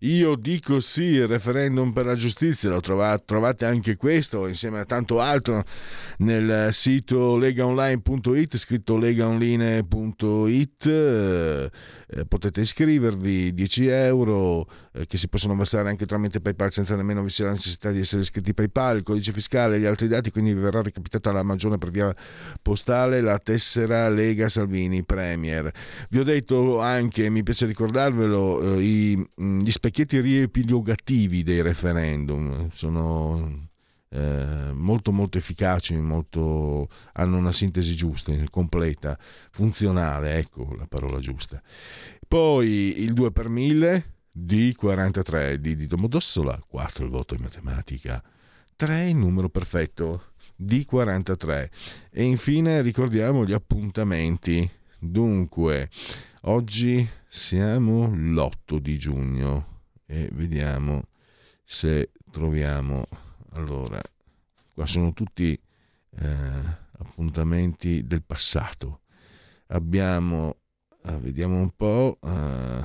Io 0.00 0.36
dico 0.36 0.80
sì, 0.80 1.04
il 1.04 1.26
referendum 1.26 1.92
per 1.92 2.04
la 2.06 2.14
giustizia, 2.14 2.68
lo 2.68 2.80
trovate, 2.80 3.22
trovate 3.24 3.64
anche 3.64 3.96
questo 3.96 4.46
insieme 4.46 4.80
a 4.80 4.84
tanto 4.84 5.20
altro 5.20 5.64
nel 6.18 6.68
sito 6.72 7.36
legaonline.it, 7.38 8.56
scritto 8.56 8.98
legaonline.it, 8.98 10.86
eh, 10.86 11.70
potete 12.28 12.60
iscrivervi, 12.60 13.54
10 13.54 13.86
euro 13.86 14.68
eh, 14.92 15.06
che 15.06 15.18
si 15.18 15.28
possono 15.28 15.56
versare 15.56 15.88
anche 15.88 16.06
tramite 16.06 16.40
PayPal 16.40 16.72
senza 16.72 16.94
nemmeno 16.94 17.22
vi 17.22 17.30
sia 17.30 17.46
la 17.46 17.52
necessità 17.52 17.90
di 17.90 18.00
essere 18.00 18.22
iscritti 18.22 18.54
PayPal, 18.54 18.98
il 18.98 19.02
codice 19.02 19.32
fiscale 19.32 19.76
e 19.76 19.80
gli 19.80 19.86
altri 19.86 20.08
dati, 20.08 20.30
quindi 20.30 20.52
vi 20.52 20.60
verrà 20.60 20.82
recapitata 20.82 21.32
la 21.32 21.42
magione 21.42 21.78
per 21.78 21.90
via 21.90 22.14
postale 22.60 23.20
la 23.20 23.38
tessera 23.38 24.08
Lega 24.08 24.48
Salvini 24.48 25.04
Premier. 25.04 25.70
Vi 26.10 26.18
ho 26.18 26.24
detto 26.24 26.80
anche, 26.80 27.28
mi 27.30 27.42
piace 27.42 27.66
ricordarvelo, 27.66 28.74
eh, 28.74 28.82
gli 28.82 29.70
specchietti 29.86 30.20
riepilogativi 30.20 31.44
dei 31.44 31.62
referendum 31.62 32.68
sono 32.70 33.68
eh, 34.08 34.72
molto 34.72 35.12
molto 35.12 35.38
efficaci, 35.38 35.94
molto, 35.94 36.88
hanno 37.12 37.36
una 37.36 37.52
sintesi 37.52 37.94
giusta, 37.94 38.32
completa, 38.50 39.16
funzionale, 39.52 40.38
ecco 40.38 40.74
la 40.76 40.88
parola 40.88 41.20
giusta. 41.20 41.62
Poi 42.26 43.00
il 43.00 43.12
2 43.12 43.30
per 43.30 43.48
1000 43.48 44.14
di 44.32 44.74
43 44.74 45.60
di, 45.60 45.76
di 45.76 45.86
Domodossola, 45.86 46.60
4 46.66 47.04
il 47.04 47.10
voto 47.10 47.34
in 47.34 47.42
matematica, 47.42 48.20
3 48.74 49.08
il 49.08 49.16
numero 49.16 49.48
perfetto 49.48 50.32
di 50.56 50.84
43 50.84 51.70
e 52.10 52.24
infine 52.24 52.82
ricordiamo 52.82 53.44
gli 53.44 53.52
appuntamenti. 53.52 54.68
Dunque, 54.98 55.90
oggi 56.42 57.08
siamo 57.28 58.08
l'8 58.08 58.78
di 58.78 58.98
giugno 58.98 59.74
e 60.06 60.28
vediamo 60.32 61.08
se 61.64 62.10
troviamo 62.30 63.06
allora 63.52 64.00
qua 64.72 64.86
sono 64.86 65.12
tutti 65.12 65.58
eh, 66.18 66.28
appuntamenti 66.98 68.06
del 68.06 68.22
passato. 68.22 69.00
Abbiamo 69.68 70.56
eh, 71.04 71.18
vediamo 71.18 71.58
un 71.58 71.70
po' 71.74 72.18
eh, 72.22 72.84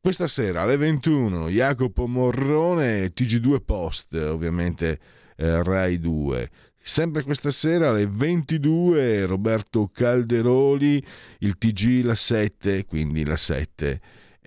questa 0.00 0.26
sera 0.26 0.62
alle 0.62 0.76
21 0.76 1.48
Jacopo 1.48 2.06
Morrone 2.06 3.12
TG2 3.12 3.60
Post 3.64 4.14
ovviamente 4.14 5.00
eh, 5.36 5.62
Rai 5.62 5.98
2 5.98 6.50
Sempre 6.80 7.22
questa 7.22 7.50
sera 7.50 7.90
alle 7.90 8.06
22 8.06 9.26
Roberto 9.26 9.90
Calderoli, 9.92 11.04
il 11.40 11.58
TG 11.58 12.02
la 12.02 12.14
7, 12.14 12.86
quindi 12.86 13.26
la 13.26 13.36
7 13.36 14.00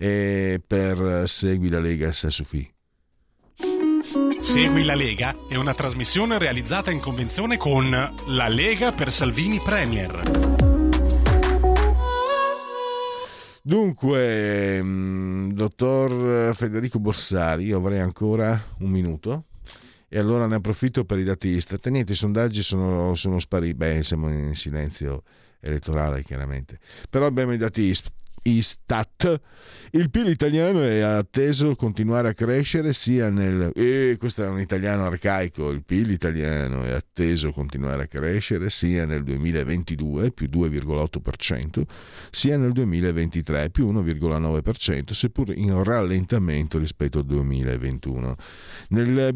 e 0.03 0.59
per 0.65 1.29
Segui 1.29 1.69
la 1.69 1.79
Lega 1.79 2.11
Sassufi. 2.11 2.67
Segui 4.39 4.83
la 4.83 4.95
Lega 4.95 5.35
è 5.47 5.53
una 5.53 5.75
trasmissione 5.75 6.39
realizzata 6.39 6.89
in 6.89 6.99
convenzione 6.99 7.57
con 7.57 7.91
La 7.91 8.47
Lega 8.47 8.93
per 8.93 9.11
Salvini 9.11 9.59
Premier. 9.59 10.21
Dunque, 13.61 14.81
mm, 14.81 15.51
dottor 15.51 16.55
Federico 16.55 16.97
Borsari, 16.97 17.65
io 17.65 17.77
avrei 17.77 17.99
ancora 17.99 18.59
un 18.79 18.89
minuto 18.89 19.45
e 20.09 20.17
allora 20.17 20.47
ne 20.47 20.55
approfitto 20.55 21.05
per 21.05 21.19
i 21.19 21.23
dati 21.23 21.49
Istat. 21.49 21.87
Niente, 21.89 22.13
i 22.13 22.15
sondaggi 22.15 22.63
sono, 22.63 23.13
sono 23.13 23.37
spariti, 23.37 23.75
beh, 23.75 24.01
siamo 24.01 24.31
in 24.31 24.55
silenzio 24.55 25.21
elettorale 25.59 26.23
chiaramente, 26.23 26.79
però 27.07 27.27
abbiamo 27.27 27.53
i 27.53 27.57
dati 27.57 27.83
Istat, 28.43 29.39
il 29.91 30.09
PIL 30.09 30.29
italiano 30.29 30.81
è 30.81 30.99
atteso 30.99 31.75
continuare 31.75 32.29
a 32.29 32.33
crescere 32.33 32.93
sia 32.93 33.29
nel... 33.29 33.71
E 33.75 34.15
questo 34.17 34.43
è 34.43 34.47
un 34.47 34.59
italiano 34.59 35.03
arcaico, 35.03 35.69
il 35.69 35.83
PIL 35.83 36.09
italiano 36.09 36.83
è 36.83 36.91
atteso 36.91 37.51
continuare 37.51 38.03
a 38.03 38.07
crescere 38.07 38.69
sia 38.69 39.05
nel 39.05 39.23
2022 39.23 40.31
più 40.31 40.47
2,8%, 40.51 41.83
sia 42.31 42.57
nel 42.57 42.71
2023 42.71 43.69
più 43.69 43.91
1,9%, 43.91 45.11
seppur 45.11 45.55
in 45.55 45.83
rallentamento 45.83 46.79
rispetto 46.79 47.19
al 47.19 47.25
2021. 47.25 48.35
Nel 48.89 49.35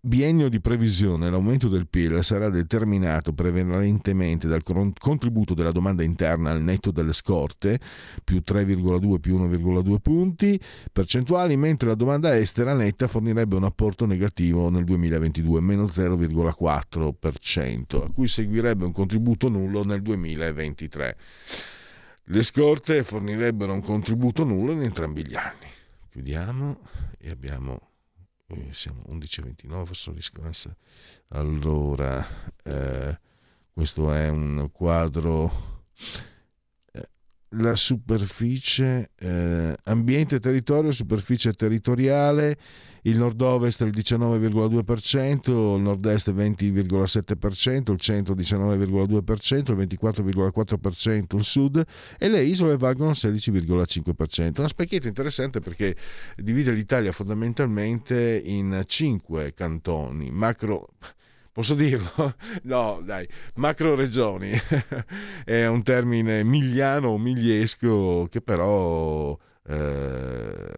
biennio 0.00 0.48
di 0.48 0.60
previsione 0.60 1.30
l'aumento 1.30 1.68
del 1.68 1.86
PIL 1.86 2.24
sarà 2.24 2.48
determinato 2.48 3.32
prevalentemente 3.32 4.48
dal 4.48 4.62
contributo 4.98 5.54
della 5.54 5.72
domanda 5.72 6.02
interna 6.02 6.50
al 6.50 6.62
netto 6.62 6.90
delle 6.90 7.12
scorte, 7.12 7.78
più 8.24 8.42
3,2 8.46 9.18
più 9.18 9.38
1,2 9.38 9.98
punti 10.00 10.60
percentuali, 10.92 11.56
mentre 11.56 11.88
la 11.88 11.94
domanda 11.94 12.36
estera 12.36 12.74
netta 12.74 13.08
fornirebbe 13.08 13.56
un 13.56 13.64
apporto 13.64 14.06
negativo 14.06 14.70
nel 14.70 14.84
2022, 14.84 15.60
meno 15.60 15.84
0,4%, 15.84 18.04
a 18.04 18.10
cui 18.12 18.28
seguirebbe 18.28 18.84
un 18.84 18.92
contributo 18.92 19.48
nullo 19.48 19.84
nel 19.84 20.02
2023. 20.02 21.16
Le 22.24 22.42
scorte 22.42 23.02
fornirebbero 23.02 23.72
un 23.72 23.82
contributo 23.82 24.44
nullo 24.44 24.72
in 24.72 24.82
entrambi 24.82 25.26
gli 25.26 25.34
anni. 25.34 25.66
Chiudiamo 26.10 26.80
e 27.18 27.30
abbiamo 27.30 27.90
eh, 28.50 28.72
siamo 28.72 29.02
11.29 29.08 29.92
sono 29.92 30.16
risconessa 30.16 30.74
allora 31.28 32.26
eh, 32.64 33.18
questo 33.72 34.12
è 34.12 34.28
un 34.28 34.68
quadro 34.72 35.84
la 37.54 37.74
superficie, 37.74 39.10
eh, 39.18 39.74
ambiente 39.84 40.36
e 40.36 40.40
territorio, 40.40 40.92
superficie 40.92 41.52
territoriale, 41.52 42.56
il 43.02 43.16
nord-ovest 43.16 43.80
il 43.80 43.90
19,2%, 43.90 45.76
il 45.76 45.82
nord-est 45.82 46.28
il 46.28 46.34
20,7%, 46.34 47.92
il 47.92 47.98
centro 47.98 48.34
19,2%, 48.34 49.72
il 49.72 49.86
24,4% 49.86 51.36
il 51.36 51.44
sud 51.44 51.82
e 52.18 52.28
le 52.28 52.42
isole 52.42 52.76
valgono 52.76 53.10
il 53.10 53.16
16,5%. 53.18 54.58
Una 54.58 54.68
specchietta 54.68 55.08
interessante 55.08 55.60
perché 55.60 55.96
divide 56.36 56.72
l'Italia 56.72 57.12
fondamentalmente 57.12 58.40
in 58.44 58.82
cinque 58.86 59.54
cantoni, 59.54 60.30
macro 60.30 60.90
Posso 61.52 61.74
dirlo? 61.74 62.36
No, 62.62 63.00
dai, 63.02 63.28
macro 63.56 63.94
regioni 63.94 64.52
è 65.44 65.66
un 65.66 65.82
termine 65.82 66.44
migliano 66.44 67.08
o 67.08 67.18
migliesco 67.18 68.26
che 68.30 68.40
però 68.40 69.36
eh, 69.66 70.72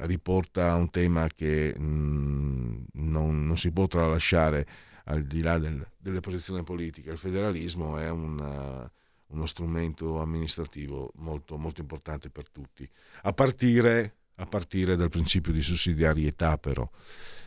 riporta 0.00 0.74
un 0.74 0.90
tema 0.90 1.28
che 1.34 1.74
mh, 1.76 1.82
mm, 1.82 2.84
non, 2.92 3.46
non, 3.46 3.56
si 3.56 3.70
può 3.70 3.86
tralasciare 3.86 4.66
al 5.04 5.22
di 5.24 5.40
là 5.40 5.58
del, 5.58 5.84
delle 5.96 6.20
posizioni 6.20 6.62
politiche. 6.62 7.10
Il 7.10 7.18
federalismo 7.18 7.96
è 7.98 8.10
una, 8.10 8.90
uno 9.28 9.46
strumento 9.46 10.20
amministrativo 10.20 11.12
molto, 11.16 11.56
molto 11.56 11.80
importante 11.80 12.30
per 12.30 12.50
tutti, 12.50 12.88
a 13.22 13.32
partire, 13.32 14.16
a 14.36 14.46
partire 14.46 14.96
dal 14.96 15.08
principio 15.08 15.52
di 15.52 15.62
sussidiarietà 15.62 16.58
però. 16.58 16.88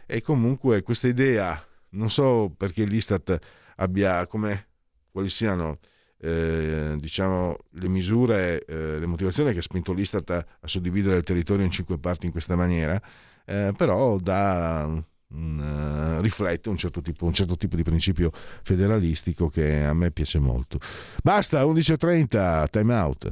E 0.06 0.22
comunque 0.22 0.82
questa 0.82 1.08
idea 1.08 1.64
non 1.92 2.10
so 2.10 2.54
perché 2.56 2.84
l'Istat 2.84 3.40
abbia 3.78 4.26
come 4.28 4.68
quali 5.12 5.30
siano 5.30 5.80
eh, 6.18 6.96
diciamo, 7.00 7.58
le 7.72 7.88
misure, 7.88 8.64
eh, 8.66 9.00
le 9.00 9.06
motivazioni 9.08 9.52
che 9.52 9.60
ha 9.60 9.64
spinto 9.64 9.92
l'Istat 9.92 10.30
a, 10.30 10.46
a, 10.60 10.68
suddividere 10.68 11.18
il 11.18 11.24
territorio 11.24 11.66
in 11.66 11.72
cinque 11.72 11.98
parti 11.98 12.28
in 12.28 12.32
questa 12.32 12.56
maniera, 12.56 13.02
eh, 13.46 13.74
però 13.76 14.18
da, 14.20 15.04
un, 15.34 16.18
uh, 16.18 16.22
riflette 16.22 16.70
un 16.70 16.78
certo, 16.78 17.02
tipo, 17.02 17.26
un 17.26 17.34
certo, 17.34 17.58
tipo, 17.58 17.76
di 17.76 17.84
principio 17.84 18.32
federalistico 18.64 19.50
che 19.50 19.84
a 19.84 19.94
me 19.94 20.12
piace 20.12 20.40
molto. 20.40 20.80
Basta, 21.24 21.64
11.30, 21.64 22.70
time 22.70 22.94
out. 22.94 23.32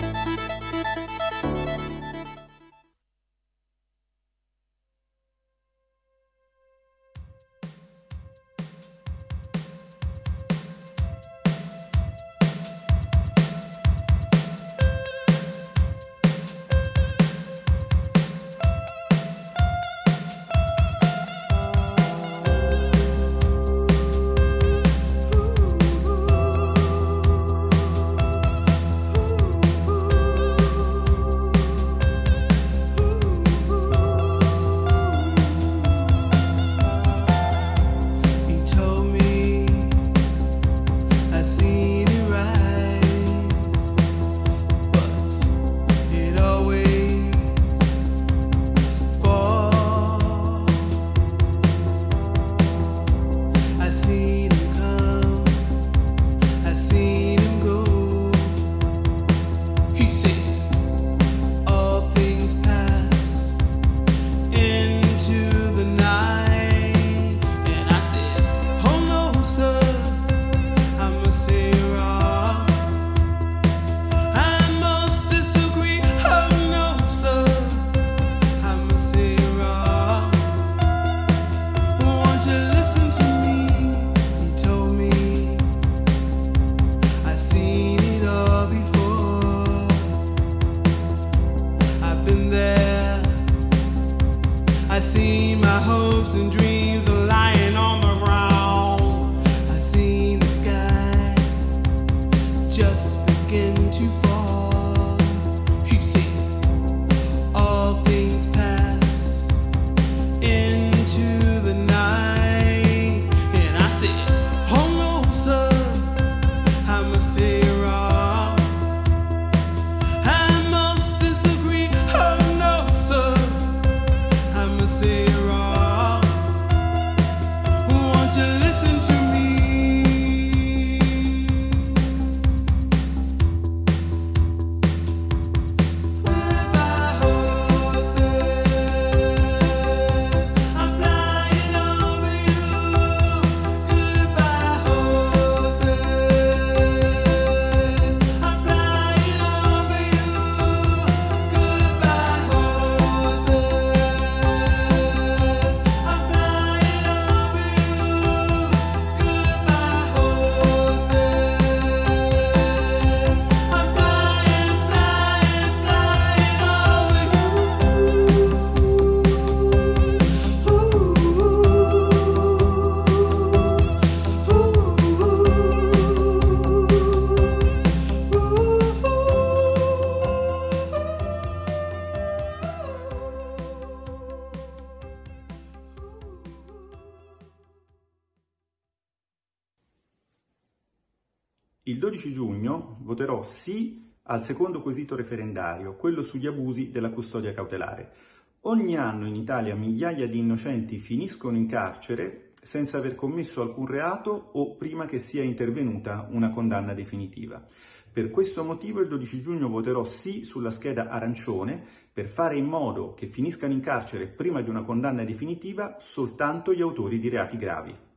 Sì 193.43 194.09
al 194.23 194.43
secondo 194.43 194.81
quesito 194.81 195.15
referendario, 195.15 195.95
quello 195.95 196.21
sugli 196.21 196.47
abusi 196.47 196.91
della 196.91 197.09
custodia 197.09 197.53
cautelare. 197.53 198.13
Ogni 198.61 198.95
anno 198.95 199.27
in 199.27 199.35
Italia 199.35 199.75
migliaia 199.75 200.27
di 200.27 200.37
innocenti 200.37 200.99
finiscono 200.99 201.57
in 201.57 201.67
carcere 201.67 202.53
senza 202.61 202.99
aver 202.99 203.15
commesso 203.15 203.61
alcun 203.61 203.87
reato 203.87 204.51
o 204.53 204.75
prima 204.75 205.05
che 205.05 205.17
sia 205.17 205.41
intervenuta 205.41 206.27
una 206.29 206.51
condanna 206.51 206.93
definitiva. 206.93 207.65
Per 208.13 208.29
questo 208.29 208.63
motivo 208.63 208.99
il 208.99 209.07
12 209.07 209.41
giugno 209.41 209.67
voterò 209.67 210.03
sì 210.03 210.43
sulla 210.43 210.69
scheda 210.69 211.09
arancione 211.09 211.81
per 212.13 212.27
fare 212.27 212.57
in 212.57 212.65
modo 212.65 213.13
che 213.13 213.27
finiscano 213.27 213.73
in 213.73 213.79
carcere 213.79 214.27
prima 214.27 214.61
di 214.61 214.69
una 214.69 214.83
condanna 214.83 215.23
definitiva 215.23 215.95
soltanto 215.99 216.73
gli 216.73 216.81
autori 216.81 217.19
di 217.19 217.29
reati 217.29 217.57
gravi. 217.57 218.09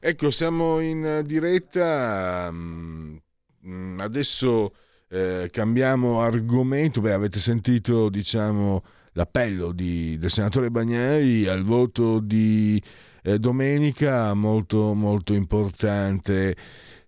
Ecco, 0.00 0.30
siamo 0.30 0.78
in 0.80 1.22
diretta. 1.24 2.50
Mm, 2.52 3.98
adesso 3.98 4.74
eh, 5.08 5.48
cambiamo 5.50 6.20
argomento. 6.20 7.00
Beh, 7.00 7.12
avete 7.12 7.38
sentito, 7.40 8.08
diciamo, 8.08 8.84
l'appello 9.12 9.72
di, 9.72 10.16
del 10.18 10.30
senatore 10.30 10.70
Bagnai 10.70 11.46
al 11.46 11.64
voto 11.64 12.20
di 12.20 12.80
eh, 13.22 13.38
domenica 13.40 14.32
molto, 14.34 14.94
molto 14.94 15.34
importante. 15.34 16.56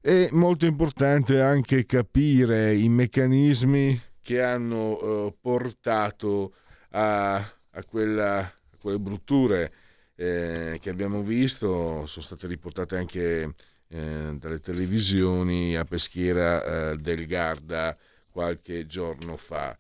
È 0.00 0.28
molto 0.32 0.66
importante 0.66 1.40
anche 1.40 1.86
capire 1.86 2.74
i 2.74 2.88
meccanismi 2.88 4.00
che 4.20 4.42
hanno 4.42 5.00
eh, 5.00 5.34
portato 5.40 6.54
a, 6.90 7.36
a, 7.36 7.84
quella, 7.86 8.38
a, 8.38 8.52
quelle 8.80 8.98
brutture 8.98 9.72
eh, 10.20 10.78
che 10.82 10.90
abbiamo 10.90 11.22
visto, 11.22 12.04
sono 12.04 12.24
state 12.24 12.46
riportate 12.46 12.98
anche 12.98 13.54
eh, 13.88 14.36
dalle 14.38 14.60
televisioni 14.60 15.74
a 15.76 15.86
Peschiera 15.86 16.90
eh, 16.90 16.96
del 16.98 17.26
Garda 17.26 17.96
qualche 18.30 18.84
giorno 18.84 19.38
fa. 19.38 19.74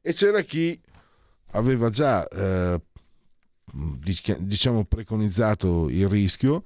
E 0.00 0.14
c'era 0.14 0.40
chi 0.40 0.80
aveva 1.50 1.90
già 1.90 2.26
diciamo 4.38 4.84
preconizzato 4.84 5.90
il 5.90 6.08
rischio 6.08 6.62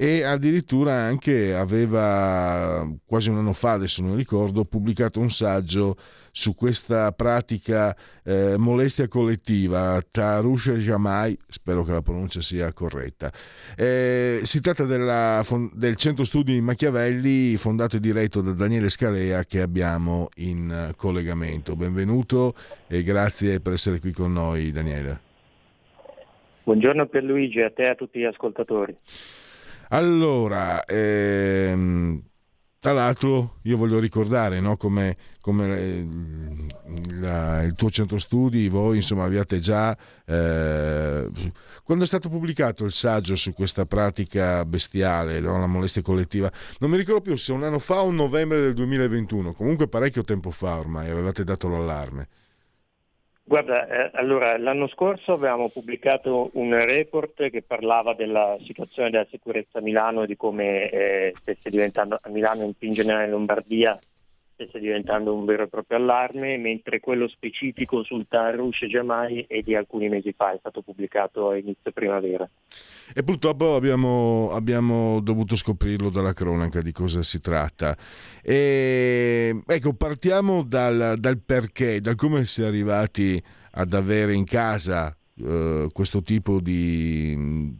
e 0.00 0.22
addirittura 0.22 0.92
anche 0.92 1.52
aveva 1.56 2.88
quasi 3.04 3.30
un 3.30 3.38
anno 3.38 3.52
fa, 3.52 3.72
adesso 3.72 4.00
non 4.00 4.14
ricordo, 4.14 4.64
pubblicato 4.64 5.18
un 5.18 5.28
saggio 5.28 5.96
su 6.30 6.54
questa 6.54 7.10
pratica 7.10 7.96
eh, 8.22 8.54
molestia 8.56 9.08
collettiva, 9.08 10.00
Tarush 10.08 10.70
Jamai, 10.74 11.36
spero 11.48 11.82
che 11.82 11.90
la 11.90 12.00
pronuncia 12.00 12.40
sia 12.40 12.72
corretta. 12.72 13.32
Eh, 13.76 14.38
si 14.44 14.60
tratta 14.60 14.84
della, 14.84 15.44
del 15.72 15.96
centro 15.96 16.22
studi 16.22 16.60
Machiavelli, 16.60 17.56
fondato 17.56 17.96
e 17.96 18.00
diretto 18.00 18.40
da 18.40 18.52
Daniele 18.52 18.90
Scalea, 18.90 19.42
che 19.42 19.60
abbiamo 19.60 20.28
in 20.36 20.92
collegamento. 20.96 21.74
Benvenuto 21.74 22.54
e 22.86 23.02
grazie 23.02 23.58
per 23.58 23.72
essere 23.72 23.98
qui 23.98 24.12
con 24.12 24.32
noi, 24.32 24.70
Daniele. 24.70 25.26
Buongiorno 26.62 27.06
Pierluigi, 27.06 27.62
a 27.62 27.70
te 27.70 27.82
e 27.82 27.88
a 27.88 27.94
tutti 27.96 28.20
gli 28.20 28.24
ascoltatori. 28.24 28.96
Allora, 29.88 30.84
ehm, 30.84 32.22
tra 32.80 32.92
l'altro 32.92 33.56
io 33.62 33.76
voglio 33.76 33.98
ricordare 33.98 34.60
no, 34.60 34.76
come, 34.76 35.16
come 35.40 35.78
eh, 35.78 36.06
la, 37.14 37.62
il 37.62 37.74
tuo 37.74 37.90
centro 37.90 38.18
studi, 38.18 38.68
voi 38.68 38.96
insomma 38.96 39.24
abbiate 39.24 39.58
già... 39.58 39.96
Eh, 40.24 41.28
quando 41.82 42.04
è 42.04 42.06
stato 42.06 42.28
pubblicato 42.28 42.84
il 42.84 42.92
saggio 42.92 43.34
su 43.34 43.52
questa 43.52 43.84
pratica 43.86 44.64
bestiale, 44.64 45.40
no, 45.40 45.58
la 45.58 45.66
molestia 45.66 46.02
collettiva, 46.02 46.52
non 46.78 46.90
mi 46.90 46.96
ricordo 46.96 47.20
più 47.20 47.36
se 47.36 47.52
un 47.52 47.64
anno 47.64 47.78
fa 47.78 48.02
o 48.02 48.06
un 48.06 48.14
novembre 48.14 48.60
del 48.60 48.74
2021, 48.74 49.52
comunque 49.54 49.88
parecchio 49.88 50.22
tempo 50.22 50.50
fa 50.50 50.78
ormai, 50.78 51.10
avevate 51.10 51.44
dato 51.44 51.68
l'allarme. 51.68 52.28
Guarda, 53.48 53.86
eh, 53.86 54.10
allora 54.12 54.58
l'anno 54.58 54.88
scorso 54.88 55.32
avevamo 55.32 55.70
pubblicato 55.70 56.50
un 56.52 56.74
report 56.84 57.48
che 57.48 57.62
parlava 57.62 58.12
della 58.12 58.58
situazione 58.62 59.08
della 59.08 59.26
sicurezza 59.30 59.78
a 59.78 59.80
Milano 59.80 60.24
e 60.24 60.26
di 60.26 60.36
come 60.36 60.90
eh, 60.90 61.32
stesse 61.40 61.70
diventando 61.70 62.18
a 62.20 62.28
Milano 62.28 62.64
e 62.64 62.74
in 62.86 62.92
generale 62.92 63.24
in 63.24 63.30
Lombardia 63.30 63.98
stesse 64.58 64.80
diventando 64.80 65.32
un 65.32 65.44
vero 65.44 65.62
e 65.62 65.68
proprio 65.68 65.98
allarme, 65.98 66.56
mentre 66.56 66.98
quello 66.98 67.28
specifico 67.28 68.02
sul 68.02 68.26
Tarush 68.28 68.86
Jamai 68.86 69.44
è 69.46 69.60
di 69.60 69.76
alcuni 69.76 70.08
mesi 70.08 70.32
fa, 70.36 70.52
è 70.52 70.58
stato 70.58 70.82
pubblicato 70.82 71.50
a 71.50 71.56
inizio 71.56 71.92
primavera. 71.92 72.48
E 73.14 73.22
purtroppo 73.22 73.76
abbiamo, 73.76 74.50
abbiamo 74.50 75.20
dovuto 75.20 75.54
scoprirlo 75.54 76.10
dalla 76.10 76.32
cronaca 76.32 76.82
di 76.82 76.90
cosa 76.90 77.22
si 77.22 77.40
tratta. 77.40 77.96
E, 78.42 79.62
ecco, 79.64 79.94
partiamo 79.94 80.64
dal, 80.64 81.14
dal 81.18 81.38
perché, 81.38 82.00
da 82.00 82.16
come 82.16 82.44
si 82.44 82.62
è 82.62 82.66
arrivati 82.66 83.40
ad 83.72 83.92
avere 83.94 84.34
in 84.34 84.44
casa 84.44 85.16
eh, 85.40 85.88
questo 85.92 86.22
tipo 86.22 86.60
di, 86.60 87.78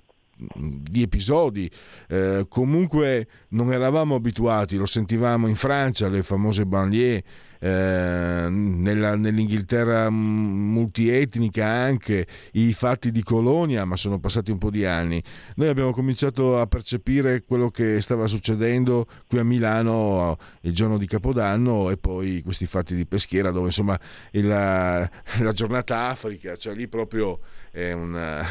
di 0.54 1.02
episodi. 1.02 1.70
Eh, 2.08 2.46
comunque 2.48 3.26
non 3.50 3.72
eravamo 3.72 4.14
abituati, 4.14 4.76
lo 4.76 4.86
sentivamo 4.86 5.48
in 5.48 5.56
Francia, 5.56 6.08
le 6.08 6.22
famose 6.22 6.64
banlieue, 6.66 7.24
eh, 7.60 8.46
nella, 8.48 9.16
nell'Inghilterra 9.16 10.10
multietnica 10.10 11.66
anche, 11.66 12.26
i 12.52 12.72
fatti 12.72 13.10
di 13.10 13.22
Colonia, 13.22 13.84
ma 13.84 13.96
sono 13.96 14.18
passati 14.20 14.50
un 14.50 14.58
po' 14.58 14.70
di 14.70 14.84
anni. 14.84 15.22
Noi 15.56 15.68
abbiamo 15.68 15.90
cominciato 15.90 16.58
a 16.60 16.66
percepire 16.66 17.42
quello 17.44 17.70
che 17.70 18.00
stava 18.00 18.26
succedendo 18.26 19.06
qui 19.26 19.38
a 19.38 19.44
Milano 19.44 20.36
il 20.62 20.72
giorno 20.72 20.98
di 20.98 21.06
Capodanno 21.06 21.90
e 21.90 21.96
poi 21.96 22.42
questi 22.42 22.66
fatti 22.66 22.94
di 22.94 23.06
Peschiera 23.06 23.50
dove 23.50 23.66
insomma 23.66 23.98
la, 24.32 25.08
la 25.40 25.52
giornata 25.52 26.08
Africa, 26.08 26.56
cioè 26.56 26.74
lì 26.74 26.86
proprio 26.86 27.40
è 27.70 27.92
una 27.92 28.46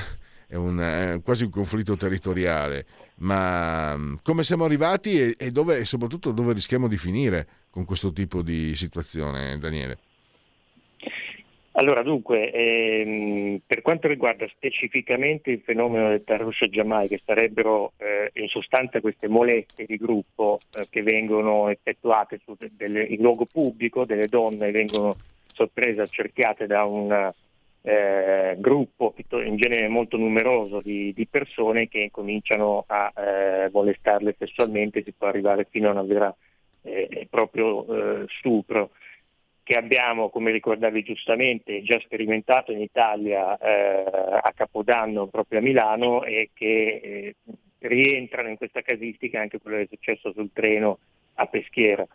è, 0.48 0.56
un, 0.56 0.80
è 0.80 1.22
quasi 1.24 1.44
un 1.44 1.52
conflitto 1.52 1.96
territoriale, 1.98 2.86
ma 3.18 3.96
mm, 3.98 4.16
come 4.24 4.44
siamo 4.44 4.64
arrivati 4.64 5.20
e, 5.22 5.36
e, 5.38 5.52
dove, 5.52 5.78
e 5.78 5.86
soprattutto 5.86 6.32
dove 6.32 6.54
rischiamo 6.54 6.88
di 6.88 6.98
finire 6.98 7.48
con 7.70 7.86
questo 7.86 8.12
tipo 8.12 8.42
di 8.42 8.76
situazione, 8.76 9.58
Daniele? 9.60 9.98
Allora, 11.78 12.02
dunque, 12.02 12.52
ehm, 12.52 13.60
per 13.68 13.84
quanto 13.84 14.08
riguarda 14.08 14.48
specificamente 14.48 15.52
il 15.52 15.62
fenomeno 15.64 16.10
del 16.10 16.24
Tarrus 16.24 16.64
Jamai, 16.72 17.08
che 17.08 17.22
sarebbero 17.24 17.94
eh, 17.98 18.32
in 18.42 18.48
sostanza 18.48 19.00
queste 19.00 19.28
molestie 19.28 19.86
di 19.86 19.98
gruppo 19.98 20.60
eh, 20.74 20.88
che 20.90 21.04
vengono 21.04 21.70
effettuate 21.70 22.40
su 22.44 22.58
delle, 22.72 23.04
in 23.04 23.22
luogo 23.22 23.46
pubblico, 23.46 24.06
delle 24.06 24.28
donne 24.28 24.72
vengono 24.72 25.18
sorprese, 25.54 26.02
accerchiate 26.02 26.66
da 26.66 26.84
un 26.84 27.32
eh, 27.88 28.58
gruppo 28.60 29.14
in 29.46 29.56
genere 29.56 29.88
molto 29.88 30.18
numeroso 30.18 30.82
di, 30.82 31.14
di 31.14 31.26
persone 31.26 31.88
che 31.88 32.10
cominciano 32.12 32.84
a 32.86 33.14
eh, 33.16 33.70
molestarle 33.72 34.36
sessualmente, 34.38 35.04
si 35.04 35.14
può 35.14 35.28
arrivare 35.28 35.68
fino 35.70 35.88
a 35.88 35.94
una 35.94 36.04
vera 36.04 36.36
eh, 36.82 37.28
proprio 37.30 37.86
eh, 37.86 38.26
stupro 38.40 38.92
che 39.64 39.76
abbiamo, 39.76 40.30
come 40.30 40.52
ricordavi 40.52 41.02
giustamente, 41.04 41.82
già 41.84 41.98
sperimentato 42.00 42.74
in 42.74 42.82
Italia 42.82 43.58
eh, 43.58 44.04
a 44.42 44.52
Capodanno 44.54 45.28
proprio 45.28 45.60
a 45.60 45.62
Milano 45.62 46.24
e 46.24 46.50
che 46.54 47.00
eh, 47.02 47.36
rientrano 47.80 48.50
in 48.50 48.58
questa 48.58 48.82
casistica 48.82 49.40
anche 49.40 49.60
quello 49.60 49.78
che 49.78 49.84
è 49.84 49.88
successo 49.90 50.34
sul 50.34 50.52
treno 50.52 51.00
a 51.36 51.46
Peschiera 51.46 52.06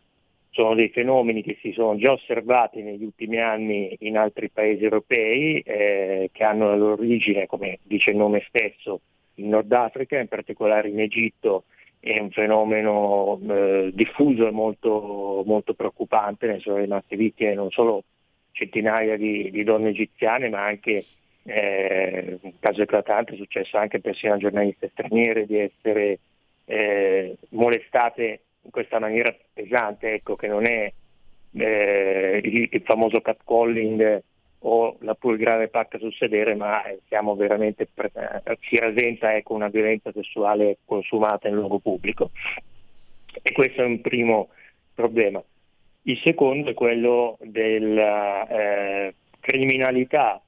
sono 0.52 0.74
dei 0.74 0.90
fenomeni 0.90 1.42
che 1.42 1.56
si 1.60 1.72
sono 1.72 1.96
già 1.96 2.12
osservati 2.12 2.82
negli 2.82 3.02
ultimi 3.02 3.40
anni 3.40 3.96
in 4.00 4.18
altri 4.18 4.50
paesi 4.50 4.84
europei 4.84 5.60
eh, 5.60 6.28
che 6.30 6.44
hanno 6.44 6.68
la 6.68 6.76
loro 6.76 6.92
origine, 6.92 7.46
come 7.46 7.78
dice 7.82 8.10
il 8.10 8.16
nome 8.16 8.44
stesso, 8.46 9.00
in 9.36 9.48
Nord 9.48 9.72
Africa, 9.72 10.18
in 10.18 10.28
particolare 10.28 10.88
in 10.88 11.00
Egitto. 11.00 11.64
È 11.98 12.18
un 12.18 12.30
fenomeno 12.30 13.40
eh, 13.48 13.90
diffuso 13.94 14.46
e 14.46 14.50
molto, 14.50 15.42
molto, 15.46 15.72
preoccupante, 15.72 16.46
ne 16.48 16.58
sono 16.58 16.78
rimaste 16.78 17.16
vittime 17.16 17.54
non 17.54 17.70
solo 17.70 18.02
centinaia 18.50 19.16
di, 19.16 19.50
di 19.50 19.64
donne 19.64 19.90
egiziane, 19.90 20.50
ma 20.50 20.64
anche 20.64 21.04
eh, 21.44 22.38
un 22.42 22.58
caso 22.58 22.82
eclatante 22.82 23.32
è 23.32 23.36
successo 23.36 23.78
anche 23.78 24.00
persino 24.00 24.34
a 24.34 24.38
giornaliste 24.38 24.90
straniere 24.92 25.46
di 25.46 25.58
essere 25.58 26.18
eh, 26.66 27.36
molestate 27.50 28.40
in 28.62 28.70
questa 28.70 28.98
maniera 28.98 29.34
pesante, 29.52 30.12
ecco, 30.12 30.36
che 30.36 30.46
non 30.46 30.66
è 30.66 30.92
eh, 31.54 32.40
il, 32.42 32.68
il, 32.70 32.82
famoso 32.82 33.20
catcalling 33.20 34.22
o 34.64 34.96
la 35.00 35.14
pur 35.14 35.36
grave 35.36 35.68
pacca 35.68 35.98
sul 35.98 36.14
sedere, 36.14 36.54
ma 36.54 36.84
eh, 36.84 37.00
siamo 37.08 37.34
veramente, 37.34 37.88
eh, 37.94 38.58
si 38.60 38.78
rasenta 38.78 39.34
ecco, 39.34 39.54
una 39.54 39.68
violenza 39.68 40.12
sessuale 40.12 40.78
consumata 40.84 41.48
in 41.48 41.54
luogo 41.54 41.78
pubblico. 41.78 42.30
E 43.42 43.52
questo 43.52 43.82
è 43.82 43.84
un 43.84 44.00
primo 44.00 44.50
problema. 44.94 45.42
Il 46.02 46.18
secondo 46.18 46.70
è 46.70 46.74
quello 46.74 47.38
della 47.40 48.46
eh, 48.48 49.14
criminalità 49.40 50.40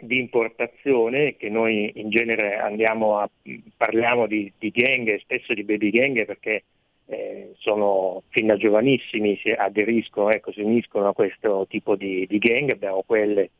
di 0.00 0.18
importazione 0.18 1.36
che 1.36 1.48
noi 1.48 1.92
in 1.96 2.08
genere 2.10 2.56
a, 2.56 3.30
parliamo 3.76 4.26
di, 4.26 4.52
di 4.58 4.70
gang, 4.70 5.18
spesso 5.18 5.54
di 5.54 5.64
baby 5.64 5.90
gang 5.90 6.24
perché 6.24 6.64
eh, 7.10 7.52
sono 7.56 8.22
fin 8.28 8.46
da 8.46 8.56
giovanissimi 8.56 9.38
si 9.42 9.50
aderiscono, 9.50 10.30
ecco, 10.30 10.52
si 10.52 10.60
uniscono 10.60 11.08
a 11.08 11.14
questo 11.14 11.66
tipo 11.68 11.96
di, 11.96 12.26
di 12.26 12.38
gang, 12.38 12.70
abbiamo 12.70 13.02
quelle 13.04 13.50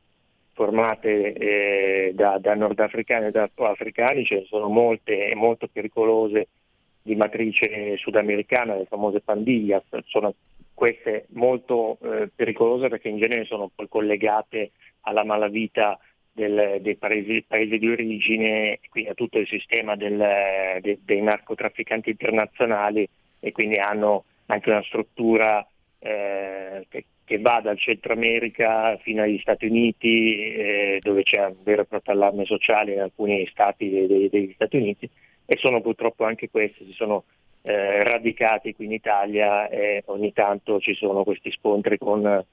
formate 0.52 1.32
eh, 1.32 2.12
da, 2.14 2.38
da, 2.38 2.54
nordafricani 2.54 3.26
e 3.26 3.30
da 3.30 3.44
afroafricani, 3.44 4.24
ce 4.24 4.34
ne 4.34 4.44
sono 4.44 4.68
molte 4.68 5.28
e 5.28 5.34
molto 5.34 5.66
pericolose 5.72 6.48
di 7.00 7.14
matrice 7.14 7.96
sudamericana, 7.96 8.76
le 8.76 8.84
famose 8.84 9.20
pandillas, 9.20 9.84
sono 10.06 10.34
queste 10.74 11.26
molto 11.30 11.96
eh, 12.02 12.28
pericolose 12.34 12.88
perché 12.88 13.08
in 13.08 13.18
genere 13.18 13.46
sono 13.46 13.70
poi 13.74 13.88
collegate 13.88 14.72
alla 15.02 15.24
malavita 15.24 15.98
del, 16.30 16.80
dei 16.82 16.96
paesi, 16.96 17.42
paesi, 17.48 17.78
di 17.78 17.88
origine, 17.88 18.78
quindi 18.90 19.10
a 19.10 19.14
tutto 19.14 19.38
il 19.38 19.46
sistema 19.46 19.96
del, 19.96 20.18
de, 20.82 20.98
dei 21.02 21.22
narcotrafficanti 21.22 22.10
internazionali 22.10 23.08
e 23.40 23.52
quindi 23.52 23.76
hanno 23.76 24.24
anche 24.46 24.70
una 24.70 24.82
struttura 24.82 25.66
eh, 25.98 26.86
che, 26.88 27.04
che, 27.24 27.38
va 27.38 27.60
dal 27.60 27.78
Centro 27.78 28.12
America 28.12 28.96
fino 28.98 29.22
agli 29.22 29.38
Stati 29.38 29.66
Uniti, 29.66 30.52
eh, 30.52 30.98
dove 31.02 31.22
c'è 31.22 31.44
un 31.44 31.56
vero 31.62 31.82
e 31.82 31.86
proprio 31.86 32.14
allarme 32.14 32.44
sociale 32.44 32.94
in 32.94 33.00
alcuni 33.00 33.46
stati 33.50 33.88
dei, 33.90 34.28
degli 34.28 34.52
Stati 34.54 34.76
Uniti 34.76 35.08
e 35.44 35.56
sono 35.56 35.80
purtroppo 35.80 36.24
anche 36.24 36.50
questi, 36.50 36.84
si 36.84 36.92
sono 36.92 37.24
eh, 37.62 38.02
radicati 38.02 38.74
qui 38.74 38.86
in 38.86 38.92
Italia 38.92 39.68
e 39.68 40.02
ogni 40.06 40.32
tanto 40.32 40.78
ci 40.80 40.94
sono 40.94 41.24
questi 41.24 41.50
scontri 41.50 41.98
con, 41.98 42.44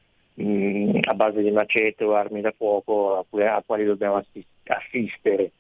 mm, 0.42 0.98
a 1.02 1.14
base 1.14 1.42
di 1.42 1.52
macete 1.52 2.04
o 2.04 2.16
armi 2.16 2.42
da 2.42 2.52
fuoco 2.52 3.20
a 3.20 3.64
quali 3.66 3.86
dobbiamo 3.86 4.24
assistere. 4.64 5.52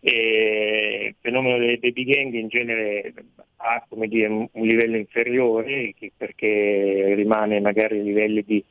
E 0.00 1.06
il 1.08 1.14
fenomeno 1.20 1.58
delle 1.58 1.78
baby 1.78 2.04
gang 2.04 2.32
in 2.34 2.48
genere 2.48 3.12
ha 3.56 3.84
dire, 4.06 4.26
un 4.28 4.48
livello 4.52 4.96
inferiore 4.96 5.92
perché 6.16 7.14
rimane 7.14 7.60
magari 7.60 7.98
a 7.98 8.02
livelli 8.02 8.44
di 8.44 8.64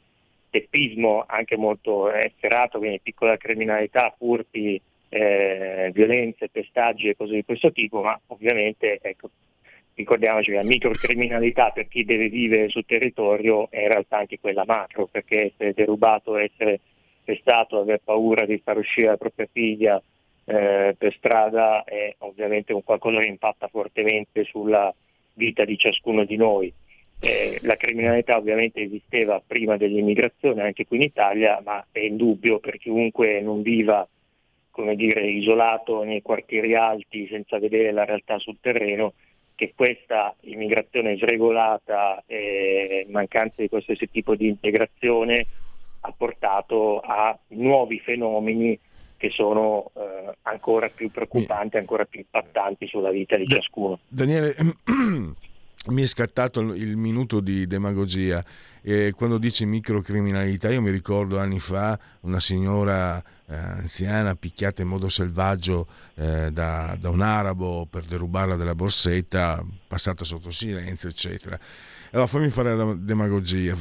teppismo 0.50 1.26
anche 1.28 1.58
molto 1.58 2.10
efferato, 2.10 2.78
quindi 2.78 3.02
piccola 3.02 3.36
criminalità, 3.36 4.14
furti, 4.18 4.80
eh, 5.10 5.92
violenze, 5.94 6.50
pestaggi 6.50 7.10
e 7.10 7.16
cose 7.16 7.36
di 7.36 7.44
questo 7.44 7.72
tipo, 7.72 8.02
ma 8.02 8.20
ovviamente 8.28 9.00
ecco, 9.02 9.30
ricordiamoci 9.96 10.52
che 10.52 10.58
la 10.58 10.64
microcriminalità 10.64 11.72
per 11.72 11.88
chi 11.88 12.06
deve 12.06 12.30
vivere 12.30 12.70
sul 12.70 12.86
territorio 12.86 13.70
è 13.70 13.82
in 13.82 13.88
realtà 13.90 14.18
anche 14.18 14.40
quella 14.40 14.64
macro, 14.66 15.08
perché 15.08 15.52
essere 15.52 15.74
derubato, 15.74 16.38
essere 16.38 16.80
pestato, 17.24 17.80
aver 17.80 18.00
paura 18.04 18.46
di 18.46 18.58
far 18.64 18.78
uscire 18.78 19.08
la 19.08 19.18
propria 19.18 19.50
figlia 19.52 20.02
eh, 20.50 20.95
per 20.98 21.14
strada 21.18 21.84
è 21.84 22.16
ovviamente 22.20 22.72
un 22.72 22.82
qualcosa 22.84 23.20
che 23.20 23.26
impatta 23.26 23.68
fortemente 23.68 24.45
sulla 24.45 24.93
vita 25.34 25.66
di 25.66 25.78
ciascuno 25.78 26.24
di 26.24 26.38
noi. 26.38 26.72
Eh, 27.20 27.60
la 27.64 27.76
criminalità 27.76 28.38
ovviamente 28.38 28.82
esisteva 28.82 29.41
prima 29.45 29.76
dell'immigrazione 29.76 30.62
anche 30.62 30.88
qui 30.88 30.98
in 30.98 31.04
Italia, 31.04 31.62
ma 31.66 31.86
è 31.91 32.00
indubbio 32.00 32.60
per 32.60 32.78
chiunque 32.78 33.41
non 33.41 33.62
viva 33.62 34.08
come 34.72 34.95
dire, 34.95 35.26
isolato 35.28 36.04
nei 36.04 36.22
quartieri 36.22 36.76
alti 36.76 37.28
senza 37.28 37.58
vedere 37.58 37.91
la 37.91 38.06
realtà 38.06 38.38
sul 38.38 38.58
terreno, 38.62 39.14
che 39.56 39.74
questa 39.76 40.36
immigrazione 40.41 41.18
sregolata 41.18 42.24
e 42.28 43.06
mancanza 43.10 43.56
di 43.64 43.70
qualsiasi 43.70 44.10
tipo 44.12 44.36
di 44.36 44.48
integrazione 44.48 45.48
ha 46.02 46.14
portato 46.16 47.00
a 47.00 47.36
nuovi 47.50 48.00
fenomeni 48.00 48.80
che 49.18 49.30
sono 49.32 49.91
eh, 49.95 50.38
ancora 50.43 50.89
più 50.89 51.11
preoccupanti, 51.11 51.78
ancora 51.78 52.05
più 52.05 52.20
impattanti 52.20 52.88
sulla 52.88 53.09
vita 53.09 53.36
di 53.36 53.47
ciascuno. 53.47 53.99
Daniele, 54.07 54.55
mi 55.88 56.01
è 56.01 56.05
scattato 56.05 56.61
il 56.61 56.95
minuto 56.95 57.39
di 57.39 57.68
demagogia. 57.68 58.43
Eh, 58.82 59.11
quando 59.15 59.38
dici 59.38 59.65
microcriminalità, 59.65 60.70
io 60.70 60.82
mi 60.82 60.91
ricordo 60.91 61.39
anni 61.39 61.59
fa 61.59 61.99
una 62.22 62.39
signora 62.39 63.22
eh, 63.47 63.55
anziana 63.55 64.36
picchiata 64.36 64.82
in 64.82 64.88
modo 64.88 65.09
selvaggio 65.09 65.88
eh, 66.15 66.51
da, 66.51 66.95
da, 66.99 67.09
un 67.09 67.22
arabo 67.22 67.86
per 67.86 68.05
derubarla 68.05 68.55
della 68.55 68.76
borsetta, 68.76 69.65
passata 69.88 70.24
sotto 70.24 70.51
silenzio, 70.51 71.09
eccetera. 71.09 71.59
Allora 72.11 72.28
fammi 72.28 72.49
fare 72.49 72.76
la 72.76 72.93
demagogia. 72.93 73.76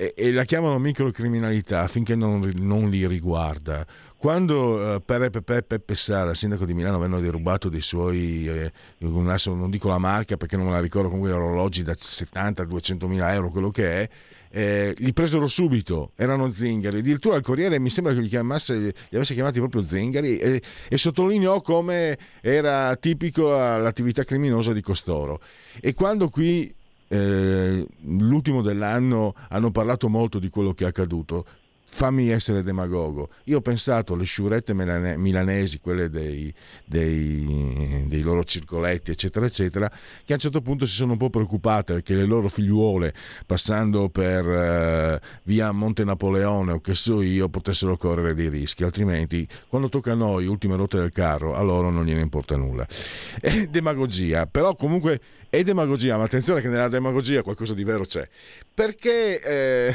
E, 0.00 0.14
e 0.16 0.32
la 0.32 0.44
chiamano 0.44 0.78
microcriminalità 0.78 1.86
finché 1.86 2.14
non, 2.14 2.50
non 2.54 2.88
li 2.88 3.06
riguarda. 3.06 3.86
Quando 4.16 4.94
eh, 4.94 5.00
Peppe, 5.02 5.28
Peppe, 5.28 5.62
Peppe 5.62 5.94
Sala, 5.94 6.32
sindaco 6.32 6.64
di 6.64 6.72
Milano, 6.72 6.98
vennero 6.98 7.20
derubato 7.20 7.68
dei 7.68 7.82
suoi, 7.82 8.48
eh, 8.48 8.72
non 9.00 9.68
dico 9.68 9.88
la 9.88 9.98
marca 9.98 10.38
perché 10.38 10.56
non 10.56 10.64
me 10.64 10.72
la 10.72 10.80
ricordo, 10.80 11.08
comunque 11.08 11.34
orologi 11.34 11.82
da 11.82 11.92
70-200 11.92 13.06
mila 13.08 13.34
euro, 13.34 13.50
quello 13.50 13.68
che 13.68 14.00
è, 14.00 14.08
eh, 14.52 14.94
li 14.96 15.12
presero 15.12 15.46
subito, 15.46 16.12
erano 16.16 16.50
zingari. 16.50 17.00
Addirittura 17.00 17.36
il 17.36 17.42
Corriere 17.42 17.78
mi 17.78 17.90
sembra 17.90 18.14
che 18.14 18.20
li, 18.20 18.28
chiamasse, 18.28 18.78
li 18.78 19.16
avesse 19.16 19.34
chiamati 19.34 19.58
proprio 19.58 19.82
zingari 19.82 20.38
e, 20.38 20.62
e 20.88 20.96
sottolineò 20.96 21.60
come 21.60 22.16
era 22.40 22.96
tipico 22.96 23.50
l'attività 23.50 24.24
criminosa 24.24 24.72
di 24.72 24.80
costoro. 24.80 25.42
E 25.78 25.92
quando 25.92 26.30
qui 26.30 26.74
eh, 27.12 27.84
l'ultimo 28.02 28.62
dell'anno 28.62 29.34
hanno 29.48 29.72
parlato 29.72 30.08
molto 30.08 30.38
di 30.38 30.48
quello 30.48 30.72
che 30.72 30.84
è 30.84 30.88
accaduto 30.88 31.44
fammi 31.92 32.28
essere 32.30 32.62
demagogo. 32.62 33.30
Io 33.44 33.58
ho 33.58 33.60
pensato 33.60 34.14
alle 34.14 34.24
sciurette 34.24 34.72
milanesi, 34.72 35.80
quelle 35.80 36.08
dei, 36.08 36.52
dei, 36.84 38.04
dei, 38.06 38.22
loro 38.22 38.44
circoletti, 38.44 39.10
eccetera, 39.10 39.44
eccetera, 39.44 39.88
che 40.24 40.32
a 40.32 40.36
un 40.36 40.40
certo 40.40 40.62
punto 40.62 40.86
si 40.86 40.94
sono 40.94 41.12
un 41.12 41.18
po' 41.18 41.30
preoccupate 41.30 41.94
perché 41.94 42.14
le 42.14 42.24
loro 42.24 42.48
figliuole, 42.48 43.12
passando 43.44 44.08
per 44.08 44.48
eh, 44.48 45.20
via 45.42 45.72
Monte 45.72 46.04
Napoleone 46.04 46.72
o 46.72 46.80
che 46.80 46.94
so 46.94 47.20
io, 47.20 47.48
potessero 47.48 47.96
correre 47.96 48.34
dei 48.34 48.48
rischi. 48.48 48.84
Altrimenti, 48.84 49.46
quando 49.68 49.88
tocca 49.88 50.12
a 50.12 50.14
noi, 50.16 50.46
ultime 50.46 50.76
rotte 50.76 50.98
del 50.98 51.12
carro, 51.12 51.54
a 51.54 51.60
loro 51.60 51.90
non 51.90 52.06
gliene 52.06 52.20
importa 52.20 52.56
nulla. 52.56 52.86
È 53.40 53.66
demagogia, 53.66 54.46
però 54.46 54.74
comunque 54.76 55.20
è 55.50 55.64
demagogia, 55.64 56.16
ma 56.16 56.22
attenzione 56.22 56.60
che 56.60 56.68
nella 56.68 56.86
demagogia 56.86 57.42
qualcosa 57.42 57.74
di 57.74 57.82
vero 57.82 58.04
c'è. 58.04 58.26
Perché... 58.72 59.40
Eh, 59.42 59.94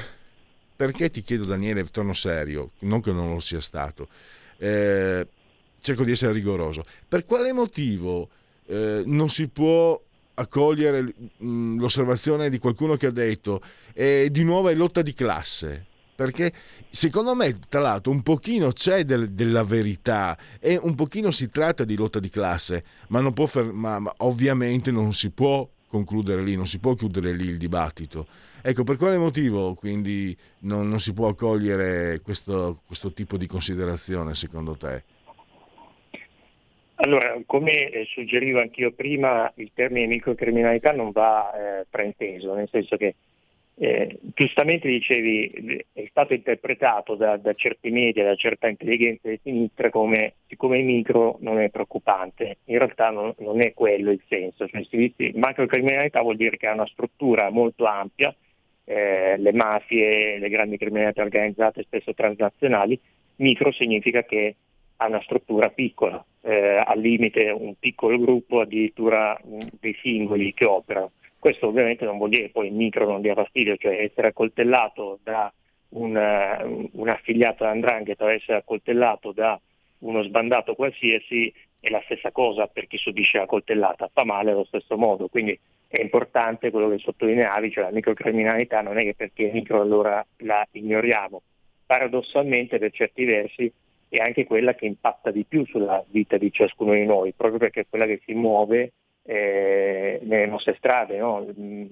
perché 0.76 1.10
ti 1.10 1.22
chiedo 1.22 1.46
Daniele, 1.46 1.84
torno 1.86 2.14
serio, 2.14 2.72
non 2.80 3.02
che 3.02 3.12
non 3.12 3.34
lo 3.34 3.40
sia 3.40 3.62
stato, 3.62 4.08
eh, 4.58 5.28
cerco 5.82 6.04
di 6.04 6.12
essere 6.12 6.34
rigoroso, 6.34 6.86
per 7.08 7.26
quale 7.26 7.54
motivo 7.54 8.30
eh, 8.68 9.04
non 9.06 9.30
si 9.30 9.48
può 9.48 10.00
accogliere 10.38 11.14
l'osservazione 11.38 12.50
di 12.50 12.60
qualcuno 12.60 12.96
che 12.96 13.08
ha 13.08 13.12
detto 13.12 13.62
eh, 13.94 14.28
di 14.32 14.44
nuovo 14.44 14.70
è 14.70 14.76
lotta 14.76 15.02
di 15.02 15.14
classe? 15.14 15.86
Perché 16.16 16.52
secondo 16.90 17.36
me, 17.36 17.60
tra 17.68 17.82
l'altro, 17.82 18.12
un 18.12 18.24
pochino 18.24 18.72
c'è 18.72 19.04
del, 19.04 19.32
della 19.32 19.66
verità 19.66 20.38
e 20.60 20.80
un 20.82 20.96
pochino 20.96 21.30
si 21.30 21.50
tratta 21.50 21.84
di 21.84 21.96
lotta 21.96 22.20
di 22.20 22.30
classe, 22.30 22.84
ma, 23.10 23.20
non 23.20 23.34
può 23.34 23.46
fer- 23.46 23.72
ma, 23.72 24.00
ma 24.00 24.14
ovviamente 24.20 24.92
non 24.92 25.14
si 25.14 25.30
può 25.30 25.68
concludere 25.88 26.42
lì, 26.42 26.56
non 26.56 26.68
si 26.68 26.80
può 26.80 26.94
chiudere 26.96 27.34
lì 27.34 27.48
il 27.48 27.58
dibattito. 27.58 28.28
Ecco, 28.68 28.84
per 28.84 28.98
quale 28.98 29.20
motivo 29.20 29.76
quindi 29.76 30.36
non, 30.62 30.90
non 30.90 30.98
si 30.98 31.14
può 31.14 31.28
accogliere 31.28 32.20
questo, 32.22 32.80
questo 32.88 33.14
tipo 33.14 33.38
di 33.38 33.46
considerazione 33.46 34.34
secondo 34.34 34.76
te? 34.76 35.04
Allora, 36.96 37.40
come 37.46 37.90
eh, 37.90 38.06
suggerivo 38.06 38.60
anch'io 38.60 38.92
prima, 38.92 39.52
il 39.58 39.70
termine 39.72 40.08
microcriminalità 40.08 40.94
non 40.94 41.12
va 41.12 41.52
eh, 41.54 41.86
frainteso, 41.92 42.56
nel 42.56 42.68
senso 42.72 42.98
che 42.98 43.14
eh, 43.76 44.18
giustamente 44.34 44.88
dicevi, 44.88 45.86
è 45.94 46.08
stato 46.10 46.34
interpretato 46.34 47.14
da, 47.14 47.38
da, 47.38 47.54
certi 47.54 47.92
media, 47.92 48.24
da 48.24 48.34
certa 48.34 48.68
intelligenza 48.68 49.30
di 49.30 49.40
sinistra 49.44 49.92
come 49.92 50.38
siccome 50.48 50.80
il 50.80 50.86
micro 50.86 51.38
non 51.42 51.60
è 51.60 51.70
preoccupante, 51.70 52.58
in 52.64 52.80
realtà 52.80 53.12
non, 53.12 53.32
non 53.38 53.62
è 53.62 53.76
quello 53.76 54.10
il 54.10 54.24
senso, 54.28 54.68
cioè, 54.68 54.82
macrocriminalità 55.36 56.22
vuol 56.22 56.38
dire 56.38 56.58
che 56.58 56.66
ha 56.66 56.74
una 56.74 56.88
struttura 56.88 57.52
molto 57.52 57.86
ampia 57.86 58.36
eh, 58.86 59.36
le 59.38 59.52
mafie, 59.52 60.38
le 60.40 60.50
grandi 60.50 60.78
criminalità 60.78 61.22
organizzate, 61.22 61.84
spesso 61.84 62.14
transnazionali, 62.14 63.00
micro 63.38 63.72
significa 63.72 64.24
che 64.24 64.56
ha 64.98 65.08
una 65.08 65.22
struttura 65.22 65.70
piccola, 65.70 66.24
eh, 66.42 66.82
al 66.86 67.00
limite 67.00 67.50
un 67.50 67.76
piccolo 67.78 68.18
gruppo, 68.18 68.62
addirittura 68.62 69.38
un, 69.44 69.60
dei 69.80 69.96
singoli 70.02 70.54
che 70.54 70.66
operano. 70.66 71.12
Questo 71.38 71.68
ovviamente 71.68 72.06
non 72.06 72.18
vuol 72.18 72.30
dire 72.30 72.50
poi 72.50 72.68
il 72.68 72.74
micro 72.74 73.06
non 73.06 73.22
dia 73.22 73.36
fastidio, 73.36 73.76
cioè 73.76 74.02
essere 74.02 74.28
accoltellato 74.28 75.20
da 75.22 75.52
un, 75.90 76.16
uh, 76.16 76.90
un 77.00 77.10
affiliato 77.10 77.64
all'andrangheta 77.64 78.26
o 78.26 78.32
essere 78.32 78.58
accoltellato 78.60 79.32
da 79.32 79.60
uno 80.00 80.24
sbandato 80.24 80.76
qualsiasi 80.76 81.54
è 81.80 81.90
la 81.90 82.02
stessa 82.06 82.32
cosa 82.32 82.68
per 82.68 82.88
chi 82.88 82.98
subisce 82.98 83.38
la 83.38 83.46
coltellata, 83.46 84.10
fa 84.12 84.24
male 84.24 84.52
allo 84.52 84.66
stesso 84.66 84.98
modo, 84.98 85.28
quindi 85.28 85.58
è 85.88 86.02
importante 86.02 86.72
quello 86.72 86.90
che 86.90 86.98
sottolineavi, 86.98 87.72
cioè 87.72 87.86
la 87.86 87.92
microcriminalità 87.92 88.82
non 88.82 88.98
è 88.98 89.04
che 89.04 89.16
perché 89.16 89.50
è 89.50 89.54
micro 89.54 89.82
allora 89.82 90.26
la 90.38 90.66
ignoriamo. 90.72 91.42
Paradossalmente 91.86 92.80
per 92.80 92.92
certi 92.92 93.26
versi 93.26 93.72
è 94.10 94.18
anche 94.18 94.46
quella 94.46 94.74
che 94.76 94.86
impatta 94.86 95.32
di 95.32 95.46
più 95.46 95.66
sulla 95.66 96.04
vita 96.08 96.38
di 96.38 96.52
ciascuno 96.52 96.94
di 96.94 97.06
noi, 97.06 97.34
proprio 97.34 97.60
perché 97.60 97.82
è 97.82 97.86
quella 97.90 98.06
che 98.06 98.22
si 98.26 98.34
muove 98.34 98.92
eh, 99.24 100.20
nelle 100.24 100.46
nostre 100.46 100.76
strade, 100.76 101.18
no? 101.18 101.46
Mm, 101.60 101.86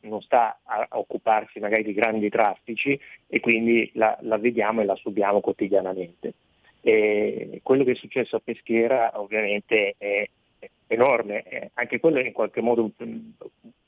non 0.00 0.20
sta 0.22 0.60
a, 0.64 0.86
occuparsi 0.90 1.60
magari 1.60 1.84
di 1.84 1.92
grandi 1.92 2.28
traffici 2.28 2.98
e 3.28 3.40
quindi 3.40 3.90
la, 3.94 4.16
la 4.22 4.38
vediamo 4.38 4.80
e 4.80 4.84
la 4.84 4.96
subiamo 4.96 5.40
quotidianamente. 5.40 6.34
E 6.82 7.60
quello 7.62 7.84
che 7.84 7.92
è 7.92 7.94
successo 7.94 8.36
a 8.36 8.40
Peschiera 8.42 9.12
ovviamente 9.20 9.94
è 9.98 10.28
enorme, 10.90 11.42
eh, 11.44 11.70
anche 11.74 12.00
quello 12.00 12.18
è 12.18 12.24
in 12.26 12.32
qualche 12.32 12.60
modo 12.60 12.90
un, 12.96 13.32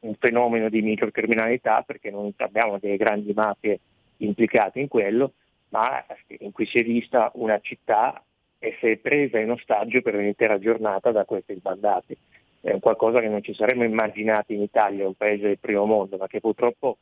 un, 0.01 0.15
fenomeno 0.19 0.69
di 0.69 0.83
microcriminalità 0.83 1.83
perché 1.83 2.11
non 2.11 2.33
abbiamo 2.37 2.79
delle 2.79 2.97
grandi 2.97 3.33
mafie 3.35 3.81
implicate 4.19 4.79
in 4.79 4.87
quello, 4.87 5.33
ma 5.71 6.05
in 6.39 6.53
cui 6.53 6.65
si 6.67 6.79
è 6.79 6.85
vista 6.85 7.31
una 7.35 7.59
città 7.61 8.23
essere 8.59 8.99
presa 8.99 9.41
in 9.41 9.51
ostaggio 9.51 10.01
per 10.01 10.15
un'intera 10.15 10.61
giornata 10.61 11.11
da 11.11 11.25
questi 11.25 11.55
sbandati. 11.55 12.17
È 12.61 12.79
qualcosa 12.79 13.19
che 13.19 13.29
non 13.29 13.43
ci 13.43 13.55
saremmo 13.55 13.83
immaginati 13.83 14.55
in 14.55 14.63
Italia, 14.63 15.07
un 15.07 15.15
paese 15.15 15.49
del 15.49 15.59
primo 15.59 15.85
mondo, 15.85 16.17
ma 16.17 16.29
che 16.29 16.39
purtroppo 16.39 16.99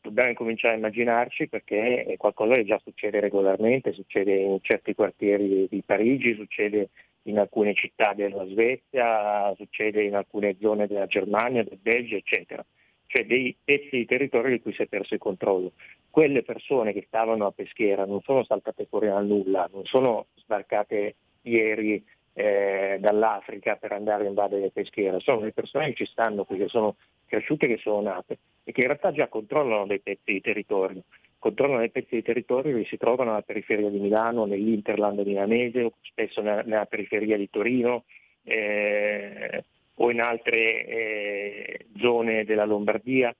dobbiamo 0.00 0.32
cominciare 0.34 0.74
a 0.74 0.76
immaginarci 0.76 1.48
perché 1.48 2.04
è 2.04 2.16
qualcosa 2.16 2.54
che 2.54 2.64
già 2.64 2.80
succede 2.84 3.18
regolarmente, 3.18 3.92
succede 3.92 4.32
in 4.32 4.58
certi 4.62 4.94
quartieri 4.94 5.66
di 5.68 5.82
Parigi, 5.84 6.36
succede 6.36 6.90
in 7.24 7.38
alcune 7.38 7.74
città 7.74 8.12
della 8.14 8.46
Svezia, 8.46 9.54
succede 9.56 10.02
in 10.04 10.14
alcune 10.14 10.56
zone 10.60 10.86
della 10.86 11.06
Germania, 11.06 11.62
del 11.62 11.78
Belgio, 11.80 12.16
eccetera. 12.16 12.64
Cioè 13.06 13.26
dei 13.26 13.56
pezzi 13.62 13.96
di 13.96 14.06
territorio 14.06 14.50
di 14.50 14.62
cui 14.62 14.72
si 14.72 14.82
è 14.82 14.86
perso 14.86 15.14
il 15.14 15.20
controllo. 15.20 15.72
Quelle 16.08 16.42
persone 16.42 16.92
che 16.92 17.04
stavano 17.06 17.46
a 17.46 17.52
Peschiera 17.52 18.06
non 18.06 18.20
sono 18.20 18.44
saltate 18.44 18.86
fuori 18.86 19.08
dal 19.08 19.26
nulla, 19.26 19.68
non 19.72 19.84
sono 19.84 20.26
sbarcate 20.36 21.16
ieri 21.42 22.04
eh, 22.34 22.98
dall'Africa 23.00 23.76
per 23.76 23.92
andare 23.92 24.24
a 24.24 24.28
invadere 24.28 24.70
Peschiera, 24.70 25.18
sono 25.18 25.40
le 25.40 25.52
persone 25.52 25.88
che 25.88 26.04
ci 26.04 26.06
stanno 26.06 26.44
qui, 26.44 26.58
che 26.58 26.68
sono 26.68 26.96
cresciute, 27.26 27.66
che 27.66 27.78
sono 27.78 28.00
nate 28.00 28.38
e 28.64 28.72
che 28.72 28.80
in 28.82 28.86
realtà 28.86 29.12
già 29.12 29.28
controllano 29.28 29.86
dei 29.86 30.00
pezzi 30.00 30.32
di 30.32 30.40
territorio 30.40 31.02
controllano 31.40 31.80
dei 31.80 31.90
pezzi 31.90 32.14
di 32.14 32.22
territorio 32.22 32.76
che 32.76 32.84
si 32.84 32.96
trovano 32.96 33.30
alla 33.32 33.42
periferia 33.42 33.88
di 33.88 33.98
Milano, 33.98 34.44
nell'Interland 34.44 35.18
milanese, 35.20 35.90
spesso 36.02 36.40
nella, 36.40 36.62
nella 36.62 36.86
periferia 36.86 37.36
di 37.36 37.50
Torino 37.50 38.04
eh, 38.44 39.64
o 39.94 40.10
in 40.10 40.20
altre 40.20 40.86
eh, 40.86 41.86
zone 41.96 42.44
della 42.44 42.64
Lombardia, 42.64 43.34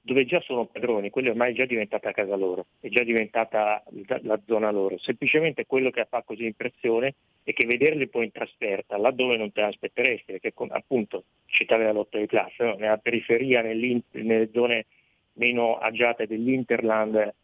dove 0.00 0.24
già 0.24 0.40
sono 0.40 0.66
padroni, 0.66 1.10
quella 1.10 1.30
ormai 1.30 1.50
è 1.50 1.56
già 1.56 1.64
diventata 1.64 2.12
casa 2.12 2.36
loro, 2.36 2.66
è 2.78 2.88
già 2.88 3.02
diventata 3.02 3.82
la, 4.22 4.40
zona 4.46 4.70
loro. 4.70 4.98
Semplicemente 4.98 5.66
quello 5.66 5.90
che 5.90 6.06
fa 6.08 6.22
così 6.22 6.44
impressione 6.44 7.14
è 7.42 7.52
che 7.52 7.66
vederli 7.66 8.06
poi 8.06 8.26
in 8.26 8.32
trasferta, 8.32 8.98
laddove 8.98 9.36
non 9.36 9.50
te 9.50 9.62
l'aspetteresti, 9.62 10.38
perché 10.38 10.52
appunto 10.68 11.24
citavi 11.46 11.82
la 11.82 11.92
lotta 11.92 12.18
di 12.18 12.26
classe, 12.26 12.64
no? 12.64 12.76
nella 12.76 12.98
periferia, 12.98 13.62
nelle 13.62 14.50
zone 14.52 14.86
meno 15.32 15.76
agiate 15.76 16.26
dell'Interland 16.26 17.34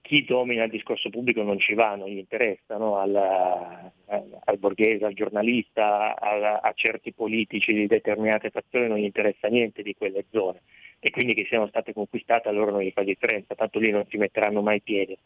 chi 0.00 0.24
domina 0.24 0.64
il 0.64 0.70
discorso 0.70 1.10
pubblico 1.10 1.42
non 1.42 1.58
ci 1.58 1.74
va, 1.74 1.94
non 1.94 2.08
gli 2.08 2.18
interessa, 2.18 2.76
no? 2.76 2.96
al, 2.96 3.14
al, 3.14 4.58
borghese, 4.58 5.04
al 5.04 5.14
giornalista, 5.14 6.16
al, 6.18 6.42
a 6.62 6.72
certi 6.74 7.12
politici 7.12 7.72
di 7.72 7.86
determinate 7.86 8.50
fazioni 8.50 8.88
non 8.88 8.98
gli 8.98 9.04
interessa 9.04 9.48
niente 9.48 9.82
di 9.82 9.94
quelle 9.94 10.24
zone 10.30 10.62
e 11.00 11.10
quindi 11.10 11.34
che 11.34 11.44
siano 11.44 11.68
state 11.68 11.92
conquistate 11.92 12.48
a 12.48 12.52
loro 12.52 12.70
non 12.70 12.82
gli 12.82 12.90
fa 12.90 13.02
differenza, 13.02 13.54
tanto 13.54 13.78
lì 13.78 13.90
non 13.90 14.06
si 14.08 14.16
metteranno 14.16 14.62
mai 14.62 14.80
piede. 14.80 15.18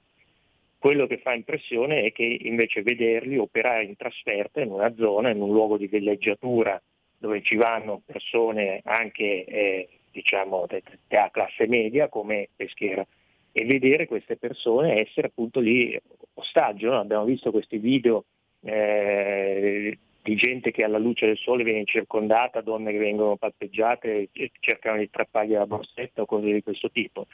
Quello 0.78 1.06
che 1.06 1.18
fa 1.18 1.32
impressione 1.32 2.02
è 2.02 2.12
che 2.12 2.24
invece 2.24 2.82
vederli 2.82 3.38
operare 3.38 3.84
in 3.84 3.96
trasferta 3.96 4.60
in 4.60 4.72
una 4.72 4.92
zona, 4.96 5.30
in 5.30 5.40
un 5.40 5.52
luogo 5.52 5.76
di 5.76 5.86
villeggiatura 5.86 6.80
dove 7.16 7.40
ci 7.42 7.54
vanno 7.54 8.02
persone 8.04 8.80
anche 8.82 9.44
eh, 9.44 9.88
diciamo, 10.10 10.66
della 11.06 11.30
classe 11.30 11.68
media 11.68 12.08
come 12.08 12.48
Peschiera 12.56 13.06
e 13.52 13.64
vedere 13.64 14.06
queste 14.06 14.36
persone 14.36 15.00
essere 15.00 15.28
appunto 15.28 15.60
lì 15.60 15.98
ostaggio. 16.34 16.90
No? 16.90 17.00
Abbiamo 17.00 17.24
visto 17.24 17.50
questi 17.50 17.78
video 17.78 18.24
eh, 18.62 19.98
di 20.22 20.36
gente 20.36 20.70
che 20.70 20.84
alla 20.84 20.98
luce 20.98 21.26
del 21.26 21.36
sole 21.36 21.64
viene 21.64 21.84
circondata, 21.84 22.60
donne 22.60 22.92
che 22.92 22.98
vengono 22.98 23.36
palpeggiate 23.36 24.28
e 24.32 24.50
cercano 24.60 24.98
di 24.98 25.06
strappargli 25.06 25.52
la 25.52 25.66
borsetta 25.66 26.22
o 26.22 26.26
cose 26.26 26.52
di 26.52 26.62
questo 26.62 26.90
tipo. 26.90 27.26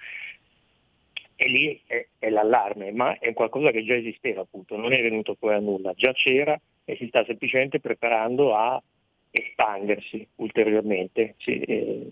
E 1.37 1.49
lì 1.49 1.81
è, 1.87 2.05
è, 2.19 2.31
l'allarme, 2.31 2.91
ma 2.91 3.17
è 3.19 3.33
qualcosa 3.33 3.71
che 3.71 3.85
già 3.85 3.95
esisteva 3.95 4.41
appunto, 4.41 4.77
non 4.77 4.93
è 4.93 5.01
venuto 5.01 5.37
poi 5.37 5.55
a 5.55 5.61
nulla, 5.61 5.93
già 5.95 6.13
c'era 6.13 6.59
e 6.85 6.97
si 6.97 7.07
sta 7.07 7.25
semplicemente 7.27 7.79
preparando 7.79 8.57
a 8.57 8.83
espandersi 9.31 10.27
ulteriormente. 10.37 11.35
Sì, 11.39 11.61
eh, 11.61 12.07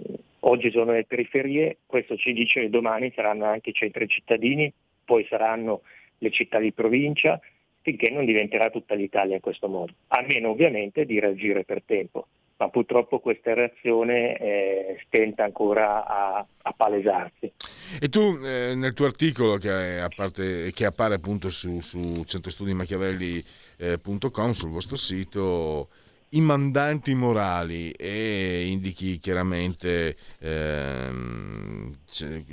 oggi 0.48 0.70
sono 0.70 0.92
le 0.92 1.04
periferie, 1.04 1.78
questo 1.86 2.16
ci 2.16 2.32
dice 2.32 2.62
che 2.62 2.70
domani 2.70 3.12
saranno 3.14 3.44
anche 3.46 3.70
i 3.70 3.74
centri 3.74 4.08
cittadini, 4.08 4.72
poi 5.04 5.24
saranno 5.28 5.82
le 6.18 6.30
città 6.30 6.58
di 6.58 6.72
provincia, 6.72 7.38
finché 7.82 8.08
non 8.10 8.24
diventerà 8.24 8.70
tutta 8.70 8.94
l'Italia 8.94 9.34
in 9.36 9.40
questo 9.40 9.68
modo, 9.68 9.92
a 10.08 10.22
meno 10.22 10.50
ovviamente 10.50 11.04
di 11.04 11.20
reagire 11.20 11.64
per 11.64 11.82
tempo. 11.84 12.26
Ma 12.58 12.70
purtroppo 12.70 13.18
questa 13.18 13.52
reazione 13.52 14.38
eh, 14.38 14.96
stenta 15.04 15.44
ancora 15.44 16.06
a, 16.06 16.38
a, 16.62 16.72
palesarsi. 16.72 17.52
E 18.00 18.08
tu 18.08 18.38
eh, 18.42 18.72
nel 18.74 18.94
tuo 18.94 19.04
articolo 19.04 19.58
che, 19.58 20.02
parte, 20.16 20.72
che 20.72 20.86
appare 20.86 21.16
appunto 21.16 21.50
su, 21.50 21.80
su 21.80 22.24
centrostudimachiavelli.com, 22.24 24.52
sul 24.52 24.70
vostro 24.70 24.96
sito, 24.96 25.90
i 26.30 26.40
mandanti 26.40 27.14
morali 27.14 27.90
e 27.92 28.66
indichi 28.68 29.18
chiaramente 29.18 30.16
ehm, 30.38 31.96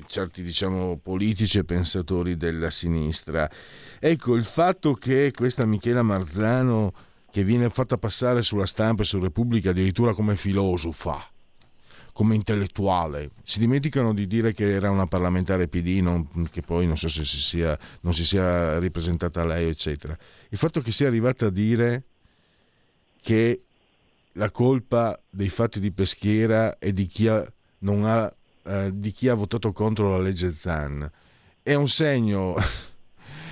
certi 0.08 0.44
diciamo, 0.44 0.98
politici 1.02 1.58
e 1.58 1.64
pensatori 1.64 2.38
della 2.38 2.70
sinistra. 2.70 3.50
Ecco, 4.00 4.36
il 4.36 4.44
fatto 4.44 4.94
che 4.94 5.32
questa 5.36 5.66
Michela 5.66 6.04
Marzano, 6.04 6.94
che 7.32 7.44
viene 7.44 7.70
fatta 7.70 7.98
passare 7.98 8.44
sulla 8.44 8.68
stampa 8.68 9.02
e 9.02 9.06
su 9.06 9.20
Repubblica 9.20 9.72
addirittura 9.72 10.14
come 10.14 10.36
filosofa, 10.36 11.28
come 12.14 12.36
intellettuale. 12.36 13.32
Si 13.44 13.58
dimenticano 13.58 14.14
di 14.14 14.28
dire 14.28 14.54
che 14.54 14.72
era 14.72 14.92
una 14.92 15.08
parlamentare 15.08 15.68
PD, 15.68 16.00
non, 16.00 16.48
che 16.52 16.62
poi 16.62 16.86
non 16.86 16.96
so 16.96 17.10
se 17.10 17.26
si 17.26 17.40
sia, 17.40 17.78
non 18.02 18.14
si 18.14 18.24
sia 18.24 18.78
ripresentata 18.78 19.44
lei, 19.44 19.68
eccetera. 19.68 20.16
Il 20.50 20.60
fatto 20.60 20.80
che 20.80 20.92
sia 20.92 21.08
arrivata 21.08 21.48
a 21.48 21.50
dire 21.50 22.04
che 23.24 23.62
la 24.34 24.52
colpa 24.52 25.20
dei 25.30 25.50
fatti 25.50 25.80
di 25.80 25.92
Peschiera 25.92 26.78
è 26.78 26.92
di 26.92 27.06
chi 27.06 27.28
ha, 27.28 27.46
ha, 27.46 28.36
eh, 28.64 28.92
di 28.94 29.12
chi 29.12 29.28
ha 29.28 29.34
votato 29.34 29.72
contro 29.72 30.10
la 30.10 30.22
legge 30.22 30.52
Zan. 30.52 31.10
È 31.62 31.74
un 31.74 31.88
segno. 31.88 32.56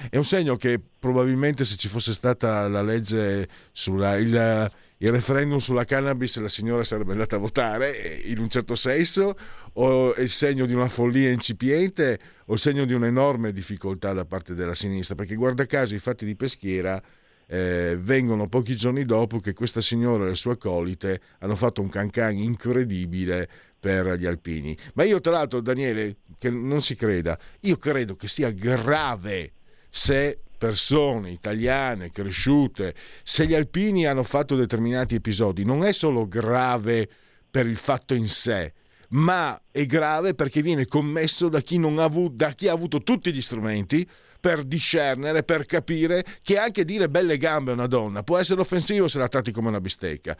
È 0.10 0.18
un 0.18 0.26
segno 0.26 0.56
che 0.56 0.82
probabilmente 1.00 1.64
se 1.64 1.76
ci 1.76 1.88
fosse 1.88 2.12
stata 2.12 2.68
la 2.68 2.82
legge 2.82 3.48
sulla 3.72 4.18
il, 4.18 4.72
il 4.98 5.12
referendum 5.12 5.60
sulla 5.60 5.86
cannabis 5.86 6.38
la 6.38 6.48
signora 6.48 6.84
sarebbe 6.84 7.12
andata 7.12 7.36
a 7.36 7.40
votare 7.40 8.20
in 8.24 8.40
un 8.40 8.50
certo 8.50 8.74
senso 8.74 9.38
o 9.74 10.16
è 10.16 10.22
il 10.22 10.30
segno 10.30 10.66
di 10.66 10.74
una 10.74 10.88
follia 10.88 11.30
incipiente 11.30 12.20
o 12.46 12.54
il 12.54 12.60
segno 12.60 12.86
di 12.86 12.94
un'enorme 12.94 13.52
difficoltà 13.52 14.12
da 14.12 14.26
parte 14.26 14.56
della 14.56 14.74
sinistra 14.74 15.14
perché 15.14 15.36
guarda 15.36 15.68
caso 15.68 15.94
i 15.94 16.00
fatti 16.00 16.26
di 16.26 16.36
Peschiera 16.36 17.02
eh, 17.48 17.98
vengono 18.00 18.48
pochi 18.48 18.76
giorni 18.76 19.06
dopo 19.06 19.40
che 19.40 19.54
questa 19.54 19.82
signora 19.82 20.26
e 20.26 20.30
le 20.30 20.36
sue 20.36 20.54
accolite 20.54 21.20
hanno 21.40 21.56
fatto 21.56 21.82
un 21.82 21.90
cancan 21.90 22.38
incredibile 22.38 23.50
per 23.80 24.14
gli 24.14 24.26
alpini. 24.26 24.78
Ma 24.94 25.04
io 25.04 25.20
tra 25.20 25.32
l'altro, 25.32 25.60
Daniele, 25.60 26.18
che 26.38 26.50
non 26.50 26.82
si 26.82 26.96
creda, 26.96 27.38
io 27.62 27.78
credo 27.78 28.16
che 28.16 28.28
sia 28.28 28.52
grave 28.52 29.54
se 29.90 30.40
persone 30.58 31.32
italiane 31.32 32.12
cresciute, 32.12 32.94
se 33.24 33.48
gli 33.48 33.56
alpini 33.56 34.06
hanno 34.06 34.22
fatto 34.22 34.56
determinati 34.56 35.16
episodi, 35.16 35.66
non 35.66 35.84
è 35.84 35.92
solo 35.92 36.28
grave 36.28 37.10
per 37.50 37.66
il 37.66 37.78
fatto 37.78 38.14
in 38.14 38.28
sé, 38.28 38.74
ma 39.10 39.60
è 39.72 39.86
grave 39.88 40.36
perché 40.36 40.62
viene 40.62 40.86
commesso 40.86 41.50
da 41.50 41.62
chi, 41.62 41.78
ha, 41.78 42.04
avuto, 42.04 42.36
da 42.36 42.52
chi 42.52 42.68
ha 42.68 42.74
avuto 42.74 43.02
tutti 43.02 43.34
gli 43.34 43.42
strumenti 43.42 44.08
per 44.42 44.64
discernere, 44.64 45.44
per 45.44 45.66
capire 45.66 46.26
che 46.42 46.58
anche 46.58 46.84
dire 46.84 47.08
belle 47.08 47.38
gambe 47.38 47.72
a 47.72 47.76
una 47.76 47.88
donna 47.88 48.24
può 48.24 48.38
essere 48.38 48.60
offensivo 48.60 49.08
se 49.08 49.20
la 49.20 49.28
tratti 49.28 49.52
come 49.52 49.70
una 49.70 49.80
bistecca. 49.80 50.36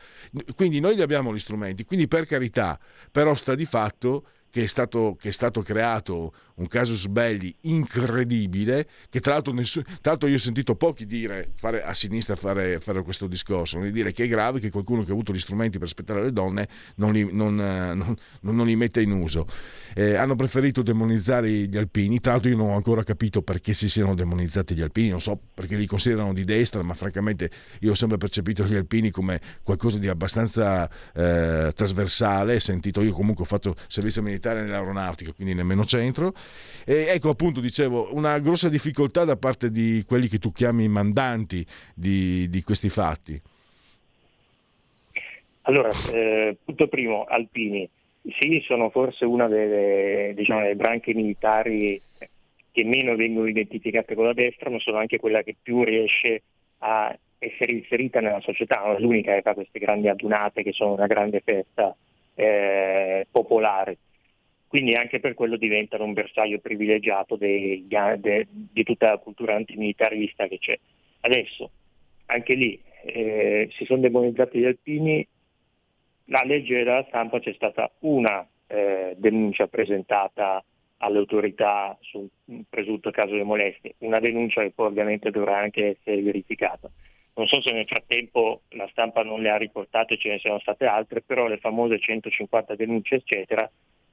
Quindi 0.56 0.80
noi 0.80 1.00
abbiamo 1.00 1.34
gli 1.34 1.40
strumenti, 1.40 1.86
quindi 1.86 2.08
per 2.08 2.26
carità, 2.26 2.78
però 3.12 3.36
sta 3.36 3.56
di 3.56 3.66
fatto 3.66 4.26
che 4.52 4.64
è 4.64 4.68
stato, 4.68 5.18
che 5.20 5.30
è 5.30 5.32
stato 5.32 5.62
creato 5.62 6.34
un 6.56 6.68
casus 6.68 7.08
belli 7.08 7.56
incredibile, 7.62 8.88
che 9.10 9.20
tra 9.20 9.34
l'altro, 9.34 9.54
nessun, 9.54 9.84
tra 9.84 10.12
l'altro 10.12 10.28
io 10.28 10.36
ho 10.36 10.40
sentito 10.40 10.76
pochi 10.76 11.06
dire 11.06 11.52
fare, 11.56 11.82
a 11.82 11.94
sinistra 11.94 12.36
fare, 12.36 12.80
fare 12.80 13.02
questo 13.02 13.28
discorso, 13.28 13.80
di 13.80 13.92
dire 13.92 14.12
che 14.12 14.26
è 14.26 14.28
grave 14.28 14.60
che 14.60 14.70
qualcuno 14.70 15.04
che 15.04 15.10
ha 15.10 15.14
avuto 15.14 15.34
gli 15.34 15.40
strumenti 15.40 15.80
per 15.80 15.88
aspettare 15.88 16.22
le 16.22 16.32
donne 16.32 16.68
non 16.96 17.14
li, 17.14 17.28
non, 17.32 17.60
eh, 17.60 17.94
non, 17.96 18.16
non 18.42 18.66
li 18.66 18.76
metta 18.76 19.00
in 19.00 19.12
uso. 19.12 19.48
Eh, 19.96 20.16
hanno 20.16 20.36
preferito 20.36 20.82
demonizzare 20.82 21.50
gli 21.50 21.78
alpini, 21.78 22.20
tra 22.20 22.34
l'altro 22.34 22.50
io 22.50 22.58
non 22.58 22.70
ho 22.70 22.76
ancora 22.76 23.04
capito 23.04 23.42
perché 23.42 23.74
si 23.74 23.90
siano 23.90 24.14
demonizzati 24.14 24.76
gli 24.76 24.82
alpini, 24.82 25.10
non 25.10 25.22
so 25.22 25.40
perché 25.54 25.78
li 25.78 25.86
considerano 25.88 26.34
di 26.34 26.44
destra, 26.44 26.84
ma 26.84 26.94
francamente 26.94 27.50
io 27.80 27.92
ho 27.92 27.96
sempre 27.96 28.18
percepito 28.18 28.66
gli 28.66 28.76
alpini 28.76 29.10
come 29.10 29.40
qualcosa 29.64 29.98
di 29.98 30.10
abbastanza 30.10 30.90
eh, 31.14 31.72
trasversale, 31.74 32.60
sentito 32.60 33.02
io 33.02 33.14
comunque 33.14 33.44
ho 33.44 33.48
fatto 33.48 33.76
servizio 33.88 34.22
militare 34.22 34.41
nell'aeronautica, 34.50 35.34
quindi 35.34 35.54
nemmeno 35.54 35.84
centro 35.86 36.34
e 36.86 37.06
ecco 37.08 37.30
appunto, 37.30 37.62
dicevo, 37.62 38.14
una 38.16 38.40
grossa 38.40 38.70
difficoltà 38.70 39.24
da 39.24 39.38
parte 39.38 39.70
di 39.72 40.04
quelli 40.06 40.28
che 40.28 40.38
tu 40.38 40.52
chiami 40.52 40.88
mandanti 40.88 41.66
di, 41.94 42.50
di 42.50 42.64
questi 42.64 42.90
fatti. 42.90 43.40
Allora, 45.64 45.92
eh, 46.12 46.58
punto 46.64 46.88
primo, 46.88 47.26
alpini. 47.26 47.88
Sì, 48.40 48.62
sono 48.66 48.90
forse 48.90 49.26
una 49.26 49.48
delle, 49.48 50.34
diciamo, 50.36 50.62
delle 50.62 50.76
branche 50.76 51.14
militari 51.14 52.02
che 52.72 52.84
meno 52.84 53.16
vengono 53.16 53.48
identificate 53.48 54.16
con 54.16 54.26
la 54.26 54.34
destra, 54.34 54.70
ma 54.70 54.80
sono 54.80 54.98
anche 54.98 55.20
quella 55.20 55.44
che 55.44 55.56
più 55.62 55.84
riesce 55.84 56.42
a 56.80 57.16
essere 57.38 57.72
inserita 57.72 58.20
nella 58.20 58.40
società, 58.40 58.82
non 58.86 58.96
è 58.96 59.00
l'unica 59.00 59.34
che 59.34 59.42
fa 59.42 59.56
queste 59.56 59.80
grandi 59.80 60.08
adunate 60.08 60.62
che 60.62 60.72
sono 60.72 60.94
una 60.94 61.08
grande 61.08 61.42
festa 61.44 61.96
eh, 62.36 63.26
popolare. 63.30 63.98
Quindi 64.72 64.96
anche 64.96 65.20
per 65.20 65.34
quello 65.34 65.58
diventano 65.58 66.06
un 66.06 66.14
bersaglio 66.14 66.60
privilegiato 66.60 67.36
dei, 67.36 67.86
de, 67.90 68.48
di 68.50 68.84
tutta 68.86 69.10
la 69.10 69.18
cultura 69.18 69.54
antimilitarista 69.54 70.48
che 70.48 70.60
c'è. 70.60 70.80
Adesso, 71.20 71.72
anche 72.28 72.54
lì, 72.54 72.82
eh, 73.04 73.68
si 73.74 73.84
sono 73.84 74.00
demonizzati 74.00 74.60
gli 74.60 74.64
alpini, 74.64 75.28
la 76.28 76.44
legge 76.46 76.86
della 76.86 77.04
stampa 77.10 77.42
c'è 77.42 77.52
stata 77.52 77.92
una 78.00 78.48
eh, 78.68 79.14
denuncia 79.18 79.68
presentata 79.68 80.64
alle 81.00 81.18
autorità 81.18 81.98
su 82.00 82.26
un 82.46 82.64
presunto 82.70 83.12
caso 83.12 83.36
di 83.36 83.44
molestie, 83.44 83.96
una 83.98 84.22
denuncia 84.22 84.62
che 84.62 84.72
poi 84.72 84.88
ovviamente 84.88 85.32
dovrà 85.32 85.58
anche 85.58 85.98
essere 85.98 86.22
verificata. 86.22 86.90
Non 87.34 87.46
so 87.48 87.62
se 87.62 87.74
nel 87.74 87.88
frattempo 87.88 88.62
la 88.70 88.88
stampa 88.92 89.22
non 89.24 89.42
le 89.42 89.50
ha 89.50 89.58
riportate, 89.58 90.18
ce 90.18 90.30
ne 90.30 90.40
siano 90.40 90.60
state 90.60 90.86
altre, 90.86 91.22
però 91.22 91.48
le 91.48 91.58
famose 91.58 92.00
150 92.00 92.76
denunce, 92.76 93.16
eccetera, 93.16 93.70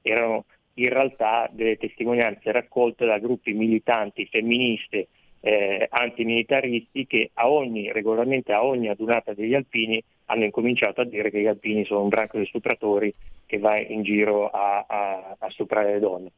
erano 0.09 0.45
in 0.75 0.89
realtà 0.89 1.49
delle 1.51 1.77
testimonianze 1.77 2.51
raccolte 2.51 3.05
da 3.05 3.19
gruppi 3.19 3.53
militanti 3.53 4.25
femministe 4.25 5.07
eh, 5.41 5.87
antimilitaristi 5.89 7.05
che 7.07 7.31
a 7.33 7.49
ogni, 7.49 7.91
regolarmente 7.91 8.51
a 8.53 8.63
ogni 8.63 8.89
adunata 8.89 9.33
degli 9.33 9.53
alpini 9.53 10.01
hanno 10.25 10.43
incominciato 10.43 11.01
a 11.01 11.05
dire 11.05 11.31
che 11.31 11.41
gli 11.41 11.47
alpini 11.47 11.85
sono 11.85 12.03
un 12.03 12.09
branco 12.09 12.37
di 12.37 12.45
stupratori 12.45 13.13
che 13.45 13.57
va 13.57 13.77
in 13.79 14.03
giro 14.03 14.49
a, 14.49 14.85
a, 14.87 15.35
a 15.37 15.49
stuprare 15.49 15.93
le 15.93 15.99
donne. 15.99 16.31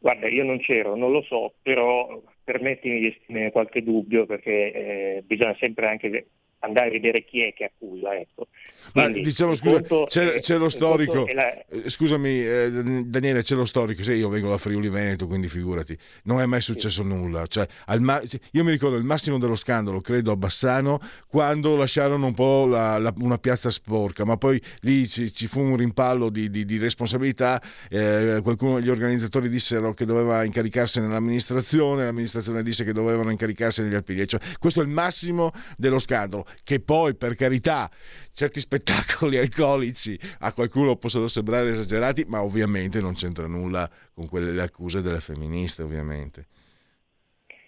Guarda, 0.00 0.28
io 0.28 0.44
non 0.44 0.58
c'ero, 0.60 0.94
non 0.94 1.10
lo 1.10 1.22
so, 1.22 1.54
però 1.60 2.22
permettimi 2.44 3.00
di 3.00 3.08
esprimere 3.08 3.50
qualche 3.50 3.82
dubbio 3.82 4.24
perché 4.26 4.72
eh, 4.72 5.22
bisogna 5.26 5.54
sempre 5.58 5.88
anche 5.88 6.26
andare 6.60 6.88
a 6.88 6.90
vedere 6.90 7.24
chi 7.24 7.42
è 7.42 7.52
che 7.52 7.64
accusa. 7.64 8.14
Ecco. 8.14 8.48
Quindi, 8.92 9.18
Ma 9.20 9.24
diciamo, 9.24 9.54
scusa, 9.54 9.80
c'è, 10.06 10.32
è, 10.32 10.40
c'è, 10.40 10.56
lo 10.56 10.68
storico, 10.68 11.26
la... 11.32 11.64
Eh, 11.66 11.88
scusami 11.88 12.42
eh, 12.42 12.70
Daniele, 13.04 13.42
c'è 13.42 13.54
lo 13.54 13.64
storico, 13.64 14.02
se 14.02 14.14
io 14.14 14.28
vengo 14.28 14.48
da 14.48 14.56
Friuli 14.56 14.88
Veneto, 14.88 15.26
quindi 15.26 15.48
figurati, 15.48 15.96
non 16.24 16.40
è 16.40 16.46
mai 16.46 16.60
successo 16.60 17.02
sì. 17.02 17.08
nulla. 17.08 17.46
Cioè, 17.46 17.66
ma... 17.98 18.20
io 18.52 18.64
mi 18.64 18.70
ricordo 18.70 18.96
il 18.96 19.04
massimo 19.04 19.38
dello 19.38 19.54
scandalo, 19.54 20.00
credo 20.00 20.32
a 20.32 20.36
Bassano, 20.36 21.00
quando 21.28 21.76
lasciarono 21.76 22.26
un 22.26 22.34
po' 22.34 22.66
la, 22.66 22.98
la, 22.98 23.12
una 23.18 23.38
piazza 23.38 23.70
sporca, 23.70 24.24
ma 24.24 24.36
poi 24.36 24.60
lì 24.80 25.06
ci, 25.06 25.32
ci 25.32 25.46
fu 25.46 25.60
un 25.60 25.76
rimpallo 25.76 26.30
di, 26.30 26.50
di, 26.50 26.64
di 26.64 26.78
responsabilità, 26.78 27.62
eh, 27.90 28.40
qualcuno, 28.42 28.80
gli 28.80 28.88
organizzatori 28.88 29.48
dissero 29.48 29.92
che 29.92 30.06
doveva 30.06 30.44
incaricarsene 30.44 31.08
l'amministrazione, 31.08 32.04
l'amministrazione 32.04 32.62
disse 32.62 32.84
che 32.84 32.92
dovevano 32.92 33.30
incaricarsene 33.30 33.88
gli 33.88 33.94
alpini. 33.94 34.26
Cioè, 34.26 34.40
questo 34.58 34.80
è 34.80 34.84
il 34.84 34.88
massimo 34.88 35.52
dello 35.76 35.98
scandalo 35.98 36.46
che 36.64 36.80
poi 36.80 37.14
per 37.14 37.34
carità 37.34 37.90
certi 38.32 38.60
spettacoli 38.60 39.36
alcolici 39.38 40.18
a 40.40 40.52
qualcuno 40.52 40.96
possono 40.96 41.28
sembrare 41.28 41.70
esagerati, 41.70 42.24
ma 42.26 42.42
ovviamente 42.42 43.00
non 43.00 43.14
c'entra 43.14 43.46
nulla 43.46 43.88
con 44.14 44.28
quelle 44.28 44.52
le 44.52 44.62
accuse 44.62 45.02
delle 45.02 45.20
femministe, 45.20 45.82
ovviamente. 45.82 46.46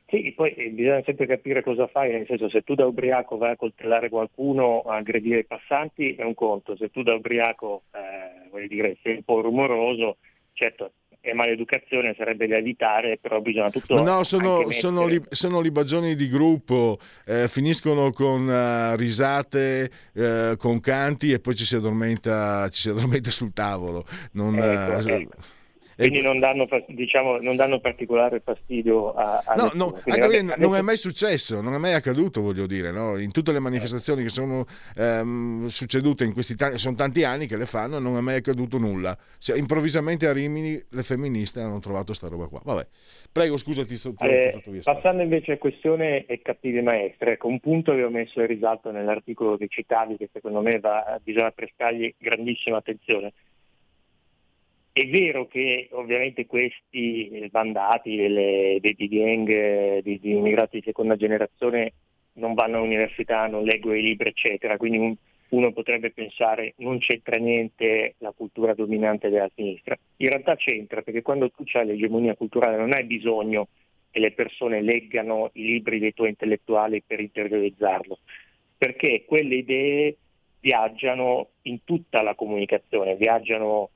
Sì, 0.06 0.32
poi 0.34 0.52
eh, 0.54 0.70
bisogna 0.70 1.02
sempre 1.04 1.26
capire 1.26 1.62
cosa 1.62 1.86
fai, 1.86 2.10
nel 2.10 2.26
senso 2.26 2.48
se 2.48 2.62
tu 2.62 2.74
da 2.74 2.84
ubriaco 2.84 3.36
vai 3.36 3.52
a 3.52 3.56
coltellare 3.56 4.08
qualcuno, 4.08 4.80
a 4.80 4.96
aggredire 4.96 5.38
i 5.40 5.44
passanti 5.44 6.16
è 6.16 6.24
un 6.24 6.34
conto, 6.34 6.74
se 6.76 6.90
tu 6.90 7.04
da 7.04 7.14
ubriaco 7.14 7.84
eh, 7.92 8.66
dire, 8.66 8.96
sei 9.02 9.16
un 9.16 9.22
po' 9.22 9.40
rumoroso, 9.40 10.16
certo 10.52 10.92
è 11.20 11.32
maleducazione, 11.32 12.14
sarebbe 12.16 12.46
da 12.46 12.56
evitare, 12.56 13.18
però 13.20 13.40
bisogna 13.40 13.70
tutto... 13.70 13.94
Ma 13.94 14.00
no, 14.00 14.24
sono, 14.24 14.70
sono, 14.70 15.06
li, 15.06 15.22
sono 15.28 15.60
libagioni 15.60 16.14
di 16.14 16.28
gruppo, 16.28 16.98
eh, 17.26 17.46
finiscono 17.48 18.10
con 18.10 18.46
uh, 18.48 18.96
risate, 18.96 19.90
uh, 20.14 20.56
con 20.56 20.80
canti 20.80 21.32
e 21.32 21.40
poi 21.40 21.54
ci 21.54 21.66
si 21.66 21.76
addormenta, 21.76 22.68
ci 22.70 22.80
si 22.80 22.88
addormenta 22.88 23.30
sul 23.30 23.52
tavolo. 23.52 24.04
Non, 24.32 24.56
ecco, 24.56 25.08
uh, 25.08 25.08
ecco 25.08 25.58
quindi 26.08 26.22
non 26.22 26.38
danno, 26.38 26.66
diciamo, 26.88 27.38
non 27.38 27.56
danno, 27.56 27.80
particolare 27.80 28.40
fastidio 28.40 29.12
a, 29.12 29.42
a 29.44 29.54
no, 29.54 29.70
no, 29.74 29.86
anche 29.94 30.20
vabbè, 30.20 30.38
adesso... 30.38 30.54
non 30.56 30.74
è 30.74 30.82
mai 30.82 30.96
successo, 30.96 31.60
non 31.60 31.74
è 31.74 31.78
mai 31.78 31.94
accaduto, 31.94 32.40
voglio 32.40 32.66
dire, 32.66 32.90
no? 32.90 33.18
in 33.18 33.30
tutte 33.32 33.52
le 33.52 33.58
manifestazioni 33.60 34.22
che 34.22 34.30
sono 34.30 34.64
ehm, 34.96 35.66
succedute 35.66 36.24
in 36.24 36.32
questi 36.32 36.54
tanti, 36.56 36.78
sono 36.78 36.96
tanti 36.96 37.24
anni 37.24 37.46
che 37.46 37.56
le 37.56 37.66
fanno, 37.66 37.98
non 37.98 38.16
è 38.16 38.20
mai 38.20 38.36
accaduto 38.36 38.78
nulla. 38.78 39.16
Se, 39.38 39.56
improvvisamente 39.56 40.26
a 40.26 40.32
Rimini 40.32 40.80
le 40.88 41.02
femministe 41.02 41.60
hanno 41.60 41.78
trovato 41.80 42.14
sta 42.14 42.28
roba 42.28 42.46
qua. 42.46 42.60
Vabbè, 42.64 42.86
prego, 43.30 43.56
scusa, 43.56 43.84
ti 43.84 43.96
sto 43.96 44.14
eh, 44.20 44.62
via. 44.66 44.80
Passando 44.82 45.22
invece 45.22 45.52
a 45.52 45.58
questione 45.58 46.24
e 46.26 46.40
cattive 46.40 46.80
maestre, 46.82 47.32
ecco, 47.32 47.48
un 47.48 47.60
punto 47.60 47.94
che 47.94 48.02
ho 48.02 48.10
messo 48.10 48.40
in 48.40 48.46
risalto 48.46 48.90
nell'articolo 48.90 49.56
che 49.56 49.66
citavi, 49.68 50.16
che 50.16 50.30
secondo 50.32 50.60
me 50.62 50.80
va, 50.80 51.20
bisogna 51.22 51.50
prestargli 51.50 52.14
grandissima 52.18 52.78
attenzione 52.78 53.32
è 54.92 55.06
vero 55.06 55.46
che 55.46 55.88
ovviamente 55.92 56.46
questi 56.46 57.48
bandati 57.50 58.16
delle, 58.16 58.78
dei 58.80 58.94
gang, 59.08 60.00
di, 60.00 60.18
di, 60.18 60.30
immigrati 60.32 60.78
di 60.78 60.84
seconda 60.84 61.16
generazione 61.16 61.92
non 62.34 62.54
vanno 62.54 62.78
all'università, 62.78 63.46
non 63.46 63.64
leggono 63.64 63.94
i 63.94 64.02
libri, 64.02 64.30
eccetera, 64.30 64.76
quindi 64.76 64.98
un, 64.98 65.14
uno 65.50 65.72
potrebbe 65.72 66.10
pensare 66.10 66.74
non 66.78 66.98
c'entra 66.98 67.36
niente 67.36 68.14
la 68.18 68.32
cultura 68.36 68.74
dominante 68.74 69.28
della 69.28 69.50
sinistra. 69.54 69.96
In 70.16 70.28
realtà 70.28 70.56
c'entra 70.56 71.02
perché 71.02 71.22
quando 71.22 71.50
tu 71.50 71.64
hai 71.72 71.86
l'egemonia 71.86 72.34
culturale 72.34 72.76
non 72.76 72.92
hai 72.92 73.04
bisogno 73.04 73.68
che 74.10 74.18
le 74.18 74.32
persone 74.32 74.80
leggano 74.82 75.50
i 75.54 75.62
libri 75.62 76.00
dei 76.00 76.14
tuoi 76.14 76.30
intellettuali 76.30 77.02
per 77.06 77.20
interiorizzarlo, 77.20 78.18
perché 78.76 79.24
quelle 79.24 79.56
idee 79.56 80.16
viaggiano 80.60 81.50
in 81.62 81.84
tutta 81.84 82.22
la 82.22 82.34
comunicazione, 82.34 83.14
viaggiano 83.14 83.90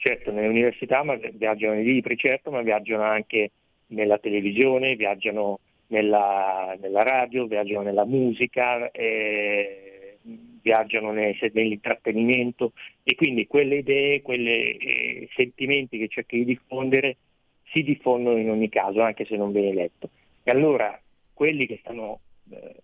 certo 0.00 0.32
nelle 0.32 0.48
università 0.48 1.02
ma 1.04 1.14
viaggiano 1.14 1.74
nei 1.74 1.84
libri, 1.84 2.16
certo, 2.16 2.50
ma 2.50 2.62
viaggiano 2.62 3.02
anche 3.04 3.50
nella 3.88 4.18
televisione, 4.18 4.96
viaggiano 4.96 5.60
nella, 5.88 6.76
nella 6.80 7.02
radio, 7.02 7.46
viaggiano 7.46 7.82
nella 7.82 8.04
musica, 8.04 8.90
eh, 8.90 10.16
viaggiano 10.62 11.12
nei, 11.12 11.36
nell'intrattenimento 11.52 12.72
e 13.02 13.14
quindi 13.14 13.46
quelle 13.46 13.76
idee, 13.76 14.22
quei 14.22 14.46
eh, 14.46 15.28
sentimenti 15.34 15.98
che 15.98 16.08
cerchi 16.08 16.38
di 16.38 16.44
diffondere 16.44 17.16
si 17.64 17.82
diffondono 17.82 18.38
in 18.38 18.50
ogni 18.50 18.68
caso, 18.68 19.02
anche 19.02 19.24
se 19.26 19.36
non 19.36 19.52
viene 19.52 19.74
letto. 19.74 20.10
E 20.42 20.50
allora 20.50 20.98
quelli 21.34 21.66
che 21.66 21.78
stanno 21.82 22.20
eh, 22.50 22.74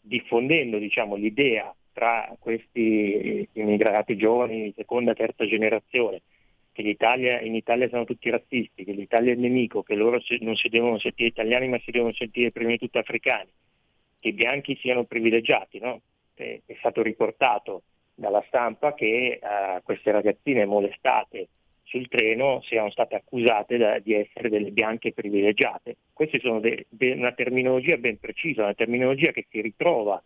diffondendo 0.00 0.78
diciamo, 0.78 1.14
l'idea 1.14 1.72
tra 1.92 2.34
questi 2.38 3.48
immigrati 3.52 4.16
giovani 4.16 4.64
di 4.64 4.72
seconda 4.76 5.12
e 5.12 5.14
terza 5.14 5.46
generazione 5.46 6.20
che 6.78 6.84
l'Italia, 6.84 7.40
in 7.40 7.56
Italia 7.56 7.88
sono 7.88 8.04
tutti 8.04 8.30
razzisti, 8.30 8.84
che 8.84 8.92
l'Italia 8.92 9.32
è 9.32 9.34
il 9.34 9.40
nemico, 9.40 9.82
che 9.82 9.96
loro 9.96 10.20
non 10.38 10.54
si 10.54 10.68
devono 10.68 10.96
sentire 11.00 11.30
italiani 11.30 11.66
ma 11.66 11.80
si 11.80 11.90
devono 11.90 12.12
sentire 12.12 12.52
prima 12.52 12.70
di 12.70 12.78
tutto 12.78 13.00
africani, 13.00 13.50
che 14.20 14.28
i 14.28 14.32
bianchi 14.32 14.76
siano 14.76 15.02
privilegiati. 15.02 15.80
No? 15.80 16.00
È, 16.34 16.60
è, 16.64 16.74
stato 16.78 17.02
riportato 17.02 17.82
dalla 18.14 18.44
stampa 18.46 18.94
che 18.94 19.40
uh, 19.42 19.82
queste 19.82 20.12
ragazzine 20.12 20.66
molestate 20.66 21.48
sul 21.82 22.06
treno 22.06 22.60
siano 22.62 22.92
state 22.92 23.16
accusate 23.16 23.76
da, 23.76 23.98
di 23.98 24.14
essere 24.14 24.48
delle 24.48 24.70
bianche 24.70 25.12
privilegiate. 25.12 25.96
Questa 26.12 26.36
è 26.36 26.48
una 26.48 27.32
terminologia 27.32 27.96
ben 27.96 28.20
precisa, 28.20 28.62
una 28.62 28.74
terminologia 28.74 29.32
che 29.32 29.46
si 29.50 29.60
ritrova 29.60 30.22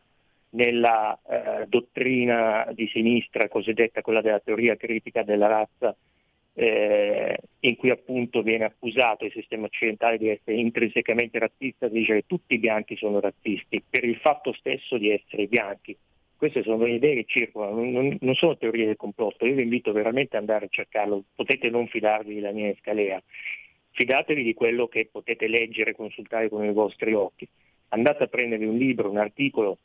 nella 0.50 1.18
eh, 1.26 1.64
dottrina 1.66 2.68
di 2.74 2.86
sinistra 2.88 3.48
cosiddetta 3.48 4.02
quella 4.02 4.20
della 4.20 4.40
teoria 4.40 4.76
critica 4.76 5.22
della 5.22 5.46
razza 5.46 5.96
eh, 6.54 7.36
in 7.60 7.76
cui 7.76 7.90
appunto 7.90 8.42
viene 8.42 8.64
accusato 8.64 9.24
il 9.24 9.32
sistema 9.32 9.66
occidentale 9.66 10.18
di 10.18 10.28
essere 10.28 10.56
intrinsecamente 10.56 11.38
razzista, 11.38 11.88
dice 11.88 12.14
che 12.14 12.24
tutti 12.26 12.54
i 12.54 12.58
bianchi 12.58 12.96
sono 12.96 13.20
razzisti 13.20 13.82
per 13.88 14.04
il 14.04 14.16
fatto 14.16 14.52
stesso 14.52 14.98
di 14.98 15.10
essere 15.10 15.46
bianchi. 15.46 15.96
Queste 16.36 16.62
sono 16.62 16.84
le 16.84 16.94
idee 16.94 17.14
che 17.14 17.24
circolano, 17.26 17.84
non, 17.84 18.16
non 18.20 18.34
sono 18.34 18.56
teorie 18.56 18.86
del 18.86 18.96
complotto, 18.96 19.46
io 19.46 19.54
vi 19.54 19.62
invito 19.62 19.92
veramente 19.92 20.36
ad 20.36 20.42
andare 20.42 20.66
a 20.66 20.68
cercarlo, 20.68 21.22
potete 21.36 21.70
non 21.70 21.86
fidarvi 21.86 22.34
della 22.34 22.50
mia 22.50 22.68
escalea, 22.68 23.22
fidatevi 23.92 24.42
di 24.42 24.52
quello 24.52 24.88
che 24.88 25.08
potete 25.10 25.46
leggere 25.46 25.90
e 25.90 25.94
consultare 25.94 26.48
con 26.48 26.64
i 26.64 26.72
vostri 26.72 27.14
occhi. 27.14 27.46
Andate 27.90 28.24
a 28.24 28.26
prendervi 28.26 28.64
un 28.64 28.76
libro, 28.76 29.08
un 29.08 29.18
articolo 29.18 29.78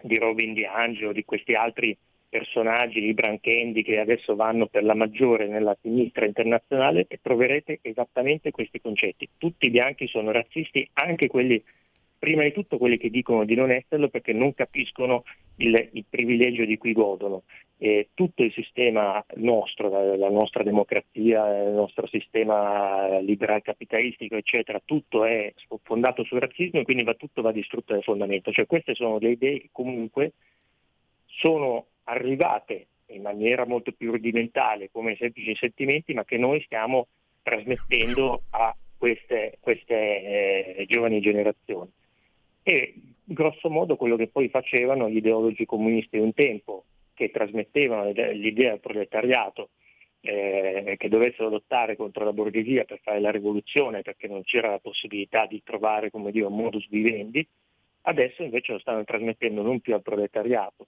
di 0.00 0.16
Robin 0.16 0.52
DiAngelo, 0.52 1.12
di 1.12 1.24
questi 1.24 1.54
altri 1.54 1.96
personaggi 2.34 3.00
di 3.00 3.14
Branchendi 3.14 3.84
che 3.84 4.00
adesso 4.00 4.34
vanno 4.34 4.66
per 4.66 4.82
la 4.82 4.94
maggiore 4.94 5.46
nella 5.46 5.76
sinistra 5.80 6.26
internazionale 6.26 7.04
e 7.06 7.20
troverete 7.22 7.78
esattamente 7.80 8.50
questi 8.50 8.80
concetti. 8.80 9.28
Tutti 9.38 9.66
i 9.66 9.70
bianchi 9.70 10.08
sono 10.08 10.32
razzisti, 10.32 10.88
anche 10.94 11.28
quelli 11.28 11.62
prima 12.18 12.42
di 12.42 12.50
tutto 12.50 12.76
quelli 12.76 12.98
che 12.98 13.08
dicono 13.08 13.44
di 13.44 13.54
non 13.54 13.70
esserlo 13.70 14.08
perché 14.08 14.32
non 14.32 14.52
capiscono 14.52 15.22
il, 15.58 15.90
il 15.92 16.04
privilegio 16.10 16.64
di 16.64 16.76
cui 16.76 16.92
godono. 16.92 17.44
E 17.78 18.08
tutto 18.14 18.42
il 18.42 18.52
sistema 18.52 19.24
nostro, 19.36 19.88
la, 19.88 20.16
la, 20.16 20.30
nostra 20.30 20.64
democrazia, 20.64 21.62
il 21.62 21.70
nostro 21.70 22.08
sistema 22.08 23.20
liberal 23.20 23.62
capitalistico, 23.62 24.34
eccetera, 24.34 24.82
tutto 24.84 25.24
è 25.24 25.54
fondato 25.84 26.24
sul 26.24 26.40
razzismo 26.40 26.80
e 26.80 26.84
quindi 26.84 27.04
va, 27.04 27.14
tutto 27.14 27.42
va 27.42 27.52
distrutto 27.52 27.92
dal 27.92 28.02
fondamento. 28.02 28.50
Cioè 28.50 28.66
queste 28.66 28.96
sono 28.96 29.18
le 29.20 29.30
idee 29.30 29.60
che 29.60 29.68
comunque 29.70 30.32
sono 31.26 31.86
arrivate 32.04 32.86
in 33.06 33.22
maniera 33.22 33.66
molto 33.66 33.92
più 33.92 34.10
rudimentale 34.10 34.90
come 34.90 35.16
semplici 35.16 35.54
sentimenti, 35.54 36.14
ma 36.14 36.24
che 36.24 36.38
noi 36.38 36.62
stiamo 36.62 37.08
trasmettendo 37.42 38.42
a 38.50 38.74
queste, 38.96 39.58
queste 39.60 40.76
eh, 40.76 40.84
giovani 40.88 41.20
generazioni. 41.20 41.90
E 42.62 42.94
grosso 43.24 43.68
modo 43.68 43.96
quello 43.96 44.16
che 44.16 44.28
poi 44.28 44.48
facevano 44.48 45.08
gli 45.08 45.16
ideologi 45.16 45.66
comunisti 45.66 46.18
un 46.18 46.32
tempo, 46.32 46.84
che 47.14 47.30
trasmettevano 47.30 48.10
l'idea 48.10 48.70
del 48.70 48.80
proletariato 48.80 49.70
eh, 50.20 50.94
che 50.96 51.08
dovessero 51.08 51.50
lottare 51.50 51.96
contro 51.96 52.24
la 52.24 52.32
borghesia 52.32 52.84
per 52.84 53.00
fare 53.02 53.20
la 53.20 53.30
rivoluzione 53.30 54.00
perché 54.00 54.26
non 54.26 54.42
c'era 54.42 54.70
la 54.70 54.78
possibilità 54.78 55.46
di 55.46 55.62
trovare 55.62 56.10
come 56.10 56.32
dire, 56.32 56.46
un 56.46 56.56
modus 56.56 56.88
vivendi, 56.88 57.46
adesso 58.02 58.42
invece 58.42 58.72
lo 58.72 58.78
stanno 58.78 59.04
trasmettendo 59.04 59.62
non 59.62 59.80
più 59.80 59.94
al 59.94 60.02
proletariato, 60.02 60.86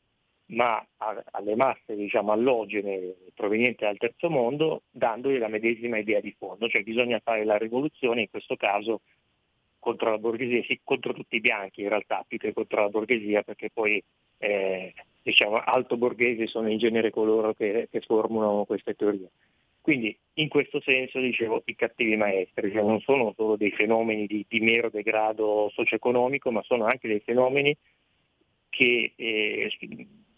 ma 0.48 0.84
a, 0.98 1.24
alle 1.32 1.56
masse 1.56 1.96
diciamo, 1.96 2.32
allogene 2.32 3.14
provenienti 3.34 3.84
dal 3.84 3.96
terzo 3.96 4.30
mondo, 4.30 4.82
dandogli 4.90 5.38
la 5.38 5.48
medesima 5.48 5.98
idea 5.98 6.20
di 6.20 6.34
fondo, 6.38 6.68
cioè 6.68 6.82
bisogna 6.82 7.20
fare 7.22 7.44
la 7.44 7.56
rivoluzione, 7.56 8.22
in 8.22 8.30
questo 8.30 8.56
caso 8.56 9.00
contro 9.78 10.10
la 10.10 10.18
borghesia, 10.18 10.62
sì, 10.64 10.80
contro 10.82 11.12
tutti 11.12 11.36
i 11.36 11.40
bianchi 11.40 11.82
in 11.82 11.88
realtà, 11.88 12.24
più 12.26 12.38
che 12.38 12.52
contro 12.52 12.82
la 12.82 12.88
borghesia, 12.88 13.42
perché 13.42 13.70
poi 13.72 14.02
eh, 14.38 14.92
diciamo, 15.22 15.56
alto 15.56 15.96
borghesi 15.96 16.46
sono 16.46 16.70
in 16.70 16.78
genere 16.78 17.10
coloro 17.10 17.54
che, 17.54 17.88
che, 17.90 18.00
formulano 18.00 18.64
queste 18.64 18.94
teorie. 18.94 19.30
Quindi 19.80 20.16
in 20.34 20.48
questo 20.48 20.80
senso 20.80 21.20
dicevo 21.20 21.62
i 21.66 21.76
cattivi 21.76 22.16
maestri, 22.16 22.72
cioè 22.72 22.82
non 22.82 23.00
sono 23.00 23.32
solo 23.36 23.56
dei 23.56 23.70
fenomeni 23.70 24.26
di, 24.26 24.44
di 24.48 24.58
mero 24.58 24.90
degrado 24.90 25.70
socio-economico, 25.72 26.50
ma 26.50 26.62
sono 26.62 26.86
anche 26.86 27.06
dei 27.06 27.20
fenomeni 27.20 27.76
che 28.68 29.12
eh, 29.14 29.70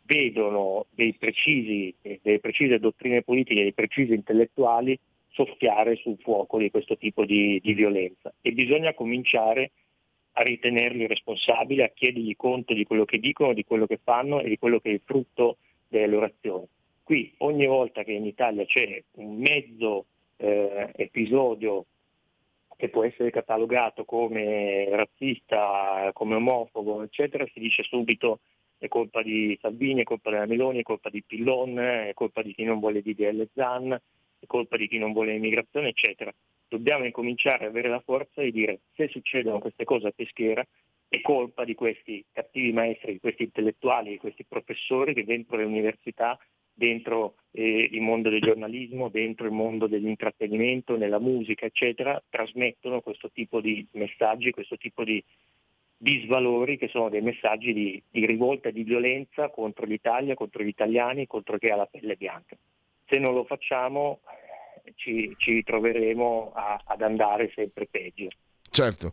vedono 0.08 0.86
precisi, 1.18 1.94
delle 2.22 2.40
precise 2.40 2.78
dottrine 2.78 3.22
politiche, 3.22 3.62
dei 3.62 3.74
precisi 3.74 4.14
intellettuali 4.14 4.98
soffiare 5.30 5.96
sul 5.96 6.16
fuoco 6.18 6.58
di 6.58 6.70
questo 6.70 6.96
tipo 6.96 7.26
di, 7.26 7.60
di 7.62 7.74
violenza 7.74 8.32
e 8.40 8.52
bisogna 8.52 8.94
cominciare 8.94 9.70
a 10.32 10.42
ritenerli 10.42 11.06
responsabili, 11.06 11.82
a 11.82 11.90
chiedergli 11.90 12.34
conto 12.36 12.72
di 12.72 12.84
quello 12.84 13.04
che 13.04 13.18
dicono, 13.18 13.52
di 13.52 13.64
quello 13.64 13.86
che 13.86 14.00
fanno 14.02 14.40
e 14.40 14.48
di 14.48 14.58
quello 14.58 14.80
che 14.80 14.88
è 14.88 14.92
il 14.94 15.02
frutto 15.04 15.58
delle 15.86 16.06
loro 16.06 16.26
azioni. 16.26 16.66
Qui 17.02 17.34
ogni 17.38 17.66
volta 17.66 18.02
che 18.02 18.12
in 18.12 18.24
Italia 18.24 18.64
c'è 18.64 19.02
un 19.16 19.36
mezzo 19.36 20.06
eh, 20.36 20.90
episodio 20.96 21.84
che 22.76 22.88
può 22.88 23.02
essere 23.02 23.30
catalogato 23.30 24.04
come 24.04 24.88
razzista, 24.90 26.10
come 26.12 26.36
omofobo, 26.36 27.02
eccetera, 27.02 27.44
si 27.52 27.58
dice 27.58 27.82
subito 27.82 28.38
è 28.78 28.88
colpa 28.88 29.22
di 29.22 29.58
Salvini, 29.60 30.02
è 30.02 30.04
colpa 30.04 30.30
della 30.30 30.46
Meloni, 30.46 30.80
è 30.80 30.82
colpa 30.82 31.10
di 31.10 31.22
Pillon, 31.22 31.78
è 31.78 32.12
colpa 32.14 32.42
di 32.42 32.54
chi 32.54 32.64
non 32.64 32.78
vuole 32.78 33.02
DDL 33.02 33.48
Zan, 33.54 33.92
è 33.92 34.46
colpa 34.46 34.76
di 34.76 34.88
chi 34.88 34.98
non 34.98 35.12
vuole 35.12 35.34
immigrazione, 35.34 35.88
eccetera. 35.88 36.32
Dobbiamo 36.68 37.04
incominciare 37.04 37.64
ad 37.64 37.70
avere 37.70 37.88
la 37.88 38.00
forza 38.00 38.42
di 38.42 38.52
dire 38.52 38.80
se 38.94 39.08
succedono 39.08 39.58
queste 39.58 39.84
cose 39.84 40.08
a 40.08 40.12
Peschiera 40.14 40.64
è 41.08 41.20
colpa 41.22 41.64
di 41.64 41.74
questi 41.74 42.22
cattivi 42.30 42.70
maestri, 42.72 43.12
di 43.12 43.20
questi 43.20 43.44
intellettuali, 43.44 44.10
di 44.10 44.18
questi 44.18 44.44
professori 44.44 45.14
che 45.14 45.24
dentro 45.24 45.56
le 45.56 45.64
università, 45.64 46.38
dentro 46.72 47.36
eh, 47.50 47.88
il 47.90 48.00
mondo 48.02 48.28
del 48.28 48.42
giornalismo, 48.42 49.08
dentro 49.08 49.46
il 49.46 49.52
mondo 49.52 49.86
dell'intrattenimento, 49.86 50.96
nella 50.96 51.18
musica, 51.18 51.64
eccetera, 51.64 52.22
trasmettono 52.28 53.00
questo 53.00 53.30
tipo 53.32 53.60
di 53.60 53.84
messaggi, 53.92 54.50
questo 54.50 54.76
tipo 54.76 55.02
di 55.02 55.22
disvalori 55.98 56.78
che 56.78 56.88
sono 56.88 57.08
dei 57.08 57.20
messaggi 57.20 57.72
di, 57.72 58.02
di 58.08 58.24
rivolta 58.24 58.68
e 58.68 58.72
di 58.72 58.84
violenza 58.84 59.50
contro 59.50 59.84
l'Italia, 59.84 60.34
contro 60.34 60.62
gli 60.62 60.68
italiani, 60.68 61.26
contro 61.26 61.58
chi 61.58 61.68
ha 61.68 61.76
la 61.76 61.86
pelle 61.86 62.14
bianca. 62.14 62.56
Se 63.06 63.18
non 63.18 63.34
lo 63.34 63.44
facciamo 63.44 64.20
ci, 64.94 65.34
ci 65.38 65.52
ritroveremo 65.52 66.52
a, 66.54 66.80
ad 66.84 67.02
andare 67.02 67.50
sempre 67.54 67.86
peggio. 67.86 68.28
Certo, 68.70 69.12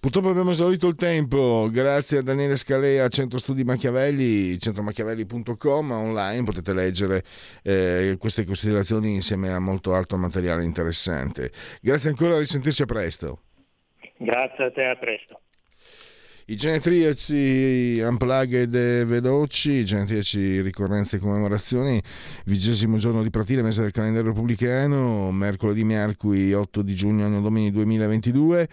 purtroppo 0.00 0.28
abbiamo 0.28 0.52
esaurito 0.52 0.86
il 0.86 0.94
tempo, 0.94 1.68
grazie 1.70 2.18
a 2.18 2.22
Daniele 2.22 2.54
Scalea, 2.54 3.08
Centro 3.08 3.38
Studi 3.38 3.64
Machiavelli, 3.64 4.56
centromachiavelli.com, 4.58 5.90
online 5.90 6.44
potete 6.44 6.72
leggere 6.72 7.24
eh, 7.64 8.16
queste 8.18 8.44
considerazioni 8.44 9.12
insieme 9.12 9.52
a 9.52 9.58
molto 9.58 9.92
altro 9.92 10.16
materiale 10.18 10.62
interessante. 10.62 11.50
Grazie 11.80 12.10
ancora, 12.10 12.36
a 12.36 12.38
risentirci 12.38 12.82
a 12.82 12.86
presto. 12.86 13.40
Grazie 14.18 14.64
a 14.64 14.70
te, 14.70 14.84
a 14.86 14.96
presto. 14.96 15.40
I 16.46 16.56
genetriaci 16.56 18.00
unplugged 18.00 19.04
veloci, 19.04 19.72
i 19.72 19.84
genetriaci 19.84 20.60
ricorrenze 20.60 21.16
e 21.16 21.18
commemorazioni, 21.20 22.02
vigesimo 22.46 22.96
giorno 22.96 23.22
di 23.22 23.30
Pratile, 23.30 23.62
mese 23.62 23.82
del 23.82 23.92
calendario 23.92 24.30
repubblicano, 24.30 25.30
mercoledì 25.30 25.84
mercoledì 25.84 26.52
8 26.52 26.82
di 26.82 26.94
giugno 26.96 27.26
anno 27.26 27.40
domini 27.40 27.70
2022, 27.70 28.68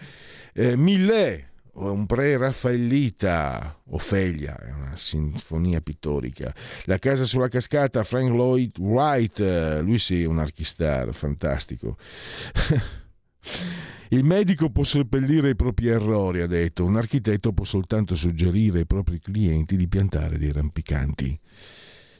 eh, 0.54 0.76
Millet, 0.76 1.48
un 1.74 2.06
pre-raffaellita, 2.06 3.82
Ofelia, 3.90 4.58
è 4.58 4.72
una 4.72 4.96
sinfonia 4.96 5.80
pittorica. 5.80 6.52
La 6.86 6.98
casa 6.98 7.24
sulla 7.24 7.48
cascata, 7.48 8.02
Frank 8.02 8.30
Lloyd 8.30 8.78
Wright, 8.80 9.80
lui 9.82 10.00
sì, 10.00 10.24
un 10.24 10.40
archistar, 10.40 11.14
fantastico. 11.14 11.96
Il 14.12 14.24
medico 14.24 14.70
può 14.70 14.82
seppellire 14.82 15.50
i 15.50 15.54
propri 15.54 15.86
errori, 15.86 16.40
ha 16.40 16.48
detto, 16.48 16.84
un 16.84 16.96
architetto 16.96 17.52
può 17.52 17.64
soltanto 17.64 18.16
suggerire 18.16 18.80
ai 18.80 18.86
propri 18.86 19.20
clienti 19.20 19.76
di 19.76 19.86
piantare 19.86 20.36
dei 20.36 20.50
rampicanti. 20.50 21.38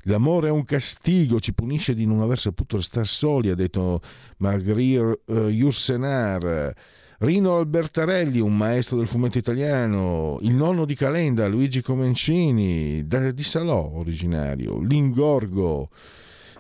L'amore 0.05 0.47
è 0.47 0.51
un 0.53 0.65
castigo, 0.65 1.41
ci 1.41 1.53
punisce 1.53 1.95
di 1.95 2.07
non 2.07 2.21
aver 2.21 2.39
saputo 2.39 2.77
restare 2.77 3.07
soli, 3.07 3.51
ha 3.51 3.57
detto 3.57 4.01
Marguerite 4.37 5.21
uh, 5.25 5.49
Jursenar. 5.49 6.73
Rino 7.19 7.57
Albertarelli, 7.57 8.39
un 8.39 8.57
maestro 8.57 8.97
del 8.97 9.09
fumetto 9.09 9.39
italiano, 9.39 10.39
il 10.43 10.55
nonno 10.55 10.85
di 10.85 10.95
Calenda, 10.95 11.49
Luigi 11.49 11.83
Comencini, 11.83 13.05
da, 13.05 13.33
di 13.33 13.43
Salò 13.43 13.91
originario, 13.95 14.81
Lingorgo, 14.81 15.91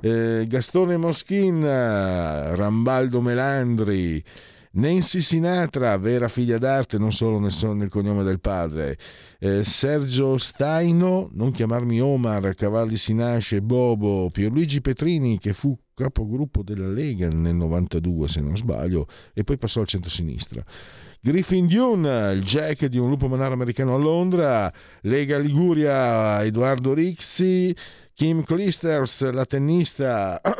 eh, 0.00 0.44
Gastone 0.48 0.96
Moschin, 0.96 1.62
Rambaldo 1.62 3.20
Melandri, 3.20 4.22
Nancy 4.72 5.20
Sinatra, 5.20 5.98
vera 5.98 6.28
figlia 6.28 6.56
d'arte, 6.56 6.96
non 6.96 7.12
solo 7.12 7.40
nel, 7.40 7.52
nel 7.74 7.88
cognome 7.88 8.22
del 8.22 8.38
padre. 8.38 8.96
Eh, 9.40 9.64
Sergio 9.64 10.38
Staino, 10.38 11.28
non 11.32 11.50
chiamarmi 11.50 12.00
Omar, 12.00 12.54
Cavalli 12.54 12.94
si 12.94 13.12
nasce, 13.12 13.62
Bobo, 13.62 14.30
Pierluigi 14.30 14.80
Petrini, 14.80 15.38
che 15.40 15.54
fu 15.54 15.76
capogruppo 15.92 16.62
della 16.62 16.86
Lega 16.86 17.28
nel 17.28 17.56
92, 17.56 18.28
se 18.28 18.40
non 18.40 18.56
sbaglio, 18.56 19.08
e 19.34 19.42
poi 19.42 19.58
passò 19.58 19.80
al 19.80 19.88
centro-sinistra. 19.88 20.64
Griffin 21.20 21.66
Dune, 21.66 22.32
il 22.32 22.44
jack 22.44 22.86
di 22.86 22.96
un 22.96 23.08
lupo 23.08 23.26
manaro 23.26 23.54
americano 23.54 23.96
a 23.96 23.98
Londra, 23.98 24.72
Lega 25.02 25.36
Liguria, 25.38 26.44
Edoardo 26.44 26.94
Rixi, 26.94 27.74
Kim 28.14 28.44
Clijsters, 28.44 29.30
la 29.32 29.44
tennista 29.46 30.40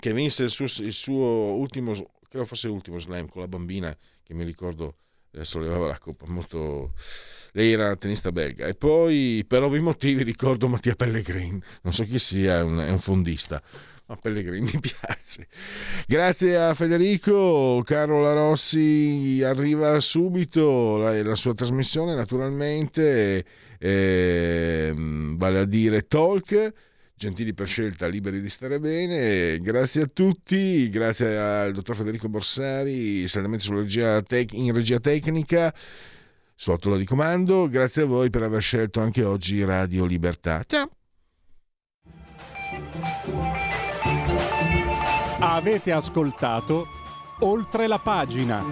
che 0.00 0.12
vinse 0.14 0.44
il 0.44 0.50
suo, 0.50 0.64
il 0.78 0.92
suo 0.92 1.54
ultimo 1.54 1.92
credo 2.36 2.44
fosse 2.44 2.68
l'ultimo 2.68 2.98
slam 2.98 3.28
con 3.28 3.40
la 3.40 3.48
bambina 3.48 3.96
che 4.22 4.34
mi 4.34 4.44
ricordo 4.44 4.96
eh, 5.32 5.44
sollevava 5.44 5.86
la 5.86 5.98
coppa 5.98 6.26
molto 6.28 6.92
lei 7.52 7.72
era 7.72 7.86
una 7.86 7.96
tennista 7.96 8.30
belga. 8.32 8.66
E 8.66 8.74
poi 8.74 9.42
per 9.48 9.62
ovvi 9.62 9.80
motivi 9.80 10.22
ricordo 10.22 10.68
Mattia 10.68 10.94
Pellegrin 10.94 11.60
non 11.82 11.92
so 11.94 12.04
chi 12.04 12.18
sia 12.18 12.58
è 12.58 12.62
un, 12.62 12.78
è 12.78 12.90
un 12.90 12.98
fondista 12.98 13.62
ma 14.08 14.16
Pellegrini 14.16 14.70
mi 14.72 14.78
piace. 14.78 15.48
Grazie 16.06 16.56
a 16.56 16.74
Federico. 16.74 17.82
Carola 17.84 18.34
Rossi 18.34 19.42
arriva 19.44 19.98
subito 19.98 20.96
la, 20.96 21.20
la 21.24 21.34
sua 21.34 21.54
trasmissione 21.54 22.14
naturalmente. 22.14 23.44
Eh, 23.78 24.94
vale 24.96 25.58
a 25.58 25.64
dire 25.64 26.06
Talk 26.06 26.72
gentili 27.16 27.54
per 27.54 27.66
scelta, 27.66 28.06
liberi 28.06 28.40
di 28.40 28.50
stare 28.50 28.78
bene. 28.78 29.58
Grazie 29.60 30.02
a 30.02 30.10
tutti, 30.12 30.88
grazie 30.90 31.38
al 31.38 31.72
dottor 31.72 31.96
Federico 31.96 32.28
Borsari, 32.28 33.26
saldamente 33.26 33.66
regia 33.70 34.22
tec- 34.22 34.52
in 34.52 34.74
regia 34.74 35.00
tecnica, 35.00 35.74
sotto 36.54 36.96
di 36.96 37.04
comando. 37.04 37.68
Grazie 37.68 38.02
a 38.02 38.06
voi 38.06 38.30
per 38.30 38.42
aver 38.42 38.60
scelto 38.60 39.00
anche 39.00 39.24
oggi 39.24 39.64
Radio 39.64 40.04
Libertà. 40.04 40.62
Ciao! 40.66 40.90
Avete 45.38 45.92
ascoltato 45.92 46.86
oltre 47.40 47.86
la 47.86 47.98
pagina. 47.98 48.64